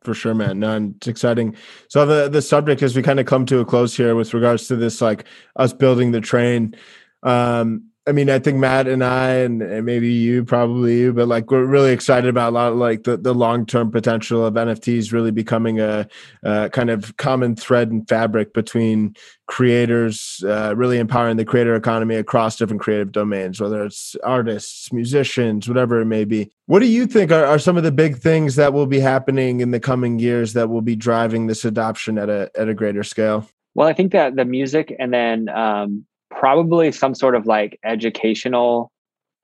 For 0.02 0.14
sure, 0.14 0.34
man. 0.34 0.60
No, 0.60 0.92
it's 0.96 1.08
exciting. 1.08 1.56
So 1.88 2.04
the 2.04 2.28
the 2.28 2.42
subject 2.42 2.82
as 2.82 2.94
we 2.94 3.02
kind 3.02 3.20
of 3.20 3.26
come 3.26 3.46
to 3.46 3.60
a 3.60 3.64
close 3.64 3.96
here 3.96 4.14
with 4.14 4.34
regards 4.34 4.68
to 4.68 4.76
this, 4.76 5.00
like 5.00 5.24
us 5.56 5.72
building 5.72 6.12
the 6.12 6.20
train. 6.20 6.76
Um, 7.22 7.88
I 8.06 8.12
mean, 8.12 8.28
I 8.28 8.38
think 8.38 8.58
Matt 8.58 8.86
and 8.86 9.02
I, 9.02 9.28
and, 9.28 9.62
and, 9.62 9.86
maybe 9.86 10.12
you, 10.12 10.44
probably 10.44 10.98
you, 10.98 11.12
but 11.14 11.26
like 11.26 11.50
we're 11.50 11.64
really 11.64 11.92
excited 11.92 12.28
about 12.28 12.50
a 12.50 12.54
lot 12.54 12.72
of 12.72 12.78
like 12.78 13.04
the, 13.04 13.16
the 13.16 13.32
long 13.32 13.64
term 13.64 13.90
potential 13.90 14.44
of 14.44 14.54
NFTs 14.54 15.10
really 15.10 15.30
becoming 15.30 15.80
a, 15.80 16.06
a, 16.42 16.68
kind 16.68 16.90
of 16.90 17.16
common 17.16 17.56
thread 17.56 17.90
and 17.90 18.06
fabric 18.06 18.52
between 18.52 19.16
creators, 19.46 20.44
uh, 20.46 20.74
really 20.76 20.98
empowering 20.98 21.38
the 21.38 21.46
creator 21.46 21.74
economy 21.76 22.16
across 22.16 22.56
different 22.56 22.82
creative 22.82 23.10
domains, 23.10 23.58
whether 23.58 23.82
it's 23.82 24.16
artists, 24.22 24.92
musicians, 24.92 25.66
whatever 25.66 26.02
it 26.02 26.06
may 26.06 26.26
be. 26.26 26.50
What 26.66 26.80
do 26.80 26.86
you 26.86 27.06
think 27.06 27.32
are, 27.32 27.46
are 27.46 27.58
some 27.58 27.78
of 27.78 27.84
the 27.84 27.92
big 27.92 28.18
things 28.18 28.56
that 28.56 28.74
will 28.74 28.86
be 28.86 29.00
happening 29.00 29.60
in 29.60 29.70
the 29.70 29.80
coming 29.80 30.18
years 30.18 30.52
that 30.52 30.68
will 30.68 30.82
be 30.82 30.96
driving 30.96 31.46
this 31.46 31.64
adoption 31.64 32.18
at 32.18 32.28
a 32.28 32.50
at 32.54 32.68
a 32.68 32.74
greater 32.74 33.02
scale? 33.02 33.48
Well, 33.74 33.88
I 33.88 33.94
think 33.94 34.12
that 34.12 34.36
the 34.36 34.44
music 34.44 34.94
and 34.98 35.12
then 35.12 35.48
um, 35.48 36.04
probably 36.38 36.92
some 36.92 37.14
sort 37.14 37.34
of 37.34 37.46
like 37.46 37.78
educational 37.84 38.90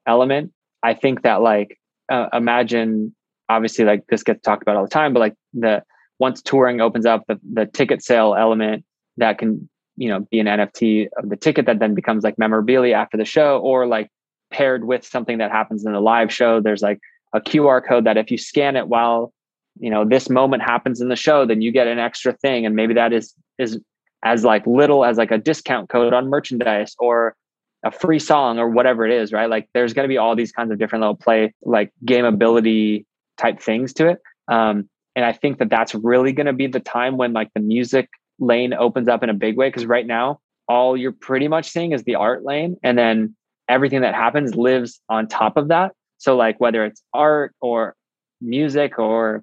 element. 0.07 0.53
I 0.83 0.95
think 0.95 1.23
that 1.23 1.43
like 1.43 1.79
uh, 2.11 2.29
imagine 2.33 3.15
obviously 3.49 3.85
like 3.85 4.07
this 4.09 4.23
gets 4.23 4.43
talked 4.43 4.63
about 4.63 4.77
all 4.77 4.85
the 4.85 4.91
time, 4.91 5.13
but 5.13 5.21
like 5.21 5.35
the 5.55 5.83
once 6.19 6.43
touring 6.43 6.81
opens 6.81 7.07
up, 7.07 7.25
the 7.27 7.39
the 7.53 7.67
ticket 7.67 8.03
sale 8.03 8.35
element 8.39 8.85
that 9.17 9.39
can 9.39 9.69
you 9.97 10.09
know 10.09 10.21
be 10.31 10.41
an 10.41 10.47
NFT 10.47 11.09
of 11.17 11.29
the 11.29 11.37
ticket 11.37 11.67
that 11.67 11.79
then 11.79 11.95
becomes 11.95 12.25
like 12.25 12.39
memorabilia 12.39 12.95
after 12.95 13.17
the 13.17 13.25
show, 13.25 13.59
or 13.59 13.87
like 13.87 14.09
paired 14.51 14.85
with 14.85 15.05
something 15.05 15.39
that 15.39 15.51
happens 15.51 15.85
in 15.85 15.93
the 15.93 16.01
live 16.01 16.33
show. 16.33 16.61
There's 16.61 16.83
like 16.83 16.99
a 17.33 17.41
QR 17.41 17.87
code 17.87 18.05
that 18.05 18.17
if 18.17 18.31
you 18.31 18.39
scan 18.39 18.77
it 18.77 18.89
while 18.89 19.33
you 19.79 19.91
know 19.91 20.05
this 20.05 20.29
moment 20.29 20.63
happens 20.63 21.01
in 21.01 21.09
the 21.09 21.17
show, 21.17 21.47
then 21.47 21.63
you 21.63 21.73
get 21.73 21.87
an 21.87 21.99
extra 21.99 22.33
thing, 22.33 22.67
and 22.67 22.75
maybe 22.75 22.95
that 22.95 23.13
is 23.13 23.35
is 23.59 23.79
as 24.23 24.45
like 24.45 24.67
little 24.67 25.05
as 25.05 25.17
like 25.17 25.31
a 25.31 25.39
discount 25.39 25.89
code 25.89 26.13
on 26.13 26.29
merchandise 26.29 26.95
or 26.99 27.35
a 27.83 27.91
free 27.91 28.19
song 28.19 28.59
or 28.59 28.69
whatever 28.69 29.07
it 29.07 29.13
is, 29.13 29.33
right? 29.33 29.49
Like 29.49 29.69
there's 29.73 29.93
going 29.93 30.05
to 30.05 30.09
be 30.09 30.19
all 30.19 30.37
these 30.37 30.53
kinds 30.53 30.71
of 30.71 30.79
different 30.79 31.01
little 31.01 31.17
play, 31.17 31.55
like 31.63 31.91
gameability 32.05 33.07
type 33.39 33.61
things 33.61 33.93
to 33.95 34.09
it. 34.09 34.19
Um, 34.49 34.89
and 35.17 35.25
I 35.25 35.33
think 35.33 35.59
that 35.59 35.71
that's 35.71 35.95
really 35.95 36.33
going 36.33 36.47
to 36.47 36.53
be 36.53 36.67
the 36.67 36.81
time 36.81 37.17
when 37.17 37.33
like 37.33 37.51
the 37.55 37.61
music 37.61 38.09
lane 38.39 38.75
opens 38.75 39.09
up 39.09 39.23
in 39.23 39.31
a 39.31 39.35
big 39.35 39.57
way. 39.57 39.69
Because 39.69 39.87
right 39.87 40.07
now, 40.07 40.41
all 40.69 40.97
you're 40.97 41.13
pretty 41.13 41.49
much 41.49 41.69
seeing 41.69 41.93
is 41.93 42.05
the 42.05 42.15
art 42.15 42.45
lane, 42.45 42.77
and 42.83 42.97
then 42.97 43.35
everything 43.69 44.03
that 44.03 44.15
happens 44.15 44.55
lives 44.55 45.01
on 45.09 45.27
top 45.27 45.57
of 45.57 45.69
that. 45.69 45.93
So 46.19 46.37
like 46.37 46.61
whether 46.61 46.85
it's 46.85 47.03
art 47.15 47.55
or 47.61 47.95
music 48.41 48.99
or 48.99 49.43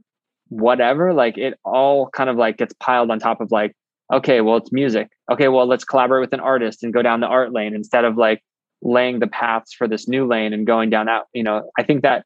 whatever, 0.50 1.13
like 1.13 1.38
it 1.38 1.60
all 1.66 2.10
kind 2.10 2.30
of 2.30 2.38
like 2.38 2.58
gets 2.58 2.74
piled 2.80 3.10
on 3.10 3.20
top 3.20 3.42
of 3.42 3.52
like 3.52 3.76
okay, 4.12 4.41
well, 4.41 4.58
it's 4.58 4.72
music. 4.72 5.10
Okay, 5.32 5.48
well, 5.48 5.67
let's 5.67 5.84
collaborate 5.84 6.22
with 6.22 6.34
an 6.34 6.39
artist 6.39 6.84
and 6.84 6.93
go 6.93 7.02
down 7.02 7.20
the 7.20 7.28
art 7.28 7.52
lane 7.52 7.74
instead 7.74 8.06
of 8.06 8.17
like 8.17 8.43
laying 8.82 9.20
the 9.20 9.28
paths 9.28 9.74
for 9.74 9.88
this 9.88 10.08
new 10.08 10.26
lane 10.26 10.54
and 10.54 10.65
going 10.65 10.89
down 10.89 11.08
that. 11.08 11.24
You 11.34 11.43
know, 11.43 11.70
I 11.78 11.84
think 11.84 12.04
that 12.04 12.26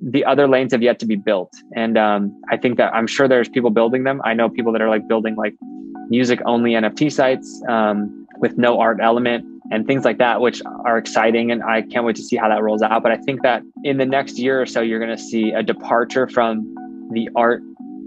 the 0.00 0.24
other 0.24 0.48
lanes 0.48 0.72
have 0.72 0.82
yet 0.82 0.98
to 1.00 1.06
be 1.06 1.16
built. 1.16 1.52
And 1.74 1.98
um, 1.98 2.40
I 2.50 2.56
think 2.56 2.78
that 2.78 2.94
I'm 2.94 3.06
sure 3.06 3.28
there's 3.28 3.48
people 3.48 3.70
building 3.70 4.04
them. 4.04 4.20
I 4.24 4.34
know 4.34 4.48
people 4.48 4.72
that 4.72 4.82
are 4.82 4.88
like 4.88 5.08
building 5.08 5.34
like 5.34 5.54
music 6.08 6.40
only 6.46 6.72
NFT 6.72 7.12
sites 7.12 7.62
um, 7.68 8.26
with 8.38 8.56
no 8.56 8.80
art 8.80 8.98
element 9.02 9.44
and 9.70 9.86
things 9.86 10.04
like 10.04 10.18
that, 10.18 10.40
which 10.40 10.62
are 10.84 10.96
exciting. 10.96 11.50
And 11.50 11.62
I 11.62 11.82
can't 11.82 12.06
wait 12.06 12.16
to 12.16 12.22
see 12.22 12.36
how 12.36 12.48
that 12.48 12.62
rolls 12.62 12.80
out. 12.80 13.02
But 13.02 13.12
I 13.12 13.16
think 13.16 13.42
that 13.42 13.62
in 13.84 13.98
the 13.98 14.06
next 14.06 14.38
year 14.38 14.62
or 14.62 14.66
so, 14.66 14.80
you're 14.80 15.00
going 15.00 15.16
to 15.16 15.22
see 15.22 15.50
a 15.50 15.62
departure 15.62 16.28
from 16.28 16.74
the 17.12 17.28
art 17.34 17.62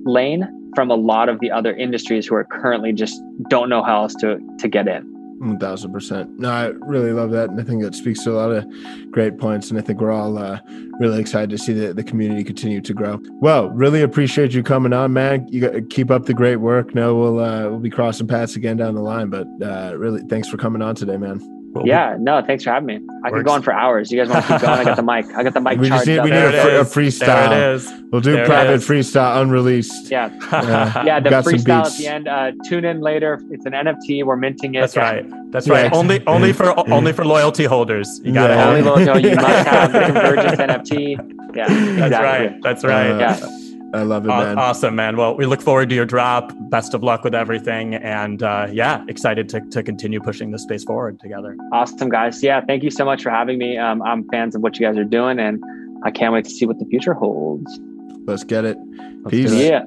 lane 0.05 0.60
from 0.75 0.89
a 0.89 0.95
lot 0.95 1.29
of 1.29 1.39
the 1.39 1.51
other 1.51 1.75
industries 1.75 2.25
who 2.27 2.35
are 2.35 2.45
currently 2.45 2.93
just 2.93 3.21
don't 3.49 3.69
know 3.69 3.83
how 3.83 4.03
else 4.03 4.15
to 4.15 4.39
to 4.59 4.67
get 4.67 4.87
in. 4.87 5.03
One 5.39 5.57
thousand 5.57 5.91
percent. 5.91 6.39
No, 6.39 6.51
I 6.51 6.67
really 6.67 7.13
love 7.13 7.31
that, 7.31 7.49
and 7.49 7.59
I 7.59 7.63
think 7.63 7.81
that 7.81 7.95
speaks 7.95 8.23
to 8.25 8.31
a 8.31 8.33
lot 8.33 8.51
of 8.51 8.63
great 9.11 9.39
points. 9.39 9.71
And 9.71 9.79
I 9.79 9.81
think 9.81 9.99
we're 9.99 10.11
all 10.11 10.37
uh, 10.37 10.59
really 10.99 11.19
excited 11.19 11.49
to 11.49 11.57
see 11.57 11.73
the, 11.73 11.95
the 11.95 12.03
community 12.03 12.43
continue 12.43 12.79
to 12.81 12.93
grow. 12.93 13.19
Well, 13.39 13.69
really 13.71 14.03
appreciate 14.03 14.53
you 14.53 14.61
coming 14.61 14.93
on, 14.93 15.13
man. 15.13 15.47
You 15.49 15.61
got, 15.61 15.89
keep 15.89 16.11
up 16.11 16.25
the 16.25 16.35
great 16.35 16.57
work. 16.57 16.93
No, 16.93 17.15
we'll 17.15 17.39
uh, 17.39 17.69
we'll 17.69 17.79
be 17.79 17.89
crossing 17.89 18.27
paths 18.27 18.55
again 18.55 18.77
down 18.77 18.93
the 18.93 19.01
line, 19.01 19.31
but 19.31 19.47
uh, 19.63 19.95
really, 19.97 20.21
thanks 20.29 20.47
for 20.47 20.57
coming 20.57 20.83
on 20.83 20.93
today, 20.93 21.17
man. 21.17 21.60
Well, 21.73 21.87
yeah, 21.87 22.17
no, 22.19 22.41
thanks 22.45 22.65
for 22.65 22.71
having 22.71 22.87
me. 22.87 22.95
I 23.23 23.29
works. 23.29 23.39
could 23.39 23.45
go 23.45 23.51
on 23.53 23.61
for 23.61 23.71
hours. 23.71 24.11
You 24.11 24.17
guys 24.17 24.29
want 24.29 24.45
to 24.45 24.51
keep 24.51 24.61
going? 24.61 24.79
I 24.79 24.83
got 24.83 24.97
the 24.97 25.03
mic. 25.03 25.25
I 25.37 25.43
got 25.43 25.53
the 25.53 25.61
mic. 25.61 25.79
we 25.79 25.87
just 25.87 26.05
need, 26.05 26.21
we 26.21 26.29
need 26.29 26.35
a, 26.35 26.81
a, 26.81 26.83
freestyle. 26.83 27.25
There 27.27 27.71
it 27.71 27.75
is. 27.75 27.89
We'll 28.11 28.19
do 28.19 28.33
there 28.33 28.45
private 28.45 28.81
freestyle, 28.81 29.41
unreleased. 29.41 30.11
Yeah, 30.11 30.25
uh, 30.51 31.03
yeah. 31.05 31.21
The 31.21 31.29
freestyle 31.29 31.85
at 31.85 31.97
the 31.97 32.07
end. 32.07 32.27
Uh, 32.27 32.51
tune 32.67 32.83
in 32.83 32.99
later. 32.99 33.41
It's 33.51 33.65
an 33.65 33.71
NFT. 33.71 34.25
We're 34.25 34.35
minting 34.35 34.75
it. 34.75 34.81
That's 34.81 34.97
right. 34.97 35.25
That's 35.51 35.65
yeah. 35.65 35.83
right. 35.83 35.93
Only, 35.93 36.25
only 36.27 36.51
for 36.51 36.77
only 36.91 37.13
for 37.13 37.23
loyalty 37.23 37.63
holders. 37.63 38.19
You 38.23 38.33
got 38.33 38.49
yeah. 38.49 38.67
only 38.67 38.81
loyalty. 38.81 39.29
You 39.29 39.35
must 39.35 39.67
have 39.67 39.93
the 39.93 39.99
Convergence 39.99 40.59
NFT. 40.59 41.55
Yeah, 41.55 41.63
exactly. 41.63 41.95
that's 41.95 42.13
right. 42.13 42.61
That's 42.61 42.83
right. 42.83 43.11
Uh, 43.11 43.17
yeah. 43.17 43.60
I 43.93 44.03
love 44.03 44.25
it, 44.25 44.29
man. 44.29 44.57
Awesome, 44.57 44.95
man. 44.95 45.17
Well, 45.17 45.35
we 45.35 45.45
look 45.45 45.61
forward 45.61 45.89
to 45.89 45.95
your 45.95 46.05
drop. 46.05 46.53
Best 46.69 46.93
of 46.93 47.03
luck 47.03 47.23
with 47.23 47.35
everything. 47.35 47.95
And 47.95 48.41
uh, 48.41 48.67
yeah, 48.71 49.03
excited 49.07 49.49
to, 49.49 49.61
to 49.61 49.83
continue 49.83 50.21
pushing 50.21 50.51
this 50.51 50.63
space 50.63 50.83
forward 50.83 51.19
together. 51.19 51.57
Awesome, 51.73 52.09
guys. 52.09 52.41
Yeah, 52.41 52.61
thank 52.61 52.83
you 52.83 52.89
so 52.89 53.03
much 53.03 53.23
for 53.23 53.29
having 53.29 53.57
me. 53.57 53.77
Um, 53.77 54.01
I'm 54.03 54.27
fans 54.29 54.55
of 54.55 54.61
what 54.61 54.79
you 54.79 54.85
guys 54.85 54.97
are 54.97 55.03
doing, 55.03 55.39
and 55.39 55.61
I 56.03 56.11
can't 56.11 56.33
wait 56.33 56.45
to 56.45 56.51
see 56.51 56.65
what 56.65 56.79
the 56.79 56.85
future 56.85 57.13
holds. 57.13 57.79
Let's 58.25 58.43
get 58.43 58.63
it. 58.63 58.77
Let's 59.23 59.29
Peace. 59.29 59.51
It. 59.51 59.71
Yeah. 59.71 59.83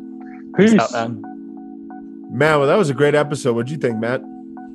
Peace. 0.56 0.78
Out, 0.78 0.92
man. 0.92 1.22
man, 2.30 2.58
well, 2.58 2.68
that 2.68 2.76
was 2.76 2.90
a 2.90 2.94
great 2.94 3.14
episode. 3.14 3.54
What'd 3.54 3.70
you 3.70 3.78
think, 3.78 3.98
Matt? 3.98 4.22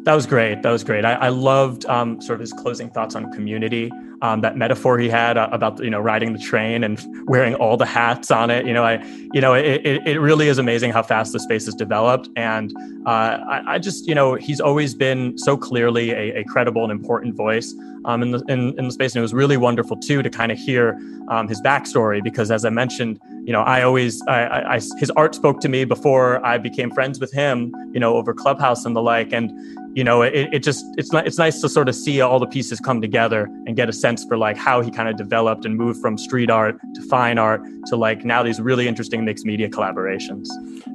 That 0.06 0.15
was 0.15 0.26
great. 0.26 0.63
That 0.63 0.72
was 0.72 0.84
great. 0.84 1.06
I, 1.06 1.13
I 1.13 1.30
loved 1.30 1.86
um, 1.86 2.20
sort 2.22 2.38
of 2.38 2.42
his 2.42 2.54
closing 2.54 2.89
thoughts 2.89 3.15
on 3.15 3.32
community 3.32 3.92
um, 4.21 4.41
that 4.41 4.58
metaphor 4.58 4.97
he 4.99 5.10
had 5.10 5.38
uh, 5.38 5.49
about 5.51 5.82
you 5.84 5.89
know 5.89 5.99
riding 5.99 6.34
the 6.34 6.39
train 6.39 6.84
and 6.84 7.03
wearing 7.27 7.55
all 7.55 7.77
the 7.77 7.86
hats 7.86 8.32
on 8.32 8.49
it. 8.49 8.65
You 8.65 8.73
know, 8.73 8.84
I 8.84 9.03
you 9.34 9.41
know 9.41 9.53
it, 9.53 9.82
it, 10.05 10.19
really 10.19 10.47
is 10.47 10.58
amazing 10.58 10.91
how 10.91 11.03
fast 11.03 11.32
the 11.34 11.39
space 11.39 11.65
has 11.65 11.75
developed, 11.75 12.29
and 12.36 12.73
uh, 13.05 13.10
I, 13.10 13.63
I, 13.75 13.79
just 13.79 14.08
you 14.08 14.15
know 14.15 14.36
he's 14.36 14.60
always 14.60 14.93
been 14.93 15.38
so 15.38 15.58
clearly 15.58 16.12
a, 16.12 16.39
a 16.39 16.43
credible 16.45 16.84
and 16.84 16.91
important 16.91 17.36
voice 17.36 17.73
um, 18.05 18.21
in 18.21 18.32
the 18.32 18.43
in, 18.49 18.77
in 18.77 18.86
the 18.86 18.91
space, 18.91 19.13
and 19.13 19.19
it 19.19 19.23
was 19.23 19.34
really 19.34 19.58
wonderful 19.58 19.97
too 19.97 20.21
to 20.21 20.29
kind 20.29 20.51
of 20.51 20.58
hear 20.58 20.99
um, 21.29 21.47
his 21.47 21.62
backstory 21.62 22.23
because 22.23 22.51
as 22.51 22.65
I 22.65 22.69
mentioned, 22.69 23.19
you 23.50 23.54
know, 23.54 23.62
I 23.62 23.82
always 23.82 24.22
I, 24.28 24.76
I, 24.76 24.80
his 25.00 25.10
art 25.16 25.34
spoke 25.34 25.60
to 25.62 25.70
me 25.70 25.84
before 25.84 26.46
I 26.46 26.60
became 26.60 26.92
friends 26.92 27.20
with 27.20 27.32
him, 27.32 27.74
you 27.92 28.00
know, 28.00 28.16
over 28.16 28.32
Clubhouse 28.32 28.86
and 28.86 28.96
the 28.96 29.02
like, 29.02 29.34
and 29.34 29.50
you 29.98 30.04
know, 30.04 30.22
it, 30.22 30.54
it 30.54 30.60
just 30.60 30.86
it's 31.00 31.12
it's 31.12 31.40
nice 31.40 31.60
to 31.62 31.68
sort 31.68 31.90
of 31.90 31.96
see 31.96 32.22
all 32.22 32.38
the 32.38 32.46
pieces 32.46 32.80
come 32.80 33.02
together 33.02 33.46
and 33.66 33.76
get 33.76 33.90
a 33.90 33.92
sense 33.92 34.24
for 34.24 34.38
like 34.38 34.56
how 34.56 34.82
he 34.82 34.92
kind 34.92 35.10
of 35.10 35.18
developed 35.18 35.66
and 35.66 35.78
moved 35.78 36.00
from 36.00 36.16
street 36.16 36.52
art 36.52 36.80
to 36.94 37.02
fine 37.10 37.40
art 37.40 37.64
to 37.88 37.96
like 37.96 38.24
now 38.24 38.44
these 38.44 38.62
really 38.62 38.88
interesting 38.88 39.26
mixed 39.26 39.48
media 39.48 39.68
collaborations. 39.68 40.48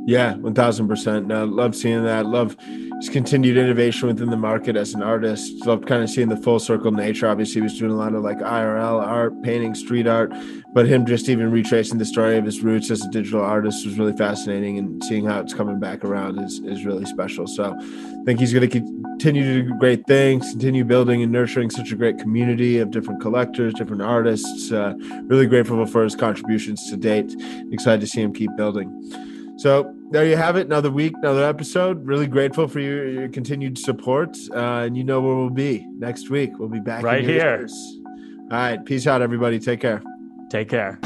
Yeah, 0.07 0.37
one 0.37 0.55
thousand 0.55 0.87
percent. 0.87 1.27
Love 1.27 1.75
seeing 1.75 2.05
that. 2.05 2.25
Love 2.25 2.57
his 3.01 3.09
continued 3.09 3.57
innovation 3.57 4.09
within 4.09 4.31
the 4.31 4.37
market 4.37 4.77
as 4.77 4.95
an 4.95 5.03
artist. 5.03 5.67
Loved 5.67 5.87
kind 5.87 6.03
of 6.03 6.11
seeing 6.11 6.29
the 6.29 6.37
full 6.37 6.59
circle 6.59 6.91
nature. 6.91 7.29
Obviously, 7.29 7.55
he 7.57 7.61
was 7.61 7.79
doing 7.79 7.93
a 7.93 7.97
lot 7.97 8.15
of 8.15 8.23
like 8.23 8.39
IRL 8.39 9.01
art, 9.01 9.43
painting, 9.43 9.75
street 9.75 10.07
art, 10.07 10.33
but 10.73 10.87
him 10.87 11.05
just 11.07 11.29
even 11.29 11.51
retracing 11.51 11.99
the 11.99 12.05
story 12.05 12.37
of 12.37 12.45
his 12.45 12.63
roots 12.63 12.91
as 12.91 13.05
a 13.05 13.11
digital 13.11 13.43
artist 13.43 13.85
was 13.85 13.99
really 13.99 14.17
fascinating. 14.17 14.79
And 14.79 15.03
seeing 15.05 15.27
how 15.27 15.41
it's 15.41 15.55
coming 15.55 15.81
back 15.81 16.05
around 16.05 16.39
is 16.39 16.61
is 16.61 16.85
really 16.85 17.05
special. 17.05 17.47
So, 17.47 17.75
I 17.75 18.25
think 18.25 18.41
he's 18.41 18.53
going 18.53 18.69
to 18.69 18.81
continue 18.81 19.43
to 19.43 19.63
do 19.63 19.79
great 19.79 20.07
things, 20.07 20.51
continue 20.51 20.85
building 20.85 21.23
and 21.23 21.31
nurturing 21.31 21.71
such 21.71 21.93
a 21.93 21.97
great 21.97 22.19
community 22.19 22.79
of 22.79 22.91
different 22.91 23.21
collectors, 23.21 23.75
different 23.75 24.03
artists. 24.03 24.73
Uh, 24.73 24.95
really 25.25 25.47
grateful 25.47 25.85
for 25.87 26.05
his 26.05 26.17
contributions 26.17 26.89
to 26.91 26.97
date. 26.97 27.35
Excited 27.71 28.01
to 28.01 28.07
see 28.07 28.23
him 28.23 28.33
keep 28.33 28.51
building. 28.57 29.34
So 29.57 29.95
there 30.11 30.27
you 30.27 30.37
have 30.37 30.57
it. 30.57 30.67
Another 30.67 30.91
week, 30.91 31.15
another 31.19 31.45
episode. 31.45 32.05
Really 32.05 32.27
grateful 32.27 32.67
for 32.69 32.81
your, 32.81 33.09
your 33.09 33.29
continued 33.29 33.79
support. 33.79 34.37
Uh, 34.53 34.85
and 34.87 34.97
you 34.97 35.05
know 35.05 35.21
where 35.21 35.35
we'll 35.35 35.51
be 35.51 35.87
next 35.99 36.31
week. 36.31 36.51
We'll 36.59 36.69
be 36.69 36.81
back 36.81 37.03
right 37.03 37.23
here. 37.25 37.67
All 38.51 38.59
right. 38.59 38.85
Peace 38.85 39.07
out, 39.07 39.23
everybody. 39.23 39.59
Take 39.59 39.81
care. 39.81 40.03
Take 40.51 40.69
care. 40.69 41.01